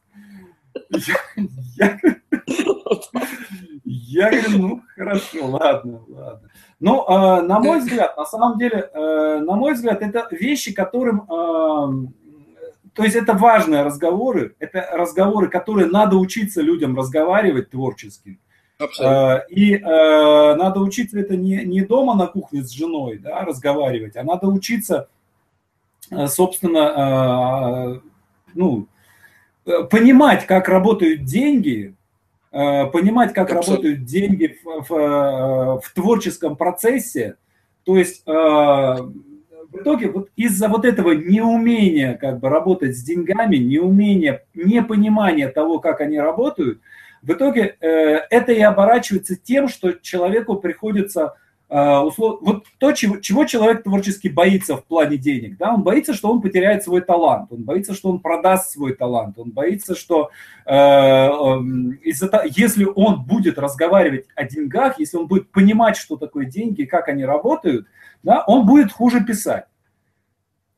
Я, 0.89 1.99
я, 3.84 4.30
говорю, 4.32 4.60
ну 4.60 4.82
хорошо, 4.95 5.45
ладно, 5.45 6.01
ладно. 6.07 6.49
Ну, 6.80 7.05
э, 7.05 7.41
на 7.41 7.60
мой 7.60 7.80
взгляд, 7.80 8.16
на 8.16 8.26
самом 8.26 8.57
деле, 8.57 8.89
э, 8.93 9.39
на 9.39 9.55
мой 9.55 9.74
взгляд, 9.74 10.01
это 10.01 10.28
вещи, 10.32 10.74
которым, 10.74 11.24
э, 11.30 12.07
то 12.99 13.05
есть 13.05 13.15
это 13.15 13.31
важные 13.31 13.83
разговоры, 13.83 14.55
это 14.59 14.89
разговоры, 14.91 15.47
которые 15.47 15.87
надо 15.87 16.17
учиться 16.17 16.61
людям 16.61 16.97
разговаривать 16.97 17.69
творчески. 17.69 18.39
Абсолютно. 18.77 19.45
И 19.47 19.75
э, 19.75 19.79
надо 20.55 20.81
учиться 20.81 21.17
это 21.17 21.37
не, 21.37 21.63
не 21.63 21.79
дома 21.79 22.13
на 22.13 22.27
кухне 22.27 22.61
с 22.61 22.71
женой 22.71 23.17
да, 23.19 23.45
разговаривать, 23.45 24.17
а 24.17 24.23
надо 24.23 24.47
учиться, 24.47 25.07
собственно, 26.27 28.01
э, 28.03 28.09
ну, 28.53 28.85
понимать, 29.89 30.45
как 30.45 30.67
работают 30.67 31.23
деньги, 31.23 31.95
э, 32.51 32.85
понимать, 32.87 33.31
как 33.31 33.49
Абсолютно. 33.49 33.75
работают 33.75 34.03
деньги 34.03 34.59
в, 34.61 34.89
в, 34.89 34.93
э, 34.93 35.79
в 35.79 35.93
творческом 35.95 36.57
процессе. 36.57 37.37
То 37.85 37.95
есть 37.95 38.23
э, 38.27 38.97
в 39.72 39.78
итоге 39.78 40.09
вот 40.09 40.30
из-за 40.36 40.67
вот 40.67 40.86
этого 40.86 41.11
неумения 41.11 42.17
как 42.17 42.39
бы 42.39 42.49
работать 42.49 42.97
с 42.97 43.03
деньгами, 43.03 43.57
неумения, 43.57 44.43
непонимания 44.53 45.49
того, 45.49 45.80
как 45.80 46.01
они 46.01 46.20
работают– 46.20 46.82
в 47.22 47.34
итоге 47.34 47.76
э, 47.80 47.88
это 48.30 48.51
и 48.51 48.61
оборачивается 48.61 49.36
тем, 49.36 49.67
что 49.67 49.93
человеку 49.93 50.55
приходится 50.55 51.36
услов... 51.70 52.39
вот 52.41 52.65
то, 52.80 52.91
чего, 52.93 53.17
чего 53.17 53.45
человек 53.45 53.84
творчески 53.84 54.28
боится 54.28 54.76
в 54.76 54.84
плане 54.84 55.17
денег, 55.17 55.57
да, 55.57 55.74
он 55.74 55.84
боится, 55.84 56.13
что 56.13 56.32
он 56.32 56.41
потеряет 56.41 56.84
свой 56.84 57.01
талант, 57.01 57.51
он 57.51 57.63
боится, 57.63 57.93
что 57.93 58.09
он 58.09 58.20
продаст 58.20 58.72
свой 58.72 58.95
талант, 58.95 59.38
он 59.38 59.51
боится, 59.51 59.95
что 59.95 60.32
э, 60.65 60.74
э, 60.74 61.30
если 62.03 62.86
он 62.86 63.24
будет 63.24 63.59
разговаривать 63.59 64.26
о 64.36 64.45
деньгах, 64.45 64.99
если 64.99 65.17
он 65.17 65.28
будет 65.28 65.51
понимать, 65.51 65.95
что 65.95 66.17
такое 66.17 66.45
деньги, 66.45 66.86
как 66.86 67.07
они 67.07 67.24
работают, 67.24 67.86
да, 68.24 68.43
он 68.47 68.65
будет 68.65 68.91
хуже 68.91 69.24
писать. 69.24 69.65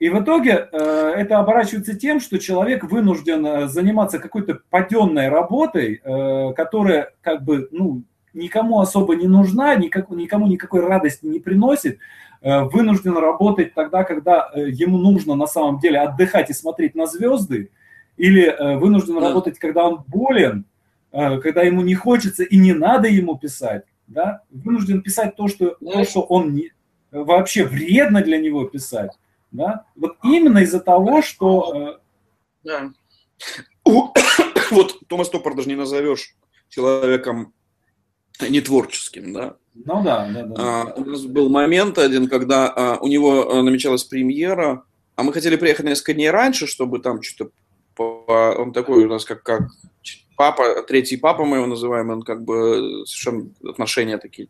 И 0.02 0.10
в 0.10 0.20
итоге 0.20 0.68
э, 0.72 1.14
это 1.16 1.38
оборачивается 1.38 1.94
тем, 1.94 2.20
что 2.20 2.40
человек 2.40 2.84
вынужден 2.84 3.46
э, 3.46 3.68
заниматься 3.68 4.18
какой-то 4.18 4.60
паденной 4.72 5.30
работой, 5.30 6.02
э, 6.04 6.54
которая 6.54 7.14
как 7.22 7.44
бы 7.44 7.70
ну, 7.72 8.02
никому 8.34 8.80
особо 8.80 9.16
не 9.16 9.28
нужна, 9.28 9.76
никак, 9.76 10.10
никому 10.10 10.48
никакой 10.48 10.82
радости 10.82 11.26
не 11.26 11.40
приносит, 11.40 12.00
э, 12.42 12.64
вынужден 12.64 13.18
работать 13.18 13.74
тогда, 13.74 14.04
когда 14.04 14.50
э, 14.54 14.70
ему 14.70 14.98
нужно 14.98 15.36
на 15.36 15.48
самом 15.48 15.80
деле 15.80 16.00
отдыхать 16.00 16.50
и 16.50 16.54
смотреть 16.54 16.96
на 16.96 17.08
звезды, 17.08 17.70
или 18.18 18.44
э, 18.44 18.78
вынужден 18.78 19.16
да. 19.16 19.22
работать, 19.22 19.60
когда 19.60 19.88
он 19.88 20.04
болен, 20.08 20.66
когда 21.12 21.64
ему 21.64 21.82
не 21.82 21.94
хочется 21.94 22.44
и 22.44 22.58
не 22.58 22.72
надо 22.72 23.10
ему 23.10 23.38
писать, 23.38 23.84
да? 24.08 24.44
вынужден 24.50 25.02
писать 25.02 25.36
то, 25.36 25.50
что, 25.50 25.72
то, 25.72 26.06
что 26.06 26.22
он 26.22 26.54
не, 26.54 26.72
вообще 27.12 27.66
вредно 27.66 28.22
для 28.22 28.38
него 28.38 28.64
писать. 28.64 29.12
Да? 29.52 29.84
Вот 29.98 30.16
именно 30.24 30.60
из-за 30.60 30.80
того, 30.80 31.22
что... 31.22 32.00
Да. 32.64 32.92
Вот 34.72 35.02
Томас 35.10 35.30
Топор 35.30 35.54
даже 35.54 35.68
не 35.68 35.76
назовешь 35.76 36.34
человеком 36.70 37.54
не 38.40 38.62
творческим, 38.62 39.34
да? 39.34 39.56
Ну 39.74 40.04
да, 40.04 40.30
да, 40.34 40.44
да. 40.44 40.56
А, 40.58 40.94
у 40.96 41.06
нас 41.06 41.22
был 41.26 41.50
момент 41.50 41.98
один, 41.98 42.28
когда 42.28 42.72
а, 42.76 42.98
у 43.00 43.08
него 43.08 43.52
а, 43.52 43.62
намечалась 43.64 44.04
премьера, 44.04 44.84
а 45.16 45.24
мы 45.24 45.34
хотели 45.34 45.56
приехать 45.56 45.86
несколько 45.86 46.14
дней 46.14 46.30
раньше, 46.30 46.68
чтобы 46.68 47.00
там 47.00 47.22
что-то... 47.22 47.52
Он 47.98 48.74
такой 48.74 49.06
у 49.06 49.10
нас 49.10 49.26
как, 49.26 49.44
как 49.44 49.70
папа, 50.36 50.82
третий 50.84 51.18
папа 51.18 51.46
мы 51.46 51.58
его 51.58 51.68
называем, 51.68 52.10
он 52.10 52.24
как 52.24 52.44
бы 52.44 53.04
совершенно 53.06 53.52
отношения 53.64 54.18
такие 54.18 54.48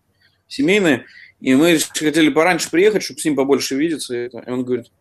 семейные. 0.48 1.06
И 1.42 1.54
мы 1.56 1.78
хотели 1.80 2.30
пораньше 2.30 2.70
приехать, 2.70 3.04
чтобы 3.04 3.20
с 3.20 3.26
ним 3.26 3.36
побольше 3.36 3.76
видеться. 3.76 4.26
И 4.26 4.50
он 4.50 4.64
говорит, 4.64 4.92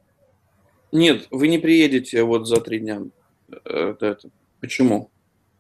нет, 0.90 1.28
вы 1.30 1.48
не 1.48 1.58
приедете 1.58 2.24
вот 2.24 2.48
за 2.48 2.60
три 2.60 2.80
дня. 2.80 3.02
Это, 3.50 4.06
это. 4.06 4.30
Почему? 4.60 5.10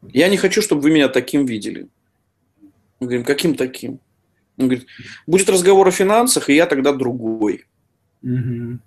Я 0.02 0.28
не 0.28 0.36
хочу, 0.36 0.62
чтобы 0.62 0.82
вы 0.82 0.90
меня 0.90 1.08
таким 1.08 1.44
видели. 1.44 1.88
Мы 3.00 3.06
говорим, 3.06 3.24
каким 3.24 3.54
таким? 3.54 3.98
Он 4.58 4.66
говорит, 4.68 4.86
будет 5.26 5.48
разговор 5.48 5.88
о 5.88 5.90
финансах, 5.90 6.50
и 6.50 6.54
я 6.54 6.66
тогда 6.66 6.92
другой. 6.92 7.64
Угу. 8.22 8.78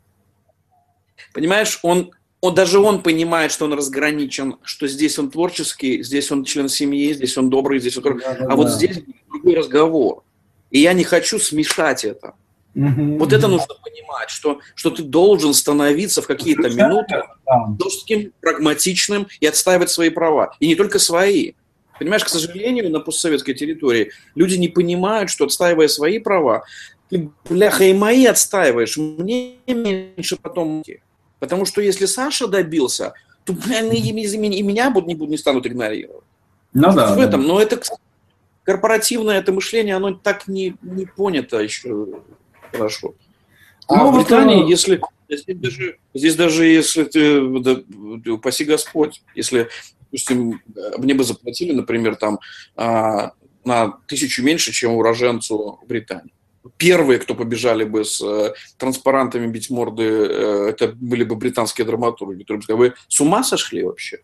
Понимаешь, 1.33 1.79
он, 1.81 2.11
он, 2.41 2.53
даже 2.53 2.79
он 2.79 3.01
понимает, 3.01 3.51
что 3.51 3.65
он 3.65 3.73
разграничен, 3.73 4.57
что 4.61 4.87
здесь 4.87 5.17
он 5.17 5.31
творческий, 5.31 6.03
здесь 6.03 6.31
он 6.31 6.43
член 6.43 6.69
семьи, 6.69 7.11
здесь 7.13 7.37
он 7.37 7.49
добрый, 7.49 7.79
здесь 7.79 7.97
он... 7.97 8.03
Да, 8.03 8.11
да, 8.19 8.45
а 8.45 8.47
да. 8.49 8.55
вот 8.55 8.69
здесь 8.69 9.01
другой 9.27 9.55
разговор. 9.55 10.23
И 10.69 10.79
я 10.79 10.93
не 10.93 11.03
хочу 11.03 11.39
смешать 11.39 12.05
это. 12.05 12.35
Угу, 12.75 13.17
вот 13.17 13.33
это 13.33 13.47
нужно 13.47 13.75
понимать, 13.83 14.29
что, 14.29 14.59
что 14.75 14.89
ты 14.89 15.03
должен 15.03 15.53
становиться 15.53 16.21
в 16.21 16.27
какие-то 16.27 16.69
минуты 16.69 17.23
жестким, 17.79 18.31
прагматичным 18.41 19.27
и 19.39 19.45
отстаивать 19.45 19.89
свои 19.89 20.09
права. 20.09 20.55
И 20.59 20.67
не 20.67 20.75
только 20.75 20.99
свои. 20.99 21.53
Понимаешь, 21.99 22.23
к 22.23 22.29
сожалению, 22.29 22.89
на 22.91 22.99
постсоветской 22.99 23.53
территории 23.53 24.11
люди 24.35 24.55
не 24.55 24.67
понимают, 24.67 25.29
что 25.29 25.45
отстаивая 25.45 25.87
свои 25.87 26.19
права, 26.19 26.63
ты, 27.09 27.29
бляха, 27.47 27.83
и 27.83 27.93
мои 27.93 28.25
отстаиваешь, 28.25 28.97
мне 28.97 29.55
меньше 29.67 30.37
потом. 30.41 30.83
Потому 31.39 31.65
что 31.65 31.81
если 31.81 32.05
Саша 32.05 32.47
добился, 32.47 33.13
то, 33.43 33.53
бля, 33.53 33.81
и, 33.81 33.97
и, 33.97 34.63
меня 34.63 34.89
будут, 34.89 35.07
не, 35.07 35.15
будут, 35.15 35.31
не 35.31 35.37
станут 35.37 35.67
игнорировать. 35.67 36.23
Ну 36.73 36.93
да. 36.93 37.13
В 37.13 37.19
этом, 37.19 37.43
но 37.43 37.61
это, 37.61 37.81
корпоративное 38.63 39.39
это 39.39 39.51
мышление, 39.51 39.95
оно 39.95 40.13
так 40.13 40.47
не, 40.47 40.75
не 40.81 41.05
понято 41.05 41.59
еще 41.59 42.21
хорошо. 42.71 43.13
А 43.87 43.97
ну, 43.97 44.11
в 44.11 44.15
Британии, 44.15 44.61
вот, 44.61 44.69
если 44.69 45.01
здесь 45.29 45.57
даже, 45.57 45.97
здесь 46.13 46.35
даже 46.35 46.65
если 46.65 47.03
ты, 47.03 47.59
да, 47.59 48.31
упаси 48.31 48.63
Господь, 48.63 49.21
если, 49.35 49.69
допустим, 50.13 50.61
мне 50.97 51.15
бы 51.15 51.23
заплатили, 51.23 51.71
например, 51.73 52.15
там 52.15 52.39
а, 52.75 53.31
на 53.65 53.97
тысячу 54.07 54.43
меньше, 54.43 54.71
чем 54.71 54.93
уроженцу 54.93 55.79
Британии. 55.87 56.33
Первые, 56.77 57.19
кто 57.19 57.35
побежали 57.35 57.83
бы 57.83 58.05
с 58.05 58.21
э, 58.21 58.53
транспарантами 58.77 59.47
бить 59.47 59.69
морды, 59.69 60.03
э, 60.03 60.69
это 60.69 60.93
были 60.95 61.23
бы 61.23 61.35
британские 61.35 61.85
драматурги, 61.85 62.43
которые 62.43 62.59
бы 62.59 62.63
сказали, 62.63 62.79
вы 62.79 62.93
с 63.07 63.19
ума 63.19 63.43
сошли 63.43 63.83
вообще? 63.83 64.19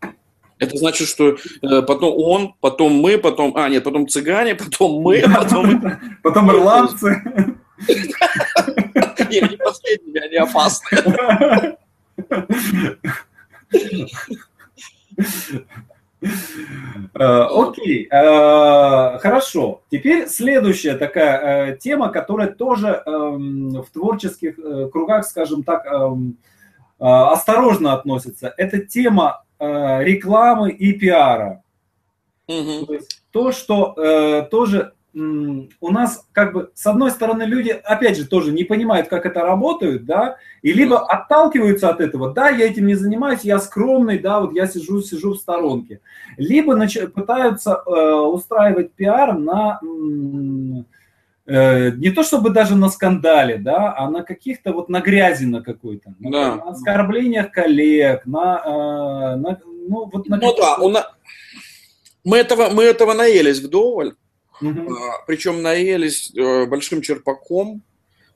Это 0.57 0.77
значит, 0.77 1.07
что 1.07 1.35
э, 1.61 1.81
потом 1.81 2.13
он, 2.17 2.53
потом 2.61 2.93
мы, 2.93 3.17
потом... 3.17 3.57
А, 3.57 3.67
нет, 3.67 3.83
потом 3.83 4.07
цыгане, 4.07 4.55
потом 4.55 5.01
мы, 5.01 5.21
потом... 5.21 5.81
Потом 6.23 6.51
ирландцы. 6.51 7.23
Нет, 9.29 9.51
не 9.51 9.57
последними, 9.57 10.19
они 10.19 10.35
опасны. 10.35 11.77
Э, 16.21 17.47
окей, 17.49 18.09
э, 18.11 19.19
хорошо. 19.19 19.81
Теперь 19.89 20.27
следующая 20.27 20.95
такая 20.95 21.77
тема, 21.77 22.09
которая 22.09 22.49
тоже 22.51 23.01
эм, 23.05 23.81
в 23.81 23.89
творческих 23.89 24.55
кругах, 24.91 25.25
скажем 25.25 25.63
так, 25.63 25.85
эм, 25.85 26.37
осторожно 26.99 27.93
относится. 27.93 28.53
Это 28.57 28.79
тема 28.79 29.43
Э, 29.59 30.01
рекламы 30.05 30.71
и 30.71 30.93
пиара. 30.93 31.61
Угу. 32.47 32.85
То, 32.85 32.93
есть 32.93 33.21
то, 33.31 33.51
что 33.51 33.93
э, 33.97 34.47
тоже 34.49 34.93
у 35.13 35.91
нас 35.91 36.27
как 36.31 36.53
бы 36.53 36.71
с 36.73 36.85
одной 36.85 37.11
стороны 37.11 37.43
люди 37.43 37.69
опять 37.69 38.17
же 38.17 38.27
тоже 38.27 38.51
не 38.51 38.63
понимают, 38.63 39.07
как 39.07 39.25
это 39.25 39.41
работает, 39.41 40.05
да, 40.05 40.37
и 40.61 40.71
либо 40.71 40.99
отталкиваются 40.99 41.89
от 41.89 41.99
этого, 41.99 42.31
да, 42.31 42.49
я 42.49 42.67
этим 42.67 42.85
не 42.87 42.95
занимаюсь, 42.95 43.41
я 43.41 43.59
скромный, 43.59 44.19
да, 44.19 44.39
вот 44.39 44.53
я 44.53 44.67
сижу 44.67 45.01
сижу 45.01 45.33
в 45.33 45.37
сторонке, 45.37 46.01
либо 46.37 46.75
нач- 46.75 47.07
пытаются 47.07 47.81
э, 47.85 48.13
устраивать 48.13 48.93
пиар 48.93 49.37
на 49.37 49.79
Э, 51.49 51.89
не 51.89 52.11
то 52.11 52.21
чтобы 52.21 52.51
даже 52.51 52.75
на 52.75 52.89
скандале, 52.89 53.57
да, 53.57 53.95
а 53.97 54.07
на 54.11 54.23
каких-то 54.23 54.71
вот 54.71 54.87
на 54.87 55.01
грязи 55.01 55.45
на 55.45 55.63
какой-то, 55.63 56.13
на, 56.19 56.31
да. 56.31 56.55
на 56.55 56.69
оскорблениях 56.69 57.51
коллег, 57.51 58.23
на, 58.27 58.61
э, 58.63 59.35
на 59.37 59.59
ну 59.87 60.05
вот 60.13 60.29
на 60.29 60.37
ну 60.37 60.55
да, 60.55 60.77
нас 60.89 61.11
Мы 62.23 62.37
этого, 62.37 62.69
мы 62.69 62.83
этого 62.83 63.13
наелись 63.13 63.59
вдоволь, 63.61 64.13
угу. 64.61 64.95
причем 65.27 65.61
наелись 65.61 66.31
э, 66.35 66.65
большим 66.65 67.01
черпаком. 67.01 67.81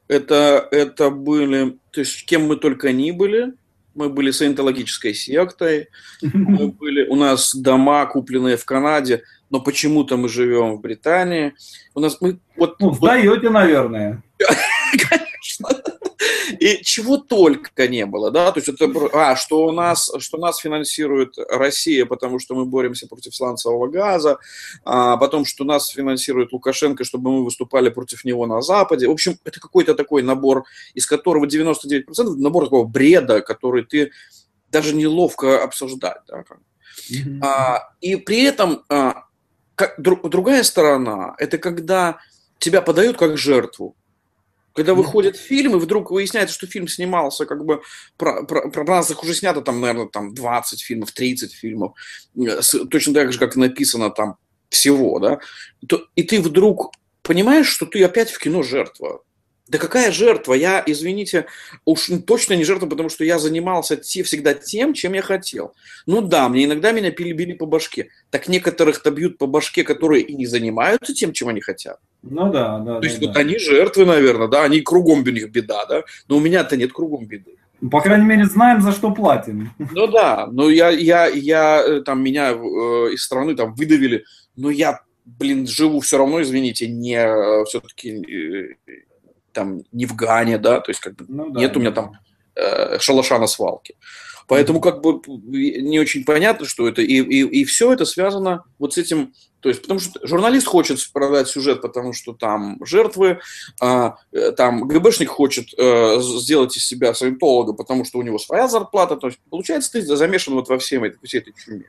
Это, 0.08 0.68
это 0.72 1.10
были, 1.10 1.78
то 1.92 2.02
есть 2.02 2.26
кем 2.26 2.46
мы 2.46 2.58
только 2.58 2.92
ни 2.92 3.12
были, 3.12 3.54
мы 3.96 4.10
были 4.10 4.32
саентологической 4.32 5.14
сектой, 5.14 5.88
мы 6.22 6.68
были, 6.68 7.08
у 7.08 7.16
нас 7.16 7.56
дома, 7.56 8.06
купленные 8.06 8.58
в 8.58 8.66
Канаде, 8.66 9.24
но 9.50 9.62
почему-то 9.62 10.18
мы 10.18 10.30
живем 10.30 10.76
в 10.76 10.82
Британии. 10.82 11.54
У 11.94 12.00
нас 12.00 12.18
мы 12.20 12.40
вот. 12.56 12.80
Ну, 12.80 12.94
сдаете, 12.94 13.50
наверное. 13.50 14.24
Конечно. 15.10 15.84
И 16.60 16.82
чего 16.84 17.18
только 17.18 17.88
не 17.88 18.06
было, 18.06 18.32
да, 18.32 18.52
то 18.52 18.60
есть 18.60 18.70
это, 18.70 18.92
а, 19.14 19.36
что 19.36 19.66
у 19.66 19.72
нас, 19.72 20.12
что 20.20 20.38
нас 20.38 20.58
финансирует 20.58 21.36
Россия, 21.50 22.06
потому 22.06 22.40
что 22.40 22.56
мы 22.56 22.66
боремся 22.66 23.08
против 23.08 23.36
сланцевого 23.36 23.88
газа, 23.88 24.38
а 24.84 25.18
потом, 25.18 25.46
что 25.46 25.64
нас 25.64 25.90
финансирует 25.90 26.52
Лукашенко, 26.52 27.04
чтобы 27.04 27.32
мы 27.32 27.44
выступали 27.46 27.90
против 27.90 28.26
него 28.26 28.46
на 28.46 28.62
Западе. 28.62 29.08
В 29.08 29.12
общем, 29.12 29.38
это 29.44 29.60
какой-то 29.60 29.96
такой 29.96 30.22
набор, 30.22 30.66
из 30.94 31.06
которого 31.06 31.46
99% 31.46 32.04
набор 32.38 32.66
такого 32.66 32.86
бреда, 32.86 33.42
который 33.42 33.84
ты 33.84 34.12
даже 34.70 34.96
неловко 34.96 35.64
обсуждать, 35.64 36.22
да, 36.28 36.44
mm-hmm. 37.12 37.40
а, 37.42 37.90
и 38.02 38.16
при 38.16 38.44
этом 38.44 38.84
а, 38.90 39.26
как, 39.76 40.00
друг, 40.00 40.30
другая 40.30 40.64
сторона, 40.64 41.36
это 41.38 41.58
когда 41.58 42.20
тебя 42.60 42.82
подают 42.82 43.18
как 43.18 43.38
жертву. 43.38 43.96
Когда 44.74 44.96
выходит 44.96 45.38
фильм, 45.38 45.76
и 45.76 45.80
вдруг 45.80 46.10
выясняется, 46.10 46.56
что 46.56 46.66
фильм 46.66 46.88
снимался, 46.88 47.46
как 47.46 47.64
бы 47.64 47.82
про, 48.18 48.44
про, 48.44 48.70
про 48.70 48.84
нас 48.84 49.12
их 49.12 49.24
уже 49.24 49.36
снято 49.36 49.62
там, 49.62 49.80
наверное, 49.80 50.08
там 50.08 50.34
20 50.34 50.82
фильмов, 50.82 51.12
30 51.12 51.54
фильмов, 51.54 51.94
э, 52.36 52.62
с, 52.62 52.86
точно 52.88 53.14
так 53.14 53.32
же, 53.32 53.40
как 53.40 53.56
написано 53.56 54.10
там 54.10 54.38
всего, 54.70 55.20
да, 55.20 55.40
то, 55.88 56.08
и 56.16 56.24
ты 56.24 56.42
вдруг 56.42 56.92
понимаешь, 57.22 57.68
что 57.68 57.86
ты 57.86 58.04
опять 58.04 58.32
в 58.32 58.40
кино 58.40 58.64
жертва. 58.64 59.22
Да 59.68 59.78
какая 59.78 60.12
жертва? 60.12 60.54
Я, 60.56 60.84
извините, 60.86 61.46
уж 61.86 62.10
точно 62.28 62.54
не 62.56 62.66
жертва, 62.66 62.88
потому 62.88 63.10
что 63.10 63.24
я 63.24 63.40
занимался 63.40 63.96
те, 63.96 64.22
всегда 64.24 64.54
тем, 64.54 64.94
чем 64.94 65.14
я 65.14 65.22
хотел. 65.22 65.74
Ну 66.06 66.22
да, 66.22 66.50
мне 66.50 66.66
иногда 66.66 66.92
меня 66.92 67.12
пили, 67.12 67.32
били 67.32 67.54
по 67.54 67.66
башке. 67.66 68.10
Так 68.30 68.50
некоторых-то 68.50 69.10
бьют 69.10 69.38
по 69.38 69.48
башке, 69.48 69.84
которые 69.84 70.24
и 70.24 70.36
не 70.36 70.48
занимаются 70.48 71.14
тем, 71.14 71.32
чем 71.32 71.48
они 71.48 71.62
хотят. 71.62 72.00
Ну 72.24 72.52
да, 72.52 72.80
да. 72.80 72.96
То 72.96 73.02
да, 73.02 73.08
есть 73.08 73.20
да. 73.20 73.28
вот 73.28 73.38
они 73.38 73.60
жертвы, 73.60 74.06
наверное, 74.06 74.48
да, 74.48 74.64
они 74.64 74.82
кругом 74.82 75.20
у 75.20 75.30
них 75.30 75.52
беда, 75.52 75.86
да, 75.86 76.04
но 76.28 76.38
у 76.38 76.40
меня-то 76.40 76.78
нет 76.78 76.94
кругом 76.94 77.26
беды. 77.26 77.58
По 77.92 78.00
крайней 78.00 78.26
мере, 78.26 78.46
знаем, 78.46 78.82
за 78.82 78.94
что 78.94 79.12
платим. 79.12 79.72
Ну 79.78 80.08
да, 80.08 80.48
но 80.50 80.70
я, 80.70 80.90
я, 80.90 81.28
я 81.28 81.84
э, 81.86 82.02
там, 82.02 82.24
меня 82.24 82.52
э, 82.52 82.56
из 83.12 83.24
страны 83.24 83.56
там 83.56 83.74
выдавили, 83.74 84.24
но 84.56 84.70
я, 84.70 85.02
блин, 85.26 85.68
живу 85.68 86.00
все 86.00 86.18
равно, 86.18 86.42
извините, 86.42 86.88
не 86.88 87.18
э, 87.18 87.66
все-таки 87.66 88.76
э, 88.88 88.94
там 89.52 89.82
не 89.92 90.06
в 90.06 90.16
Гане, 90.16 90.58
да, 90.58 90.80
то 90.80 90.92
есть 90.92 91.02
как 91.02 91.16
бы 91.16 91.26
ну, 91.28 91.50
да, 91.50 91.60
нет 91.60 91.76
у 91.76 91.82
меня 91.82 91.92
там 91.92 92.14
э, 92.56 93.00
шалаша 93.00 93.38
на 93.38 93.48
свалке. 93.48 93.96
Поэтому 94.48 94.82
как 94.82 95.02
бы 95.02 95.22
не 95.28 96.00
очень 96.00 96.26
понятно, 96.26 96.66
что 96.66 96.88
это. 96.88 97.02
И, 97.02 97.16
и, 97.22 97.62
и 97.62 97.66
все 97.66 97.94
это 97.94 98.06
связано 98.06 98.64
вот 98.80 98.94
с 98.94 98.98
этим. 98.98 99.34
То 99.62 99.70
есть, 99.70 99.82
потому 99.82 100.00
что 100.00 100.20
журналист 100.28 100.68
хочет 100.68 101.00
продать 101.14 101.48
сюжет, 101.48 101.82
потому 101.82 102.12
что 102.12 102.34
там 102.34 102.84
жертвы, 102.84 103.40
а, 103.80 104.18
э, 104.34 104.52
там 104.52 104.88
ГБшник 104.88 105.30
хочет 105.30 105.68
а, 105.80 106.20
сделать 106.20 106.76
из 106.76 106.86
себя 106.86 107.14
саентолога, 107.14 107.72
потому 107.72 108.04
что 108.04 108.20
у 108.20 108.24
него 108.24 108.38
своя 108.40 108.68
зарплата. 108.68 109.16
То 109.16 109.28
есть, 109.28 109.40
получается, 109.50 109.94
ты 109.94 110.02
замешан 110.02 110.56
вот 110.56 110.68
во 110.68 110.78
всем 110.80 111.06
этой, 111.06 111.18
всей 111.26 111.40
этой 111.40 111.54
чуме. 111.54 111.86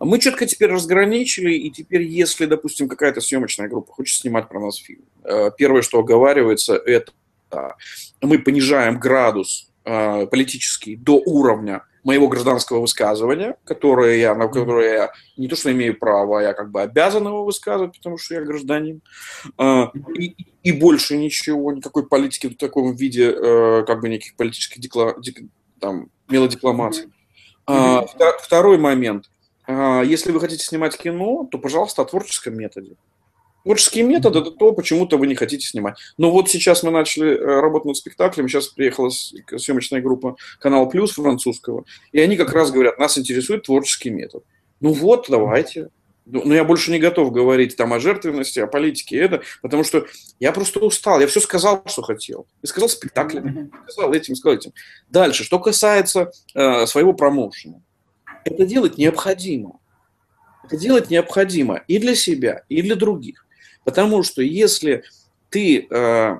Мы 0.00 0.18
четко 0.18 0.46
теперь 0.46 0.70
разграничили, 0.70 1.54
и 1.54 1.70
теперь, 1.70 2.02
если, 2.02 2.46
допустим, 2.46 2.88
какая-то 2.88 3.20
съемочная 3.20 3.68
группа 3.68 3.92
хочет 3.92 4.20
снимать 4.20 4.48
про 4.48 4.58
нас 4.58 4.76
фильм, 4.76 5.04
э, 5.22 5.50
первое, 5.56 5.82
что 5.82 6.00
оговаривается, 6.00 6.74
это 6.74 7.12
мы 8.20 8.40
понижаем 8.40 8.98
градус 8.98 9.70
э, 9.86 10.26
политический 10.26 10.96
до 10.96 11.14
уровня 11.24 11.82
моего 12.04 12.28
гражданского 12.28 12.80
высказывания, 12.80 13.56
которое 13.64 14.18
я, 14.18 14.34
на 14.34 14.48
которое 14.48 14.94
я 14.94 15.12
не 15.36 15.48
то 15.48 15.56
что 15.56 15.72
имею 15.72 15.98
право, 15.98 16.38
а 16.38 16.42
я 16.42 16.52
как 16.52 16.70
бы 16.70 16.82
обязан 16.82 17.26
его 17.26 17.44
высказывать, 17.44 17.96
потому 17.96 18.18
что 18.18 18.34
я 18.34 18.42
гражданин. 18.42 19.00
Э, 19.58 19.86
и, 20.18 20.36
и 20.62 20.72
больше 20.72 21.16
ничего, 21.16 21.72
никакой 21.72 22.06
политики 22.06 22.48
в 22.48 22.56
таком 22.56 22.94
виде, 22.94 23.32
как 23.86 24.00
бы 24.00 24.08
никаких 24.08 24.36
политических 24.36 24.80
декла, 24.80 25.14
там, 25.80 26.10
мелодикламаций. 26.28 27.06
Второй 28.42 28.78
момент. 28.78 29.24
А, 29.66 30.02
если 30.02 30.30
вы 30.32 30.40
хотите 30.40 30.64
снимать 30.64 30.96
кино, 30.96 31.48
то, 31.50 31.58
пожалуйста, 31.58 32.02
о 32.02 32.04
творческом 32.04 32.56
методе. 32.56 32.96
Творческий 33.66 34.04
метод– 34.04 34.36
это 34.36 34.52
то, 34.52 34.70
почему-то 34.70 35.18
вы 35.18 35.26
не 35.26 35.34
хотите 35.34 35.66
снимать. 35.66 35.98
Но 36.16 36.30
вот 36.30 36.48
сейчас 36.48 36.84
мы 36.84 36.92
начали 36.92 37.30
э, 37.30 37.60
работать 37.60 37.86
над 37.86 37.96
спектаклем, 37.96 38.48
сейчас 38.48 38.68
приехала 38.68 39.10
съемочная 39.10 40.00
группа 40.00 40.36
«Канал 40.60 40.88
Плюс» 40.88 41.14
французского, 41.14 41.84
и 42.12 42.20
они 42.20 42.36
как 42.36 42.52
раз 42.52 42.70
говорят, 42.70 43.00
нас 43.00 43.18
интересует 43.18 43.64
творческий 43.64 44.10
метод. 44.10 44.44
Ну 44.78 44.92
вот, 44.92 45.26
давайте. 45.28 45.90
Но 46.26 46.42
ну, 46.44 46.54
я 46.54 46.62
больше 46.62 46.92
не 46.92 47.00
готов 47.00 47.32
говорить 47.32 47.76
там 47.76 47.92
о 47.92 47.98
жертвенности, 47.98 48.60
о 48.60 48.68
политике, 48.68 49.18
это, 49.18 49.42
потому 49.62 49.82
что 49.82 50.06
я 50.38 50.52
просто 50.52 50.78
устал. 50.78 51.18
Я 51.18 51.26
все 51.26 51.40
сказал, 51.40 51.82
что 51.86 52.02
хотел. 52.02 52.46
Я 52.62 52.68
сказал 52.68 52.88
спектакль, 52.88 53.40
сказал 53.88 54.12
этим, 54.12 54.36
сказал 54.36 54.58
этим. 54.58 54.72
Дальше, 55.10 55.42
что 55.42 55.58
касается 55.58 56.30
э, 56.54 56.86
своего 56.86 57.14
промоушена 57.14 57.82
это 58.46 58.64
делать 58.64 58.96
необходимо. 58.96 59.80
Это 60.64 60.76
делать 60.76 61.10
необходимо 61.10 61.82
и 61.88 61.98
для 61.98 62.14
себя, 62.14 62.62
и 62.68 62.80
для 62.80 62.94
других. 62.94 63.45
Потому 63.86 64.24
что 64.24 64.42
если 64.42 65.04
ты 65.48 65.86
э, 65.88 66.36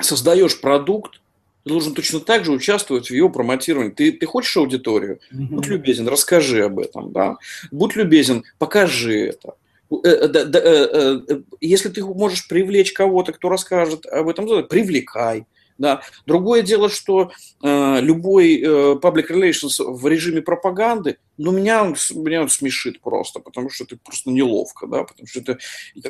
создаешь 0.00 0.58
продукт, 0.58 1.20
ты 1.62 1.70
должен 1.70 1.94
точно 1.94 2.20
так 2.20 2.46
же 2.46 2.52
участвовать 2.52 3.10
в 3.10 3.14
его 3.14 3.28
промотировании. 3.28 3.90
Ты, 3.90 4.12
ты 4.12 4.24
хочешь 4.24 4.56
аудиторию? 4.56 5.20
Будь 5.30 5.66
любезен, 5.66 6.08
расскажи 6.08 6.64
об 6.64 6.78
этом. 6.78 7.12
Да? 7.12 7.36
Будь 7.70 7.96
любезен, 7.96 8.44
покажи 8.58 9.26
это. 9.26 9.56
Э, 9.90 10.08
э, 10.08 11.20
э, 11.28 11.40
если 11.60 11.90
ты 11.90 12.02
можешь 12.02 12.48
привлечь 12.48 12.94
кого-то, 12.94 13.34
кто 13.34 13.50
расскажет 13.50 14.06
об 14.06 14.30
этом, 14.30 14.46
привлекай. 14.66 15.44
Да. 15.76 16.02
Другое 16.24 16.62
дело, 16.62 16.88
что 16.88 17.32
э, 17.62 18.00
любой 18.00 18.60
э, 18.60 18.66
public 18.94 19.28
relations 19.28 19.82
в 19.84 20.06
режиме 20.06 20.40
пропаганды, 20.40 21.18
ну, 21.36 21.50
меня 21.50 21.82
он, 21.82 21.96
меня 22.14 22.42
он 22.42 22.48
смешит 22.48 23.00
просто, 23.00 23.40
потому 23.40 23.70
что 23.70 23.82
это 23.84 23.96
просто 23.96 24.30
неловко, 24.30 24.86
да, 24.86 25.02
потому 25.02 25.26
что 25.26 25.40
это, 25.40 25.58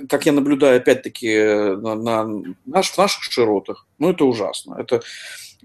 как 0.06 0.26
я 0.26 0.32
наблюдаю, 0.32 0.76
опять-таки, 0.76 1.38
на, 1.38 1.94
на 1.94 2.54
наш, 2.66 2.90
в 2.90 2.98
наших 2.98 3.22
широтах, 3.22 3.86
ну, 3.98 4.10
это 4.10 4.26
ужасно. 4.26 4.76
Это, 4.78 5.00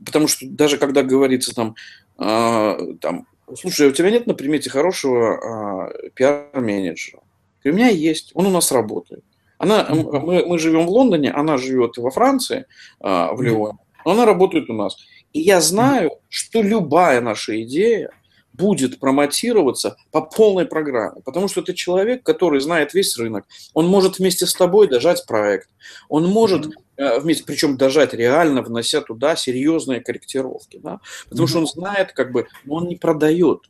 потому 0.05 0.29
что 0.29 0.45
даже 0.47 0.77
когда 0.77 1.03
говорится 1.03 1.53
там, 1.53 1.75
э, 2.19 2.93
там 3.01 3.27
слушай, 3.59 3.89
у 3.89 3.91
тебя 3.91 4.11
нет 4.11 4.27
на 4.27 4.33
примете 4.33 4.69
хорошего 4.69 5.89
э, 5.91 6.09
пиар-менеджера? 6.11 7.19
У 7.65 7.69
меня 7.69 7.89
есть, 7.89 8.31
он 8.33 8.45
у 8.45 8.49
нас 8.49 8.71
работает. 8.71 9.25
Она, 9.57 9.85
мы, 9.89 10.45
мы 10.45 10.57
живем 10.57 10.85
в 10.85 10.89
Лондоне, 10.89 11.31
она 11.31 11.57
живет 11.57 11.97
во 11.97 12.11
Франции, 12.11 12.65
э, 13.01 13.27
в 13.33 13.41
Лионе 13.41 13.77
она 14.05 14.25
работает 14.25 14.69
у 14.69 14.73
нас. 14.73 14.97
И 15.33 15.41
я 15.41 15.61
знаю, 15.61 16.19
что 16.29 16.61
любая 16.61 17.21
наша 17.21 17.61
идея 17.63 18.11
будет 18.53 18.99
промотироваться 18.99 19.95
по 20.11 20.21
полной 20.21 20.65
программе, 20.65 21.21
потому 21.23 21.47
что 21.47 21.61
это 21.61 21.73
человек, 21.73 22.23
который 22.23 22.59
знает 22.59 22.93
весь 22.93 23.17
рынок, 23.17 23.45
он 23.73 23.87
может 23.87 24.19
вместе 24.19 24.45
с 24.45 24.53
тобой 24.53 24.89
дожать 24.89 25.25
проект, 25.25 25.69
он 26.09 26.25
может 26.25 26.65
mm-hmm. 26.65 27.21
вместе, 27.21 27.45
причем 27.45 27.77
дожать 27.77 28.13
реально, 28.13 28.61
внося 28.61 28.99
туда 28.99 29.37
серьезные 29.37 30.01
корректировки, 30.01 30.77
да? 30.77 30.99
потому 31.29 31.47
что 31.47 31.59
он 31.59 31.67
знает, 31.67 32.11
как 32.11 32.33
бы, 32.33 32.47
он 32.67 32.87
не 32.87 32.97
продает, 32.97 33.61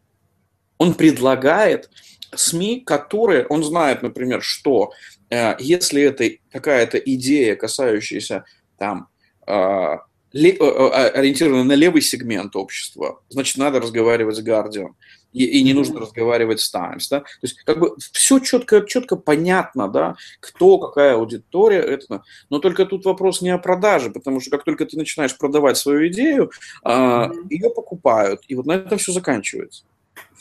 он 0.79 0.95
предлагает 0.95 1.91
СМИ, 2.33 2.81
которые, 2.81 3.45
он 3.45 3.63
знает, 3.63 4.01
например, 4.01 4.41
что 4.41 4.91
э, 5.29 5.55
если 5.59 6.01
это 6.01 6.29
какая-то 6.51 6.97
идея, 6.97 7.55
касающаяся 7.55 8.43
там 8.77 9.07
э, 9.45 9.51
Э, 9.51 9.53
э, 9.53 9.97
ориентированы 10.31 11.63
на 11.63 11.73
левый 11.73 12.01
сегмент 12.01 12.55
общества, 12.55 13.21
значит, 13.29 13.57
надо 13.57 13.79
разговаривать 13.79 14.35
с 14.35 14.45
Guardian. 14.45 14.89
И, 15.31 15.45
и 15.45 15.63
не 15.63 15.73
нужно 15.73 15.99
разговаривать 15.99 16.59
с 16.59 16.71
Times, 16.71 17.07
да, 17.07 17.19
то 17.19 17.25
есть 17.43 17.61
как 17.63 17.79
бы 17.79 17.95
все 18.13 18.39
четко, 18.39 18.81
четко 18.81 19.15
понятно, 19.15 19.87
да, 19.87 20.15
кто, 20.39 20.79
какая 20.79 21.13
аудитория, 21.13 21.81
это, 21.81 22.23
но 22.49 22.57
только 22.57 22.87
тут 22.87 23.05
вопрос 23.05 23.39
не 23.39 23.51
о 23.51 23.59
продаже, 23.59 24.09
потому 24.09 24.39
что 24.39 24.49
как 24.49 24.63
только 24.63 24.87
ты 24.87 24.97
начинаешь 24.97 25.37
продавать 25.37 25.77
свою 25.77 26.07
идею, 26.07 26.49
а, 26.83 27.29
ее 27.47 27.69
покупают, 27.69 28.41
и 28.47 28.55
вот 28.55 28.65
на 28.65 28.71
этом 28.71 28.97
все 28.97 29.11
заканчивается. 29.11 29.83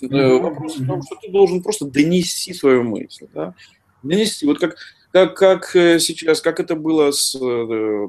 Вопрос 0.00 0.78
в 0.78 0.86
том, 0.86 1.02
что 1.02 1.16
ты 1.16 1.30
должен 1.30 1.62
просто 1.62 1.84
донести 1.84 2.54
свою 2.54 2.82
мысль, 2.82 3.26
да, 3.34 3.52
донести, 4.02 4.46
вот 4.46 4.58
как, 4.58 4.76
как, 5.12 5.36
как 5.36 5.76
э, 5.76 5.98
сейчас, 5.98 6.40
как 6.40 6.60
это 6.60 6.76
было 6.76 7.10
с 7.10 7.38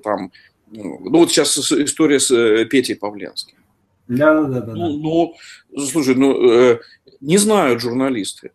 там 0.04 0.32
ну, 0.72 1.00
ну, 1.00 1.20
вот 1.20 1.32
сейчас 1.32 1.58
история 1.72 2.20
с 2.20 2.32
э, 2.32 2.66
Петей 2.66 2.96
Павленским. 2.96 3.58
Да, 4.08 4.42
да, 4.42 4.62
да. 4.62 4.74
Ну, 4.74 5.36
ну, 5.72 5.86
слушай, 5.86 6.16
ну, 6.16 6.52
э, 6.52 6.80
не 7.22 7.38
знают 7.38 7.82
журналисты, 7.82 8.52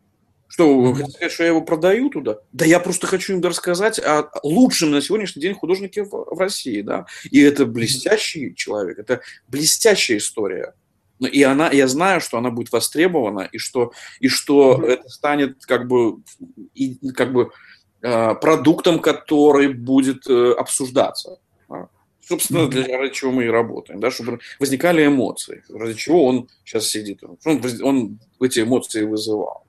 Что, 0.49 0.79
вы 0.79 0.95
хотите 0.95 1.17
сказать, 1.17 1.33
что 1.33 1.43
я 1.45 1.51
его 1.51 1.63
продаю 1.63 2.11
туда? 2.11 2.39
Да 2.53 2.65
я 2.65 2.81
просто 2.81 3.07
хочу 3.07 3.35
им 3.35 3.43
рассказать 3.43 3.99
о 3.99 4.31
лучшем 4.43 4.91
на 4.91 5.01
сегодняшний 5.01 5.43
день 5.43 5.55
художнике 5.55 6.05
в, 6.05 6.11
в 6.11 6.39
России, 6.39 6.81
да. 6.83 7.07
И 7.31 7.41
это 7.41 7.67
блестящий 7.67 8.55
человек, 8.55 8.99
это 8.99 9.21
блестящая 9.49 10.19
история. 10.19 10.75
И 11.21 11.43
она, 11.43 11.71
я 11.71 11.87
знаю, 11.87 12.21
что 12.21 12.39
она 12.39 12.51
будет 12.51 12.73
востребована, 12.73 13.49
и 13.53 13.59
что, 13.59 13.93
и 14.21 14.29
что 14.29 14.75
mm-hmm. 14.75 14.87
это 14.87 15.09
станет 15.09 15.67
как 15.67 15.87
бы, 15.87 16.19
и, 16.75 16.97
как 17.13 17.33
бы 17.33 17.51
э, 18.03 18.35
продуктом, 18.35 18.99
который 18.99 19.73
будет 19.73 20.29
э, 20.29 20.53
обсуждаться. 20.53 21.39
Собственно, 22.27 22.69
для 22.69 22.99
ради 22.99 23.13
чего 23.13 23.33
мы 23.33 23.45
и 23.45 23.49
работаем, 23.49 24.01
да, 24.01 24.11
чтобы 24.11 24.41
возникали 24.59 25.07
эмоции, 25.07 25.63
ради 25.69 25.95
чего 25.95 26.25
он 26.25 26.49
сейчас 26.65 26.87
сидит. 26.87 27.23
Он, 27.45 27.61
он 27.83 28.19
эти 28.41 28.61
эмоции 28.61 29.03
вызывал. 29.03 29.65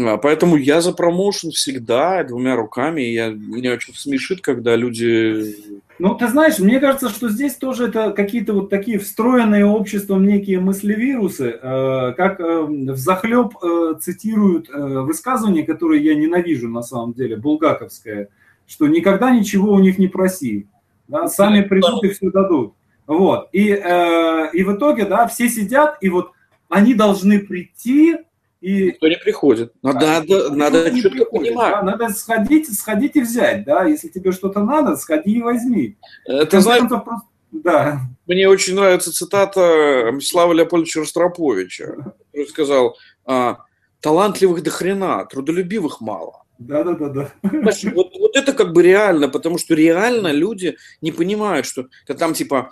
А, 0.00 0.16
поэтому 0.16 0.56
я 0.56 0.80
за 0.80 0.92
промоушен 0.92 1.50
всегда 1.50 2.24
двумя 2.24 2.56
руками. 2.56 3.02
Я, 3.02 3.30
меня 3.30 3.74
очень 3.74 3.94
смешит, 3.94 4.40
когда 4.40 4.74
люди... 4.74 5.54
Ну, 5.98 6.14
ты 6.14 6.28
знаешь, 6.28 6.58
мне 6.58 6.80
кажется, 6.80 7.10
что 7.10 7.28
здесь 7.28 7.54
тоже 7.54 7.88
это 7.88 8.10
какие-то 8.10 8.54
вот 8.54 8.70
такие 8.70 8.98
встроенные 8.98 9.66
обществом 9.66 10.26
некие 10.26 10.58
мыслевирусы, 10.60 11.50
э, 11.50 12.14
как 12.16 12.40
э, 12.40 12.62
в 12.62 12.96
захлеб 12.96 13.52
э, 13.62 13.94
цитируют 14.00 14.68
высказывание, 14.68 15.64
которое 15.64 16.00
я 16.00 16.14
ненавижу 16.14 16.68
на 16.68 16.82
самом 16.82 17.12
деле, 17.12 17.36
булгаковское, 17.36 18.28
что 18.66 18.88
никогда 18.88 19.30
ничего 19.30 19.72
у 19.72 19.78
них 19.78 19.98
не 19.98 20.08
проси. 20.08 20.66
Да, 21.12 21.28
сами 21.28 21.60
придут 21.60 22.02
и 22.04 22.08
все 22.08 22.30
дадут. 22.30 22.72
Вот. 23.06 23.50
И, 23.52 23.68
э, 23.68 24.50
и 24.54 24.64
в 24.64 24.74
итоге, 24.74 25.04
да, 25.04 25.26
все 25.26 25.50
сидят, 25.50 25.98
и 26.00 26.08
вот 26.08 26.30
они 26.70 26.94
должны 26.94 27.40
прийти, 27.40 28.16
и... 28.62 28.86
Никто 28.86 29.08
не 29.08 29.16
приходит. 29.16 29.74
Надо, 29.82 30.06
надо, 30.06 30.54
надо 30.54 30.98
четко 30.98 31.26
понимать. 31.26 31.72
Да, 31.72 31.82
надо 31.82 32.08
сходить, 32.14 32.72
сходить 32.78 33.16
и 33.16 33.20
взять, 33.20 33.64
да. 33.64 33.84
Если 33.84 34.08
тебе 34.08 34.32
что-то 34.32 34.64
надо, 34.64 34.96
сходи 34.96 35.32
и 35.32 35.42
возьми. 35.42 35.98
Это 36.24 36.60
знаешь, 36.60 36.88
просто... 36.88 37.22
да. 37.50 38.00
Мне 38.26 38.48
очень 38.48 38.74
нравится 38.74 39.12
цитата 39.12 40.10
Мстислава 40.14 40.54
Леопольдовича 40.54 41.00
Ростроповича, 41.00 42.14
который 42.30 42.46
сказал, 42.48 42.96
а, 43.26 43.58
талантливых 44.00 44.62
до 44.62 44.70
хрена, 44.70 45.26
трудолюбивых 45.26 46.00
мало. 46.00 46.44
Да, 46.58 46.84
да, 46.84 46.94
да, 46.94 47.08
да. 47.08 47.32
Вот, 47.42 48.12
вот 48.32 48.42
это 48.42 48.52
как 48.52 48.72
бы 48.72 48.82
реально, 48.82 49.28
потому 49.28 49.58
что 49.58 49.74
реально 49.74 50.28
люди 50.28 50.76
не 51.00 51.12
понимают, 51.12 51.66
что 51.66 51.86
там 52.06 52.34
типа 52.34 52.70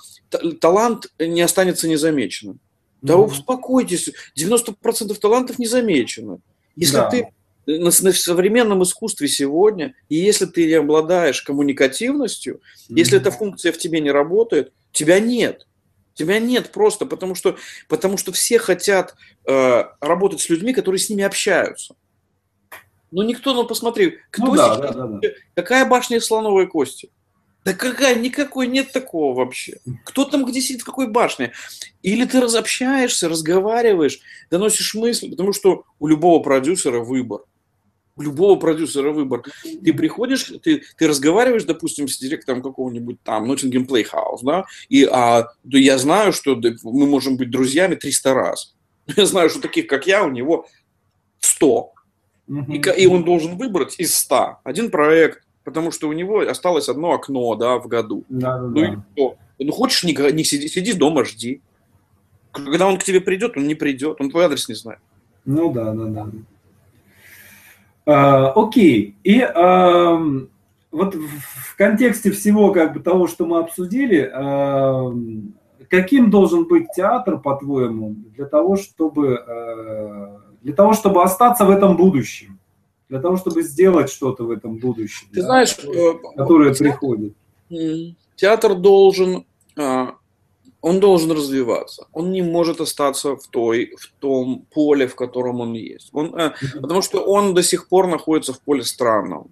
талант 0.60 1.06
не 1.18 1.42
останется 1.42 1.88
незамеченным. 1.88 2.60
Да 3.02 3.14
mm-hmm. 3.14 3.26
успокойтесь, 3.26 4.10
90% 4.36 5.14
талантов 5.18 5.58
не 5.58 5.66
замечено. 5.66 6.38
Если 6.76 6.96
да. 6.96 7.08
ты 7.08 7.32
на, 7.66 7.90
на 7.90 8.12
современном 8.12 8.82
искусстве 8.82 9.28
сегодня, 9.28 9.94
и 10.08 10.16
если 10.16 10.46
ты 10.46 10.66
не 10.66 10.74
обладаешь 10.74 11.42
коммуникативностью, 11.42 12.56
mm-hmm. 12.56 12.94
если 12.96 13.18
эта 13.18 13.30
функция 13.30 13.72
в 13.72 13.78
тебе 13.78 14.00
не 14.00 14.10
работает, 14.10 14.72
тебя 14.92 15.18
нет. 15.18 15.66
Тебя 16.14 16.38
нет 16.38 16.70
просто, 16.72 17.06
потому 17.06 17.34
что, 17.34 17.56
потому 17.88 18.18
что 18.18 18.32
все 18.32 18.58
хотят 18.58 19.14
э, 19.46 19.84
работать 20.00 20.40
с 20.40 20.50
людьми, 20.50 20.74
которые 20.74 20.98
с 20.98 21.08
ними 21.08 21.24
общаются. 21.24 21.94
Ну 23.10 23.22
никто, 23.22 23.54
ну 23.54 23.64
посмотри, 23.64 24.18
кто 24.30 24.46
ну, 24.46 24.56
да, 24.56 24.74
сейчас, 24.74 24.94
да, 24.96 25.06
да, 25.06 25.18
да. 25.20 25.28
какая 25.54 25.84
башня 25.84 26.18
из 26.18 26.26
слоновой 26.26 26.66
кости? 26.66 27.10
Да 27.64 27.74
какая, 27.74 28.14
никакой 28.14 28.68
нет 28.68 28.92
такого 28.92 29.34
вообще. 29.34 29.78
Кто 30.04 30.24
там 30.24 30.44
где 30.46 30.60
сидит, 30.60 30.82
в 30.82 30.86
какой 30.86 31.08
башне? 31.08 31.52
Или 32.02 32.24
ты 32.24 32.40
разобщаешься, 32.40 33.28
разговариваешь, 33.28 34.20
доносишь 34.50 34.94
мысли, 34.94 35.28
потому 35.28 35.52
что 35.52 35.84
у 35.98 36.06
любого 36.06 36.42
продюсера 36.42 37.00
выбор. 37.00 37.42
У 38.16 38.22
любого 38.22 38.58
продюсера 38.58 39.12
выбор. 39.12 39.42
Ты 39.62 39.92
приходишь, 39.92 40.52
ты, 40.62 40.82
ты 40.96 41.06
разговариваешь, 41.06 41.64
допустим, 41.64 42.08
с 42.08 42.18
директором 42.18 42.62
какого-нибудь 42.62 43.22
там 43.22 43.50
Nottingham 43.50 43.86
Playhouse, 43.86 44.40
да, 44.42 44.64
и 44.88 45.04
а, 45.04 45.48
да 45.62 45.78
я 45.78 45.98
знаю, 45.98 46.32
что 46.32 46.58
мы 46.82 47.06
можем 47.06 47.36
быть 47.36 47.50
друзьями 47.50 47.94
300 47.94 48.34
раз. 48.34 48.74
Я 49.16 49.26
знаю, 49.26 49.50
что 49.50 49.60
таких, 49.60 49.86
как 49.86 50.06
я, 50.06 50.24
у 50.24 50.30
него 50.30 50.66
100. 51.40 51.92
И, 52.50 53.02
и 53.02 53.06
он 53.06 53.24
должен 53.24 53.56
выбрать 53.56 53.94
из 53.98 54.16
100 54.16 54.58
один 54.64 54.90
проект, 54.90 55.44
потому 55.62 55.92
что 55.92 56.08
у 56.08 56.12
него 56.12 56.40
осталось 56.40 56.88
одно 56.88 57.12
окно, 57.12 57.54
да, 57.54 57.78
в 57.78 57.86
году. 57.86 58.24
Да, 58.28 58.58
да, 58.58 58.62
ну, 58.62 58.74
да. 58.74 58.86
И 58.86 58.96
что? 59.14 59.36
ну 59.58 59.72
хочешь, 59.72 60.02
не, 60.02 60.14
не 60.32 60.42
сиди, 60.42 60.66
сиди 60.68 60.92
дома, 60.92 61.24
жди. 61.24 61.60
Когда 62.50 62.88
он 62.88 62.98
к 62.98 63.04
тебе 63.04 63.20
придет, 63.20 63.56
он 63.56 63.68
не 63.68 63.76
придет, 63.76 64.20
он 64.20 64.30
твой 64.30 64.46
адрес 64.46 64.68
не 64.68 64.74
знает. 64.74 64.98
Ну 65.44 65.72
да, 65.72 65.92
да, 65.92 66.04
да. 66.06 66.26
А, 68.06 68.52
окей. 68.52 69.14
И 69.22 69.40
а, 69.40 70.20
вот 70.90 71.14
в 71.14 71.76
контексте 71.76 72.32
всего 72.32 72.72
как 72.72 72.94
бы 72.94 73.00
того, 73.00 73.28
что 73.28 73.46
мы 73.46 73.60
обсудили, 73.60 74.28
а, 74.34 75.12
каким 75.88 76.30
должен 76.30 76.64
быть 76.64 76.88
театр, 76.96 77.38
по-твоему, 77.38 78.16
для 78.34 78.46
того, 78.46 78.76
чтобы 78.76 79.36
а, 79.36 80.40
для 80.62 80.74
того, 80.74 80.92
чтобы 80.92 81.22
остаться 81.22 81.64
в 81.64 81.70
этом 81.70 81.96
будущем? 81.96 82.60
для 83.10 83.20
того, 83.20 83.36
чтобы 83.36 83.62
сделать 83.62 84.08
что-то 84.08 84.44
в 84.44 84.50
этом 84.50 84.76
будущем. 84.76 85.26
Ты 85.32 85.40
да, 85.40 85.46
знаешь, 85.46 85.74
которое, 85.74 86.14
э, 86.14 86.18
которое 86.36 86.74
театр, 86.74 86.86
приходит. 86.86 87.34
Театр 88.36 88.74
должен, 88.76 89.44
а, 89.76 90.14
он 90.80 91.00
должен 91.00 91.32
развиваться. 91.32 92.06
Он 92.12 92.30
не 92.30 92.42
может 92.42 92.80
остаться 92.80 93.34
в, 93.34 93.48
той, 93.48 93.96
в 93.98 94.12
том 94.20 94.64
поле, 94.72 95.08
в 95.08 95.16
котором 95.16 95.60
он 95.60 95.72
есть. 95.72 96.10
Он, 96.12 96.34
mm 96.34 96.52
Потому 96.80 97.02
что 97.02 97.24
он 97.24 97.52
до 97.52 97.64
сих 97.64 97.88
пор 97.88 98.06
находится 98.06 98.52
в 98.52 98.60
поле 98.60 98.84
странном. 98.84 99.50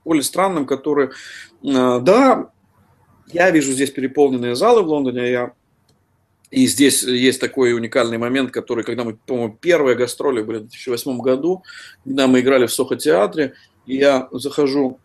В 0.00 0.04
поле 0.04 0.22
странном, 0.22 0.66
который, 0.66 1.08
а, 1.64 2.00
да, 2.00 2.50
я 3.32 3.50
вижу 3.50 3.72
здесь 3.72 3.90
переполненные 3.90 4.54
залы 4.54 4.82
в 4.82 4.88
Лондоне, 4.88 5.30
я 5.30 5.52
и 6.50 6.66
здесь 6.66 7.02
есть 7.02 7.40
такой 7.40 7.74
уникальный 7.74 8.18
момент, 8.18 8.50
который, 8.50 8.84
когда 8.84 9.04
мы, 9.04 9.16
по-моему, 9.16 9.56
первые 9.60 9.96
гастроли 9.96 10.42
были 10.42 10.58
в 10.58 10.68
2008 10.68 11.18
году, 11.18 11.62
когда 12.04 12.26
мы 12.26 12.40
играли 12.40 12.66
в 12.66 12.72
Сохо-театре, 12.72 13.54
и 13.86 13.96
я 13.96 14.28
захожу 14.32 14.98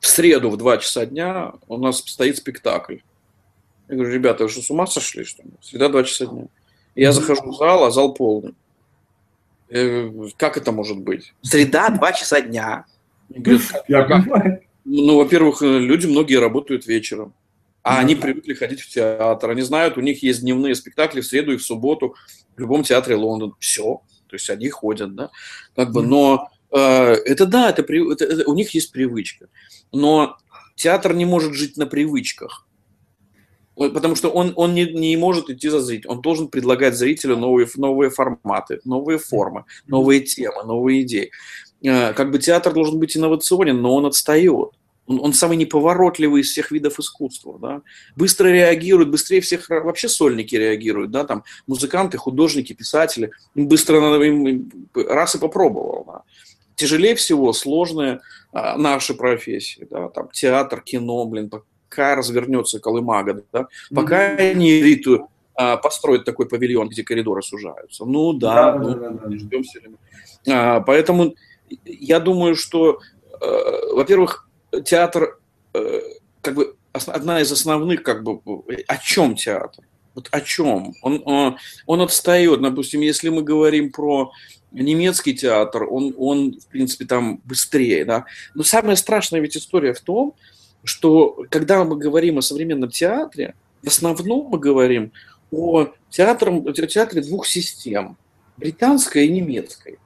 в 0.00 0.06
среду 0.06 0.50
в 0.50 0.56
2 0.56 0.78
часа 0.78 1.06
дня, 1.06 1.54
у 1.68 1.78
нас 1.78 1.98
стоит 1.98 2.36
спектакль. 2.36 2.98
Я 3.88 3.94
говорю, 3.96 4.12
ребята, 4.12 4.44
вы 4.44 4.50
что, 4.50 4.62
с 4.62 4.70
ума 4.70 4.86
сошли, 4.86 5.24
что 5.24 5.42
ли? 5.42 5.50
Среда 5.60 5.88
2 5.88 6.04
часа 6.04 6.26
дня. 6.26 6.46
И 6.94 7.02
я 7.02 7.12
захожу 7.12 7.42
в 7.50 7.56
зал, 7.56 7.84
а 7.84 7.90
зал 7.90 8.12
полный. 8.12 8.54
Я 9.68 10.10
как 10.36 10.56
это 10.56 10.72
может 10.72 10.98
быть? 10.98 11.34
Среда, 11.42 11.88
2 11.90 12.12
часа 12.12 12.40
дня. 12.40 12.84
Я 13.28 13.40
говорю, 14.04 14.60
ну, 14.84 15.16
во-первых, 15.16 15.62
люди 15.62 16.06
многие 16.06 16.40
работают 16.40 16.86
вечером. 16.86 17.32
А 17.82 17.98
они 17.98 18.14
привыкли 18.14 18.54
ходить 18.54 18.80
в 18.80 18.88
театр. 18.88 19.50
Они 19.50 19.62
знают, 19.62 19.98
у 19.98 20.00
них 20.00 20.22
есть 20.22 20.40
дневные 20.40 20.74
спектакли 20.74 21.20
в 21.20 21.26
среду 21.26 21.52
и 21.52 21.56
в 21.56 21.62
субботу 21.62 22.14
в 22.56 22.60
любом 22.60 22.84
театре 22.84 23.16
Лондона. 23.16 23.54
Все. 23.58 24.02
То 24.28 24.36
есть 24.36 24.48
они 24.50 24.68
ходят, 24.68 25.14
да. 25.14 25.30
Как 25.74 25.92
бы, 25.92 26.02
но 26.02 26.48
э, 26.70 26.78
это 26.78 27.44
да, 27.44 27.70
это, 27.70 27.82
это, 27.82 28.24
это, 28.24 28.48
у 28.48 28.54
них 28.54 28.72
есть 28.74 28.92
привычка. 28.92 29.48
Но 29.92 30.36
театр 30.76 31.12
не 31.14 31.24
может 31.24 31.54
жить 31.54 31.76
на 31.76 31.86
привычках. 31.86 32.66
Потому 33.74 34.14
что 34.16 34.28
он, 34.28 34.52
он 34.54 34.74
не, 34.74 34.84
не 34.84 35.16
может 35.16 35.50
идти 35.50 35.68
за 35.68 35.80
зрителем. 35.80 36.12
Он 36.12 36.22
должен 36.22 36.48
предлагать 36.48 36.94
зрителю 36.94 37.36
новые, 37.36 37.66
новые 37.76 38.10
форматы, 38.10 38.80
новые 38.84 39.18
формы, 39.18 39.64
новые 39.86 40.20
темы, 40.20 40.62
новые 40.64 41.02
идеи. 41.02 41.30
Э, 41.82 42.12
как 42.12 42.30
бы 42.30 42.38
театр 42.38 42.72
должен 42.72 43.00
быть 43.00 43.16
инновационен, 43.16 43.80
но 43.82 43.94
он 43.94 44.06
отстает. 44.06 44.70
Он, 45.06 45.20
он 45.20 45.32
самый 45.32 45.56
неповоротливый 45.56 46.42
из 46.42 46.50
всех 46.50 46.70
видов 46.70 46.98
искусства, 46.98 47.58
да. 47.58 47.82
Быстро 48.16 48.48
реагирует, 48.48 49.10
быстрее 49.10 49.40
всех 49.40 49.68
вообще 49.68 50.08
сольники 50.08 50.54
реагируют, 50.54 51.10
да, 51.10 51.24
там 51.24 51.44
музыканты, 51.66 52.18
художники, 52.18 52.72
писатели. 52.72 53.30
Им 53.54 53.68
быстро 53.68 54.00
надо, 54.00 54.22
им, 54.22 54.70
раз 54.94 55.34
и 55.34 55.38
попробовал, 55.38 56.04
да. 56.06 56.22
Тяжелее 56.76 57.14
всего 57.14 57.52
сложные 57.52 58.20
а, 58.52 58.76
наши 58.76 59.14
профессии, 59.14 59.86
да, 59.90 60.08
там 60.08 60.30
театр, 60.32 60.80
кино, 60.80 61.24
блин, 61.26 61.50
пока 61.50 62.16
развернется 62.16 62.80
Колымага, 62.80 63.42
да, 63.52 63.68
пока 63.94 64.34
mm-hmm. 64.34 64.54
не 64.54 64.80
элиту 64.80 65.28
а, 65.54 65.76
построить 65.76 66.24
такой 66.24 66.48
павильон, 66.48 66.88
где 66.88 67.04
коридоры 67.04 67.42
сужаются. 67.42 68.04
Ну 68.04 68.32
да, 68.32 68.72
да, 68.72 68.78
ну, 68.78 68.94
да, 68.94 69.10
да, 69.10 69.28
да. 69.28 69.36
ждем 69.36 69.62
все 69.64 69.80
время. 69.80 69.96
А, 70.48 70.80
поэтому 70.80 71.34
я 71.84 72.20
думаю, 72.20 72.56
что, 72.56 73.00
э, 73.40 73.92
во-первых, 73.94 74.48
театр, 74.80 75.38
э, 75.74 76.00
как 76.40 76.54
бы 76.54 76.76
одна 76.92 77.40
из 77.40 77.50
основных, 77.52 78.02
как 78.02 78.22
бы, 78.22 78.40
о 78.86 78.96
чем 78.98 79.36
театр? 79.36 79.84
Вот 80.14 80.28
о 80.30 80.40
чем? 80.40 80.94
Он, 81.02 81.22
он, 81.24 81.56
он 81.86 82.00
отстает. 82.00 82.60
Допустим, 82.60 83.00
если 83.00 83.30
мы 83.30 83.42
говорим 83.42 83.90
про 83.90 84.32
немецкий 84.70 85.34
театр, 85.34 85.84
он, 85.84 86.14
он, 86.18 86.58
в 86.60 86.66
принципе, 86.66 87.06
там 87.06 87.40
быстрее, 87.44 88.04
да. 88.04 88.26
Но 88.54 88.62
самая 88.62 88.96
страшная 88.96 89.40
ведь 89.40 89.56
история 89.56 89.94
в 89.94 90.00
том, 90.00 90.34
что 90.84 91.44
когда 91.48 91.84
мы 91.84 91.96
говорим 91.96 92.38
о 92.38 92.42
современном 92.42 92.90
театре, 92.90 93.54
в 93.82 93.88
основном 93.88 94.48
мы 94.48 94.58
говорим 94.58 95.12
о 95.50 95.88
театре, 96.10 96.52
о 96.52 96.72
театре 96.72 97.22
двух 97.22 97.46
систем, 97.46 98.16
британской 98.56 99.26
и 99.26 99.30
немецкой. 99.30 99.98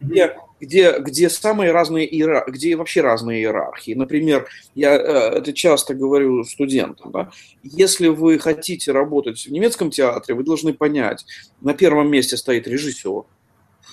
где, 0.00 0.36
где, 0.62 0.96
где 1.00 1.28
самые 1.28 1.72
разные 1.72 2.06
иерархии, 2.06 2.52
где 2.52 2.76
вообще 2.76 3.00
разные 3.00 3.40
иерархии. 3.40 3.94
Например, 3.94 4.48
я 4.76 4.94
э, 4.94 5.38
это 5.38 5.52
часто 5.52 5.92
говорю 5.92 6.44
студентам, 6.44 7.10
да, 7.10 7.30
если 7.64 8.06
вы 8.06 8.38
хотите 8.38 8.92
работать 8.92 9.44
в 9.44 9.50
немецком 9.50 9.90
театре, 9.90 10.36
вы 10.36 10.44
должны 10.44 10.72
понять, 10.72 11.26
на 11.60 11.74
первом 11.74 12.12
месте 12.12 12.36
стоит 12.36 12.68
режиссер, 12.68 13.24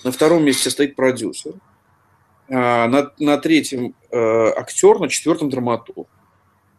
на 0.04 0.12
втором 0.12 0.44
месте 0.44 0.70
стоит 0.70 0.94
продюсер, 0.94 1.54
а, 2.48 2.86
на, 2.86 3.10
на 3.18 3.36
третьем 3.38 3.96
э, 4.12 4.16
актер, 4.56 5.00
на 5.00 5.08
четвертом 5.08 5.50
драматург. 5.50 6.08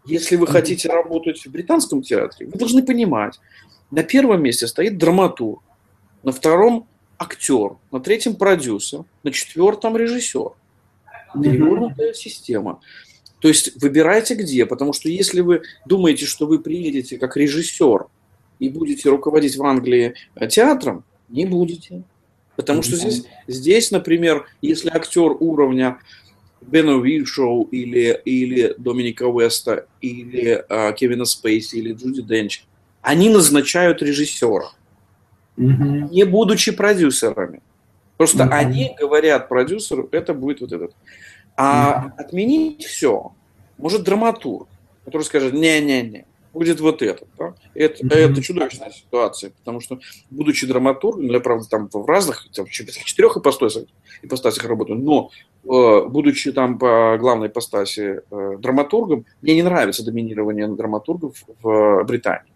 Если 0.05 0.37
вы 0.37 0.47
хотите 0.47 0.87
работать 0.87 1.45
в 1.45 1.51
британском 1.51 2.01
театре, 2.01 2.47
вы 2.47 2.57
должны 2.57 2.81
понимать, 2.81 3.41
на 3.91 4.03
первом 4.03 4.41
месте 4.41 4.67
стоит 4.67 4.97
драматург, 4.97 5.61
на 6.23 6.31
втором 6.31 6.87
актер, 7.21 7.77
на 7.91 7.99
третьем 7.99 8.35
продюсер, 8.35 9.03
на 9.23 9.31
четвертом 9.31 9.95
режиссер. 9.95 10.51
Перевернутая 11.35 12.13
система. 12.13 12.81
То 13.39 13.47
есть 13.47 13.81
выбирайте 13.81 14.35
где, 14.35 14.65
потому 14.65 14.93
что 14.93 15.07
если 15.07 15.41
вы 15.41 15.61
думаете, 15.85 16.25
что 16.25 16.47
вы 16.47 16.59
приедете 16.59 17.17
как 17.17 17.37
режиссер 17.37 18.07
и 18.59 18.69
будете 18.69 19.09
руководить 19.09 19.55
в 19.55 19.63
Англии 19.63 20.15
э, 20.35 20.47
театром, 20.47 21.03
не 21.29 21.45
будете. 21.45 22.03
Потому 22.55 22.83
что 22.83 22.95
здесь, 22.95 23.23
здесь, 23.47 23.91
например, 23.91 24.45
если 24.61 24.89
актер 24.89 25.35
уровня 25.39 25.99
Бена 26.61 26.99
Вишоу 26.99 27.63
или, 27.71 28.21
или 28.25 28.75
Доминика 28.77 29.23
Уэста, 29.23 29.87
или 30.01 30.63
э, 30.67 30.93
Кевина 30.93 31.25
Спейси, 31.25 31.77
или 31.77 31.93
Джуди 31.93 32.21
Денч, 32.21 32.63
они 33.01 33.29
назначают 33.29 34.03
режиссера, 34.03 34.71
mm 35.61 36.09
не 36.11 36.23
будучи 36.23 36.71
продюсерами. 36.71 37.61
Просто 38.17 38.43
mm 38.43 38.49
они 38.51 38.95
говорят 38.99 39.49
продюсеру, 39.49 40.09
это 40.11 40.33
будет 40.33 40.61
вот 40.61 40.71
этот. 40.71 40.95
А 41.55 42.05
mm 42.05 42.21
отменить 42.21 42.83
все 42.85 43.33
может 43.77 44.03
драматург, 44.03 44.67
который 45.05 45.23
скажет, 45.23 45.53
не-не-не, 45.53 46.25
будет 46.53 46.79
вот 46.79 47.01
это. 47.01 47.25
Да? 47.37 47.53
Это, 47.73 48.05
mm-hmm. 48.05 48.13
это 48.13 48.41
чудовищная 48.41 48.91
ситуация, 48.91 49.51
потому 49.51 49.79
что, 49.79 49.99
будучи 50.29 50.67
драматургом, 50.67 51.25
я, 51.27 51.39
правда, 51.39 51.67
там 51.69 51.89
в 51.91 52.05
разных, 52.05 52.47
там, 52.53 52.65
в 52.65 52.69
четырех 52.69 53.37
ипостасях, 53.37 53.85
ипостасях 54.21 54.63
работаю, 54.65 54.99
но 54.99 55.31
э, 55.63 56.07
будучи 56.07 56.51
там 56.51 56.77
по 56.77 57.17
главной 57.19 57.47
ипостаси 57.47 58.21
э, 58.29 58.57
драматургом, 58.59 59.25
мне 59.41 59.55
не 59.55 59.63
нравится 59.63 60.05
доминирование 60.05 60.67
драматургов 60.67 61.35
в 61.61 62.03
Британии, 62.03 62.50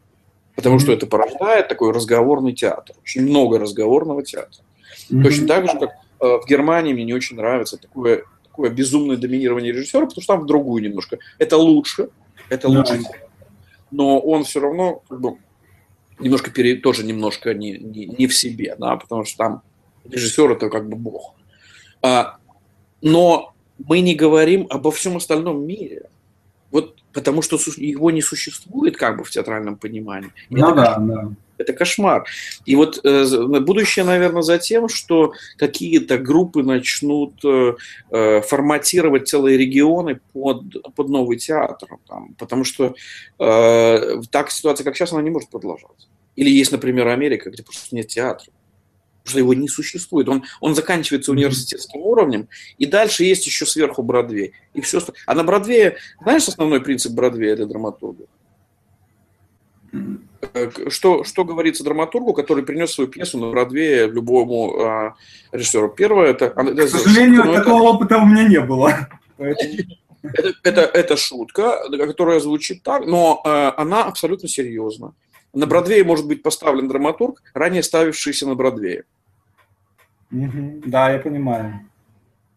потому 0.56 0.76
mm-hmm. 0.76 0.80
что 0.80 0.92
это 0.92 1.08
порождает 1.08 1.68
такой 1.68 1.92
разговорный 1.92 2.54
театр, 2.54 2.96
очень 3.04 3.24
много 3.24 3.60
разговорного 3.60 4.24
театра. 4.24 4.64
Mm-hmm. 5.10 5.24
Точно 5.24 5.48
так 5.48 5.70
же, 5.70 5.80
как 5.80 5.90
э, 5.90 6.26
в 6.44 6.46
Германии 6.48 6.94
мне 6.94 7.06
не 7.06 7.14
очень 7.14 7.38
нравится 7.38 7.78
такое, 7.78 8.24
такое 8.44 8.70
безумное 8.70 9.18
доминирование 9.18 9.72
режиссера, 9.72 10.06
потому 10.06 10.22
что 10.22 10.34
там 10.34 10.44
в 10.44 10.46
другую 10.46 10.84
немножко. 10.84 11.20
Это 11.38 11.58
лучше, 11.58 12.10
это 12.50 12.68
лучше. 12.68 12.94
Yeah 12.94 13.26
но 13.96 14.20
он 14.20 14.44
все 14.44 14.60
равно 14.60 15.04
как 15.08 15.22
бы, 15.22 15.38
немножко 16.20 16.52
пере, 16.52 16.76
тоже 16.76 17.06
немножко 17.06 17.54
не, 17.54 17.78
не, 17.78 18.06
не 18.06 18.28
в 18.28 18.36
себе, 18.36 18.76
да, 18.78 18.98
потому 18.98 19.26
что 19.26 19.38
там 19.38 19.62
режиссер 20.04 20.52
это 20.52 20.70
как 20.70 20.90
бы 20.90 20.98
бог. 20.98 21.34
А, 22.02 22.38
но 23.02 23.54
мы 23.78 24.02
не 24.02 24.16
говорим 24.16 24.68
обо 24.70 24.92
всем 24.92 25.18
остальном 25.18 25.66
мире. 25.66 26.10
Вот 26.72 27.02
потому 27.16 27.42
что 27.42 27.58
его 27.78 28.12
не 28.12 28.22
существует 28.22 28.98
как 28.98 29.18
бы 29.18 29.24
в 29.24 29.32
театральном 29.32 29.78
понимании. 29.78 30.32
Ну, 30.50 30.76
да, 30.76 30.98
да. 31.00 31.32
Это 31.58 31.72
кошмар. 31.72 32.26
И 32.66 32.76
вот 32.76 33.00
э, 33.06 33.60
будущее, 33.62 34.04
наверное, 34.04 34.42
за 34.42 34.58
тем, 34.58 34.90
что 34.90 35.32
какие-то 35.58 36.18
группы 36.18 36.64
начнут 36.64 37.34
э, 37.46 37.76
э, 38.12 38.42
форматировать 38.42 39.30
целые 39.30 39.58
регионы 39.58 40.20
под, 40.34 40.64
под 40.94 41.10
новый 41.10 41.38
театр. 41.38 41.88
Там, 42.10 42.36
потому 42.38 42.66
что 42.66 42.94
э, 43.40 44.22
так 44.30 44.52
ситуация, 44.52 44.84
как 44.84 44.98
сейчас, 44.98 45.14
она 45.14 45.22
не 45.22 45.30
может 45.30 45.50
продолжаться. 45.50 46.10
Или 46.36 46.50
есть, 46.50 46.74
например, 46.74 47.08
Америка, 47.08 47.50
где 47.50 47.64
просто 47.64 47.96
нет 47.96 48.10
театра. 48.10 48.52
Потому 49.26 49.32
что 49.32 49.40
его 49.40 49.54
не 49.56 49.68
существует. 49.68 50.30
Он, 50.30 50.44
он 50.62 50.76
заканчивается 50.76 51.32
университетским 51.32 52.00
уровнем, 52.02 52.48
и 52.78 52.86
дальше 52.86 53.24
есть 53.24 53.48
еще 53.48 53.66
сверху 53.66 54.04
Бродвей. 54.04 54.54
И 54.76 54.82
все. 54.82 55.02
А 55.26 55.34
на 55.34 55.44
Бродвее, 55.44 55.98
знаешь, 56.22 56.48
основной 56.48 56.80
принцип 56.80 57.14
Бродвея 57.14 57.56
для 57.56 57.66
драматурга? 57.66 58.26
Э, 60.54 60.70
что, 60.90 61.24
что 61.24 61.44
говорится 61.44 61.84
драматургу, 61.84 62.34
который 62.34 62.64
принес 62.64 62.92
свою 62.92 63.10
пьесу 63.10 63.40
на 63.40 63.50
Бродвее 63.50 64.06
любому 64.06 64.80
а, 64.80 65.16
режиссеру? 65.52 65.90
Первое 65.90 66.28
это... 66.28 66.52
К 66.52 66.88
сожалению, 66.88 67.46
ну, 67.46 67.54
такого 67.56 67.82
это, 67.82 67.90
опыта 67.90 68.18
у 68.20 68.28
меня 68.28 68.48
не 68.48 68.60
было. 68.60 69.10
Это, 69.38 70.54
это, 70.64 70.82
это 70.82 71.18
шутка, 71.18 71.80
которая 71.90 72.40
звучит 72.40 72.84
так, 72.84 73.08
но 73.08 73.42
э, 73.44 73.72
она 73.78 74.04
абсолютно 74.04 74.48
серьезна. 74.48 75.16
На 75.56 75.66
Бродвее 75.66 76.04
может 76.04 76.28
быть 76.28 76.44
поставлен 76.44 76.88
драматург, 76.88 77.42
ранее 77.54 77.82
ставившийся 77.82 78.46
на 78.46 78.56
Бродвее. 78.56 79.06
Да, 80.86 81.12
я 81.12 81.20
понимаю. 81.20 81.82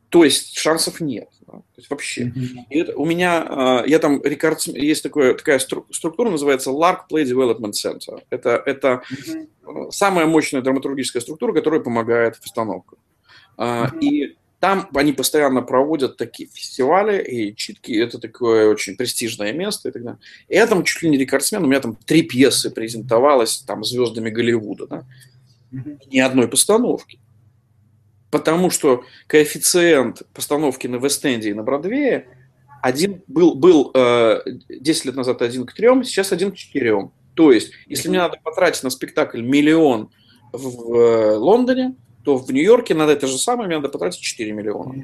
То 0.09 0.25
есть 0.25 0.59
шансов 0.59 1.01
нет. 1.01 1.29
Да? 1.47 1.53
То 1.53 1.65
есть 1.77 1.91
вообще. 1.91 2.25
Mm-hmm. 2.25 2.57
И 2.71 2.79
это, 2.79 2.97
у 2.97 3.05
меня, 3.05 3.45
а, 3.47 3.85
я 3.87 3.99
там, 3.99 4.23
рекорд, 4.23 4.63
есть 4.67 5.03
такое, 5.03 5.35
такая 5.35 5.59
структура, 5.59 6.31
называется 6.31 6.71
Lark 6.71 7.01
Play 7.11 7.25
Development 7.25 7.73
Center. 7.73 8.23
Это, 8.31 8.63
это 8.65 9.03
mm-hmm. 9.11 9.91
самая 9.91 10.27
мощная 10.27 10.63
драматургическая 10.63 11.21
структура, 11.21 11.53
которая 11.53 11.81
помогает 11.81 12.37
в 12.37 12.41
постановках. 12.41 12.99
Mm-hmm. 13.59 14.01
И 14.01 14.37
там 14.61 14.89
они 14.95 15.13
постоянно 15.13 15.63
проводят 15.63 16.17
такие 16.17 16.49
фестивали 16.49 17.23
и 17.23 17.55
читки. 17.55 17.93
Это 17.93 18.19
такое 18.19 18.69
очень 18.69 18.97
престижное 18.97 19.53
место 19.53 19.91
и 19.91 19.93
так 19.93 20.03
далее. 20.03 20.21
И 20.49 20.55
я 20.55 20.67
там 20.67 20.85
чуть 20.85 21.03
ли 21.03 21.11
не 21.11 21.19
рекордсмен. 21.19 21.65
У 21.65 21.67
меня 21.67 21.81
там 21.81 21.97
три 22.07 22.23
пьесы 22.23 22.71
презентовалось 22.71 23.59
там 23.59 23.85
звездами 23.85 24.31
Голливуда. 24.31 24.87
Да? 24.87 25.05
Mm-hmm. 25.73 25.99
Ни 26.11 26.19
одной 26.19 26.49
постановки 26.49 27.19
потому 28.31 28.71
что 28.71 29.05
коэффициент 29.27 30.23
постановки 30.35 30.87
на 30.87 30.97
Вест-Энде 30.97 31.51
и 31.51 31.55
на 31.55 31.63
Бродвее 31.63 32.27
один, 32.83 33.23
был, 33.27 33.55
был 33.55 33.91
э, 33.95 34.41
10 34.69 35.05
лет 35.07 35.17
назад 35.17 35.43
один 35.43 35.67
к 35.67 35.73
трем, 35.73 36.05
сейчас 36.05 36.33
один 36.33 36.53
к 36.53 36.57
четырем. 36.57 37.13
То 37.35 37.53
есть, 37.53 37.73
если 37.87 38.09
мне 38.09 38.19
надо 38.19 38.39
потратить 38.43 38.83
на 38.83 38.91
спектакль 38.91 39.43
миллион 39.43 40.11
в, 40.53 40.95
э, 40.95 41.37
Лондоне, 41.37 41.95
то 42.25 42.37
в 42.37 42.51
Нью-Йорке 42.51 42.95
надо 42.95 43.13
это 43.13 43.27
же 43.27 43.39
самое, 43.39 43.67
мне 43.69 43.77
надо 43.77 43.89
потратить 43.89 44.21
4 44.21 44.53
миллиона. 44.53 44.95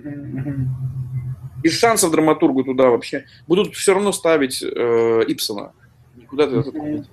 Без 1.62 1.72
шансов 1.78 2.10
драматургу 2.10 2.64
туда 2.64 2.90
вообще. 2.90 3.24
Будут 3.46 3.74
все 3.74 3.94
равно 3.94 4.12
ставить 4.12 4.62
э, 4.62 5.24
Ипсона. 5.26 5.72
Никуда 6.16 6.46
ты 6.46 6.56
это 6.56 6.78
не 6.78 7.04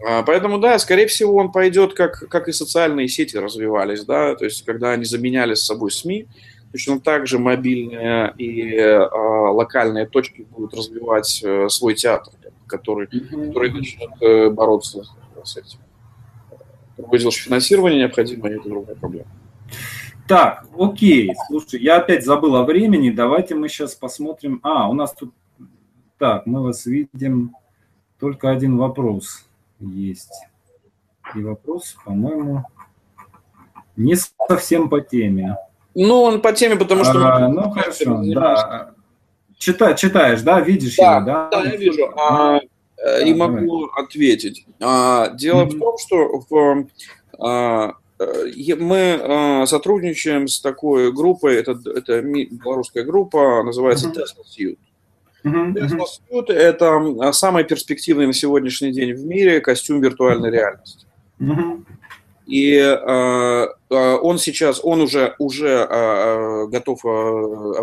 поэтому, 0.00 0.58
да, 0.58 0.78
скорее 0.78 1.06
всего, 1.06 1.34
он 1.36 1.52
пойдет, 1.52 1.94
как, 1.94 2.28
как 2.28 2.48
и 2.48 2.52
социальные 2.52 3.08
сети 3.08 3.36
развивались, 3.36 4.04
да, 4.04 4.34
то 4.34 4.44
есть 4.44 4.64
когда 4.64 4.92
они 4.92 5.04
заменяли 5.04 5.54
с 5.54 5.64
собой 5.64 5.90
СМИ, 5.90 6.26
точно 6.72 7.00
так 7.00 7.26
же 7.26 7.38
мобильные 7.38 8.32
и 8.38 8.74
э, 8.76 8.98
локальные 8.98 10.06
точки 10.06 10.46
будут 10.50 10.74
развивать 10.74 11.42
э, 11.44 11.68
свой 11.68 11.94
театр, 11.94 12.32
который, 12.66 13.08
mm-hmm. 13.08 13.48
который 13.48 13.72
начнет 13.72 14.10
э, 14.22 14.50
бороться 14.50 15.04
с 15.42 15.56
этим. 15.56 15.78
Другое 16.96 17.20
дело, 17.20 17.32
что 17.32 17.44
финансирование 17.44 18.00
необходимо, 18.00 18.48
это 18.48 18.68
другая 18.68 18.96
проблема. 18.96 19.28
Так, 20.28 20.66
окей, 20.78 21.32
слушай, 21.48 21.80
я 21.82 21.96
опять 21.96 22.24
забыл 22.24 22.56
о 22.56 22.64
времени, 22.64 23.10
давайте 23.10 23.54
мы 23.54 23.68
сейчас 23.68 23.94
посмотрим. 23.94 24.60
А, 24.62 24.88
у 24.88 24.92
нас 24.92 25.12
тут... 25.12 25.34
Так, 26.18 26.46
мы 26.46 26.62
вас 26.62 26.86
видим. 26.86 27.56
Только 28.20 28.50
один 28.50 28.76
вопрос 28.76 29.46
есть. 29.80 30.32
И 31.34 31.42
вопрос, 31.42 31.96
по-моему, 32.04 32.64
не 33.96 34.16
совсем 34.48 34.88
по 34.88 35.00
теме. 35.00 35.56
Ну, 35.94 36.22
он 36.22 36.40
по 36.40 36.52
теме, 36.52 36.76
потому 36.76 37.04
что... 37.04 37.34
А, 37.34 37.48
ну, 37.48 37.70
хорошо, 37.70 38.22
да. 38.32 38.94
Чита, 39.58 39.94
читаешь, 39.94 40.42
да? 40.42 40.60
Видишь 40.60 40.96
да, 40.96 41.16
его, 41.16 41.26
да? 41.26 41.48
Да, 41.50 41.62
я 41.62 41.76
вижу. 41.76 42.06
А, 42.16 42.60
а, 43.04 43.18
и 43.20 43.34
могу 43.34 43.86
давай. 43.86 44.04
ответить. 44.04 44.64
А, 44.80 45.28
дело 45.30 45.64
mm-hmm. 45.64 45.76
в 45.76 45.78
том, 45.78 45.98
что 45.98 46.44
в, 46.48 46.86
а, 47.38 47.94
мы 48.78 49.20
а, 49.22 49.66
сотрудничаем 49.66 50.48
с 50.48 50.60
такой 50.60 51.12
группой, 51.12 51.56
это, 51.56 51.78
это 51.94 52.22
белорусская 52.22 53.04
группа, 53.04 53.62
называется 53.62 54.08
mm-hmm. 54.08 54.14
Tesla 54.14 54.44
Suit. 54.58 54.78
Uh-huh, 55.44 56.52
это 56.52 57.32
самый 57.32 57.64
перспективный 57.64 58.26
на 58.26 58.32
сегодняшний 58.32 58.92
день 58.92 59.14
в 59.14 59.24
мире 59.24 59.60
костюм 59.60 60.00
виртуальной 60.00 60.50
реальности. 60.50 61.06
Uh-huh. 61.40 61.84
И 62.46 62.74
э, 62.76 63.66
он 63.90 64.38
сейчас, 64.38 64.80
он 64.82 65.00
уже, 65.00 65.36
уже 65.38 65.86
э, 65.88 66.66
готов 66.66 67.04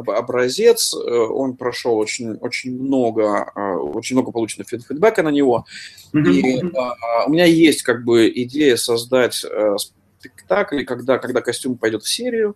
образец, 0.07 0.93
он 0.93 1.55
прошел 1.55 1.97
очень, 1.97 2.33
очень 2.41 2.77
много, 2.77 3.49
очень 3.55 4.17
много 4.17 4.31
получено 4.31 4.65
фидбэка 4.65 5.23
на 5.23 5.29
него. 5.29 5.65
Uh-huh. 6.13 6.29
И 6.29 6.59
э, 6.59 7.27
у 7.27 7.31
меня 7.31 7.45
есть 7.45 7.81
как 7.83 8.03
бы 8.03 8.29
идея 8.29 8.75
создать 8.75 9.45
э, 9.49 9.75
спектакль, 10.19 10.83
когда, 10.83 11.17
когда 11.17 11.41
костюм 11.41 11.77
пойдет 11.77 12.03
в 12.03 12.09
серию, 12.09 12.55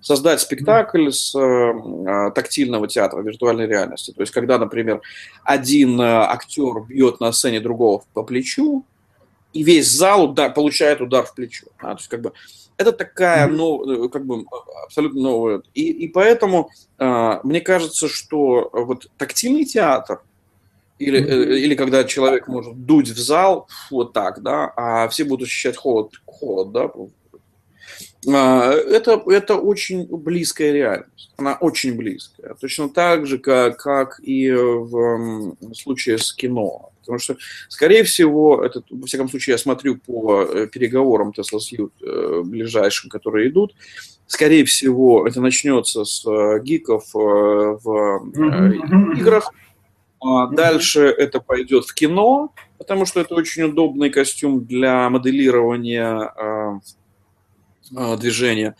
создать 0.00 0.40
спектакль 0.40 1.10
с 1.10 1.34
э, 1.34 2.30
тактильного 2.34 2.86
театра, 2.86 3.20
виртуальной 3.20 3.66
реальности. 3.66 4.12
То 4.12 4.20
есть, 4.20 4.32
когда, 4.32 4.58
например, 4.58 5.00
один 5.44 6.00
э, 6.00 6.04
актер 6.04 6.82
бьет 6.86 7.20
на 7.20 7.32
сцене 7.32 7.60
другого 7.60 8.04
по 8.14 8.22
плечу, 8.22 8.84
и 9.52 9.62
весь 9.62 9.90
зал 9.90 10.24
удар, 10.24 10.52
получает 10.52 11.00
удар 11.00 11.24
в 11.24 11.34
плечо. 11.34 11.66
А, 11.78 11.94
то 11.94 11.98
есть, 11.98 12.08
как 12.08 12.20
бы, 12.20 12.32
это 12.76 12.92
такая, 12.92 13.48
ну, 13.48 14.08
как 14.08 14.24
бы, 14.24 14.44
абсолютно 14.84 15.20
новая. 15.20 15.62
И, 15.74 15.90
и 15.90 16.08
поэтому 16.08 16.70
э, 16.98 17.40
мне 17.42 17.60
кажется, 17.60 18.08
что 18.08 18.70
вот 18.72 19.10
тактильный 19.16 19.64
театр, 19.64 20.22
или, 20.98 21.20
mm-hmm. 21.20 21.56
или 21.58 21.74
когда 21.74 22.04
человек 22.04 22.48
может 22.48 22.84
дуть 22.84 23.08
в 23.08 23.18
зал 23.18 23.68
вот 23.90 24.12
так, 24.12 24.42
да, 24.42 24.72
а 24.76 25.08
все 25.08 25.24
будут 25.24 25.46
ощущать 25.46 25.76
холод, 25.76 26.12
холод, 26.26 26.72
да, 26.72 26.90
а, 26.94 27.08
это, 28.26 29.22
это 29.26 29.56
очень 29.56 30.06
близкая 30.06 30.72
реальность. 30.72 31.30
Она 31.36 31.54
очень 31.54 31.96
близкая. 31.96 32.54
Точно 32.60 32.88
так 32.88 33.26
же, 33.26 33.38
как, 33.38 33.78
как 33.78 34.20
и 34.22 34.50
в 34.50 35.54
случае 35.74 36.18
с 36.18 36.32
кино. 36.32 36.92
Потому 37.08 37.20
что, 37.20 37.36
скорее 37.70 38.04
всего, 38.04 38.62
это, 38.62 38.82
во 38.90 39.06
всяком 39.06 39.30
случае, 39.30 39.52
я 39.52 39.58
смотрю 39.58 39.96
по 39.96 40.42
э, 40.42 40.66
переговорам 40.66 41.30
Tesla 41.30 41.58
Suite 41.58 41.90
э, 42.02 42.42
ближайшим, 42.44 43.08
которые 43.08 43.48
идут, 43.48 43.74
скорее 44.26 44.66
всего, 44.66 45.26
это 45.26 45.40
начнется 45.40 46.04
с 46.04 46.22
э, 46.26 46.60
гиков 46.62 47.04
в 47.14 48.30
играх, 49.16 49.50
а 50.20 50.48
дальше 50.48 51.06
это 51.06 51.40
пойдет 51.40 51.86
в 51.86 51.94
кино, 51.94 52.52
потому 52.76 53.06
что 53.06 53.20
это 53.20 53.34
очень 53.34 53.62
удобный 53.62 54.10
костюм 54.10 54.66
для 54.66 55.08
моделирования 55.08 56.30
Э, 57.96 58.16
движения. 58.16 58.74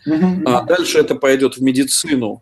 А 0.45 0.61
дальше 0.63 0.99
это 0.99 1.15
пойдет 1.15 1.57
в 1.57 1.61
медицину, 1.61 2.41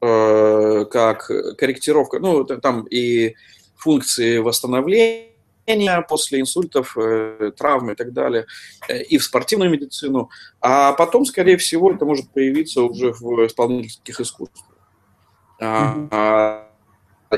э, 0.00 0.84
как 0.90 1.30
корректировка, 1.58 2.18
ну, 2.18 2.44
там 2.44 2.86
и 2.90 3.34
функции 3.76 4.38
восстановления 4.38 5.30
после 6.08 6.40
инсультов, 6.40 6.96
э, 6.96 7.52
травм 7.56 7.90
и 7.90 7.94
так 7.94 8.12
далее, 8.12 8.46
и 8.88 9.18
в 9.18 9.24
спортивную 9.24 9.70
медицину. 9.70 10.30
А 10.60 10.92
потом, 10.92 11.24
скорее 11.24 11.56
всего, 11.56 11.90
это 11.90 12.04
может 12.04 12.28
появиться 12.30 12.82
уже 12.82 13.12
в 13.12 13.46
исполнительских 13.46 14.20
искусствах. 14.20 14.66
А, 15.60 16.68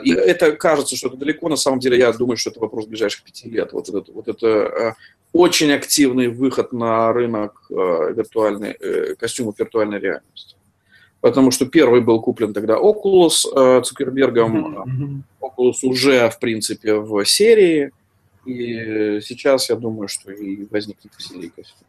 и 0.03 0.13
это 0.13 0.53
кажется, 0.53 0.97
что 0.97 1.09
это 1.09 1.17
далеко, 1.17 1.49
на 1.49 1.57
самом 1.57 1.79
деле 1.79 1.99
я 1.99 2.13
думаю, 2.13 2.37
что 2.37 2.51
это 2.51 2.61
вопрос 2.61 2.87
ближайших 2.87 3.23
пяти 3.23 3.49
лет. 3.49 3.73
Вот 3.73 3.89
это, 3.89 4.13
вот 4.13 4.27
это 4.27 4.97
очень 5.37 5.73
активный 5.73 6.29
выход 6.29 6.73
на 6.73 7.13
рынок 7.13 7.67
э, 7.71 7.75
виртуальной, 8.17 8.71
э, 8.71 9.15
костюмов 9.15 9.59
виртуальной 9.59 9.99
реальности. 9.99 10.57
Потому 11.21 11.51
что 11.51 11.67
первый 11.67 12.01
был 12.01 12.21
куплен 12.21 12.53
тогда 12.53 12.75
Oculus 12.75 13.45
э, 13.55 13.83
Цукербергом. 13.83 15.25
Oculus 15.41 15.79
уже, 15.83 16.31
в 16.31 16.39
принципе, 16.39 16.95
в 16.95 17.25
серии. 17.25 17.91
И 18.45 19.21
сейчас 19.23 19.69
я 19.71 19.77
думаю, 19.77 20.09
что 20.09 20.33
и 20.33 20.67
возникнет 20.71 21.13
серии 21.19 21.53
костюм. 21.55 21.87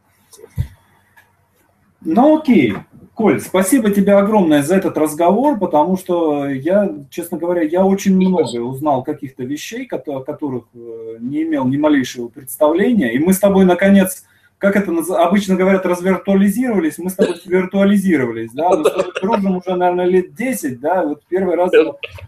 Ну 2.10 2.38
окей, 2.38 2.74
Коль, 3.14 3.42
спасибо 3.42 3.90
тебе 3.90 4.14
огромное 4.14 4.64
за 4.64 4.78
этот 4.78 4.98
разговор, 4.98 5.60
потому 5.60 5.98
что 5.98 6.48
я, 6.48 6.90
честно 7.10 7.38
говоря, 7.38 7.64
я 7.64 7.84
очень 7.84 8.16
многое 8.16 8.62
узнал 8.62 9.04
каких-то 9.04 9.44
вещей, 9.44 9.90
о 9.92 10.22
которых 10.22 10.64
э, 10.74 11.18
не 11.20 11.44
имел 11.44 11.66
ни 11.66 11.76
малейшего 11.76 12.30
представления. 12.30 13.14
И 13.14 13.20
мы 13.20 13.34
с 13.34 13.40
тобой, 13.40 13.66
наконец, 13.66 14.24
как 14.58 14.78
это 14.78 14.94
обычно 15.22 15.56
говорят, 15.56 15.86
развиртуализировались, 15.86 16.98
мы 16.98 17.10
с 17.10 17.16
тобой 17.16 17.36
виртуализировались, 17.46 18.54
да, 18.54 18.70
мы 18.70 18.86
с 18.86 18.90
тобой 18.90 19.14
дружим 19.22 19.58
уже, 19.58 19.76
наверное, 19.76 20.06
лет 20.06 20.34
10, 20.34 20.80
да, 20.80 21.04
вот 21.04 21.24
первый 21.28 21.56
раз 21.56 21.72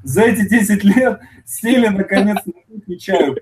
за 0.04 0.24
эти 0.24 0.46
10 0.46 0.84
лет 0.84 1.22
сели, 1.46 1.88
наконец, 1.88 2.40
на 2.46 2.54
кухне 2.68 2.98
чаю 2.98 3.38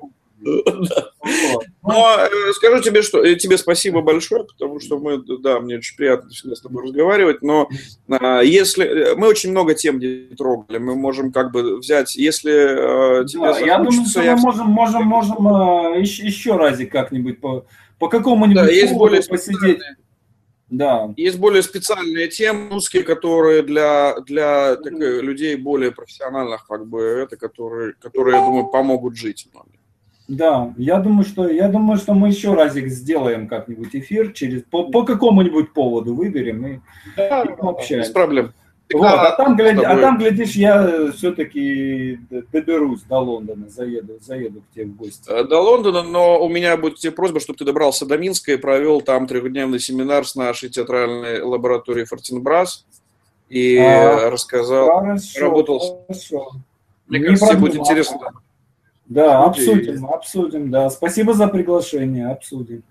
но 1.84 2.18
э, 2.20 2.54
скажу 2.54 2.82
тебе, 2.82 3.02
что 3.02 3.24
э, 3.24 3.36
тебе 3.36 3.58
спасибо 3.58 4.02
большое, 4.02 4.44
потому 4.46 4.80
что 4.80 4.98
мы, 5.00 5.22
да, 5.40 5.60
мне 5.60 5.78
очень 5.78 5.96
приятно 5.96 6.30
всегда 6.30 6.56
с 6.56 6.62
тобой 6.62 6.84
разговаривать, 6.84 7.42
но 7.42 7.70
а, 8.10 8.42
если 8.42 8.86
э, 8.86 9.16
мы 9.16 9.28
очень 9.28 9.52
много 9.52 9.74
тем 9.74 10.00
не 10.00 10.36
трогали, 10.36 10.78
мы 10.78 10.96
можем 10.96 11.32
как 11.32 11.52
бы 11.52 11.78
взять, 11.78 12.16
если 12.16 12.50
тебе 13.26 13.66
я 13.66 13.78
думаю, 13.78 14.06
что 14.06 14.22
мы 14.22 14.36
можем, 14.38 14.68
можем, 14.68 15.04
можем 15.04 16.00
еще, 16.00 16.26
еще 16.26 16.56
разик 16.56 16.92
как-нибудь 16.92 17.40
по, 17.40 17.66
по 18.00 18.10
какому-нибудь 18.10 18.64
да, 18.64 18.70
есть 18.70 18.94
более 18.94 19.22
посидеть. 19.24 19.80
Да. 20.70 21.14
Есть 21.16 21.40
более 21.40 21.64
специальные 21.64 22.28
темы 22.28 22.72
русские, 22.72 23.04
которые 23.04 23.64
для, 23.64 24.20
для 24.26 24.76
так, 24.76 24.92
людей 24.92 25.56
более 25.56 25.92
профессиональных, 25.92 26.68
как 26.68 26.86
бы, 26.88 27.02
это, 27.02 27.38
которые, 27.38 27.94
которые, 27.94 28.38
я 28.38 28.46
думаю, 28.46 28.68
помогут 28.68 29.16
жить 29.16 29.48
многим. 29.54 29.77
Да, 30.28 30.74
я 30.78 31.00
думаю, 31.00 31.26
что 31.26 31.48
я 31.48 31.70
думаю, 31.70 31.98
что 31.98 32.14
мы 32.14 32.28
еще 32.28 32.54
разик 32.54 32.88
сделаем 32.88 33.48
как-нибудь 33.48 33.96
эфир 33.96 34.34
через 34.34 34.62
по, 34.64 34.84
по 34.92 35.04
какому-нибудь 35.04 35.72
поводу 35.72 36.16
выберем 36.16 36.68
и, 36.68 36.80
да, 37.16 37.44
и 37.44 37.56
пообщаемся. 37.56 38.10
Без 38.10 38.14
проблем. 38.14 38.54
Вот, 38.94 39.06
а, 39.06 39.32
там, 39.36 39.58
гляди, 39.58 39.84
а 39.84 39.98
там, 39.98 40.18
глядишь, 40.18 40.56
я 40.56 41.12
все-таки 41.12 42.20
доберусь 42.54 43.02
до 43.02 43.20
Лондона, 43.20 43.68
заеду, 43.68 44.18
заеду 44.22 44.62
к 44.62 44.74
тебе 44.74 44.86
в 44.86 44.96
гости. 44.96 45.30
Э, 45.30 45.44
до 45.44 45.60
Лондона, 45.60 46.04
но 46.04 46.42
у 46.42 46.48
меня 46.48 46.78
будет 46.78 46.96
тебе 46.96 47.12
просьба, 47.12 47.42
чтобы 47.42 47.58
ты 47.58 47.66
добрался 47.66 48.06
до 48.06 48.18
Минска 48.18 48.54
и 48.54 48.58
провел 48.58 49.02
там 49.02 49.28
трехдневный 49.28 49.80
семинар 49.80 50.26
с 50.26 50.36
нашей 50.36 50.70
театральной 50.70 51.42
лабораторией 51.42 52.06
Фортенбрас 52.06 52.86
и 53.50 53.78
а, 53.78 54.30
рассказал, 54.30 54.88
хорошо, 54.88 55.40
работал. 55.42 56.06
Хорошо. 56.08 56.52
Мне 57.08 57.20
Не 57.20 57.26
кажется, 57.26 57.48
тебе 57.48 57.58
будет 57.58 57.76
интересно. 57.76 58.32
Да, 59.08 59.44
обсудим, 59.44 60.06
обсудим, 60.06 60.70
да. 60.70 60.90
Спасибо 60.90 61.34
за 61.34 61.48
приглашение, 61.48 62.28
обсудим. 62.28 62.84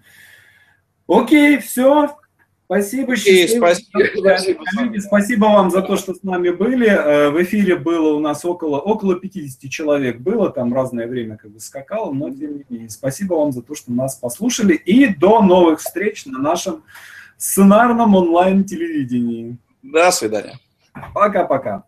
Окей, 1.06 1.58
все. 1.58 2.16
Спасибо, 2.66 3.14
счастливо. 3.14 3.66
Спасибо, 3.66 4.64
спасибо. 4.64 4.98
спасибо 5.00 5.44
вам 5.44 5.70
за 5.70 5.82
то, 5.82 5.96
что 5.96 6.14
с 6.14 6.24
нами 6.24 6.50
были. 6.50 6.88
Э, 6.88 7.30
в 7.30 7.40
эфире 7.44 7.76
было 7.76 8.14
у 8.14 8.18
нас 8.18 8.44
около, 8.44 8.78
около 8.78 9.14
50 9.14 9.70
человек 9.70 10.18
было, 10.18 10.50
там 10.50 10.74
разное 10.74 11.06
время 11.06 11.36
как 11.36 11.52
бы 11.52 11.60
скакало, 11.60 12.12
но 12.12 12.28
тем 12.30 12.56
не 12.56 12.64
менее. 12.68 12.90
Спасибо 12.90 13.34
вам 13.34 13.52
за 13.52 13.62
то, 13.62 13.76
что 13.76 13.92
нас 13.92 14.16
послушали. 14.16 14.74
И 14.74 15.06
до 15.06 15.42
новых 15.42 15.78
встреч 15.78 16.26
на 16.26 16.40
нашем 16.40 16.82
сценарном 17.36 18.16
онлайн-телевидении. 18.16 19.58
До 19.82 20.10
свидания. 20.10 20.58
Пока-пока. 21.14 21.84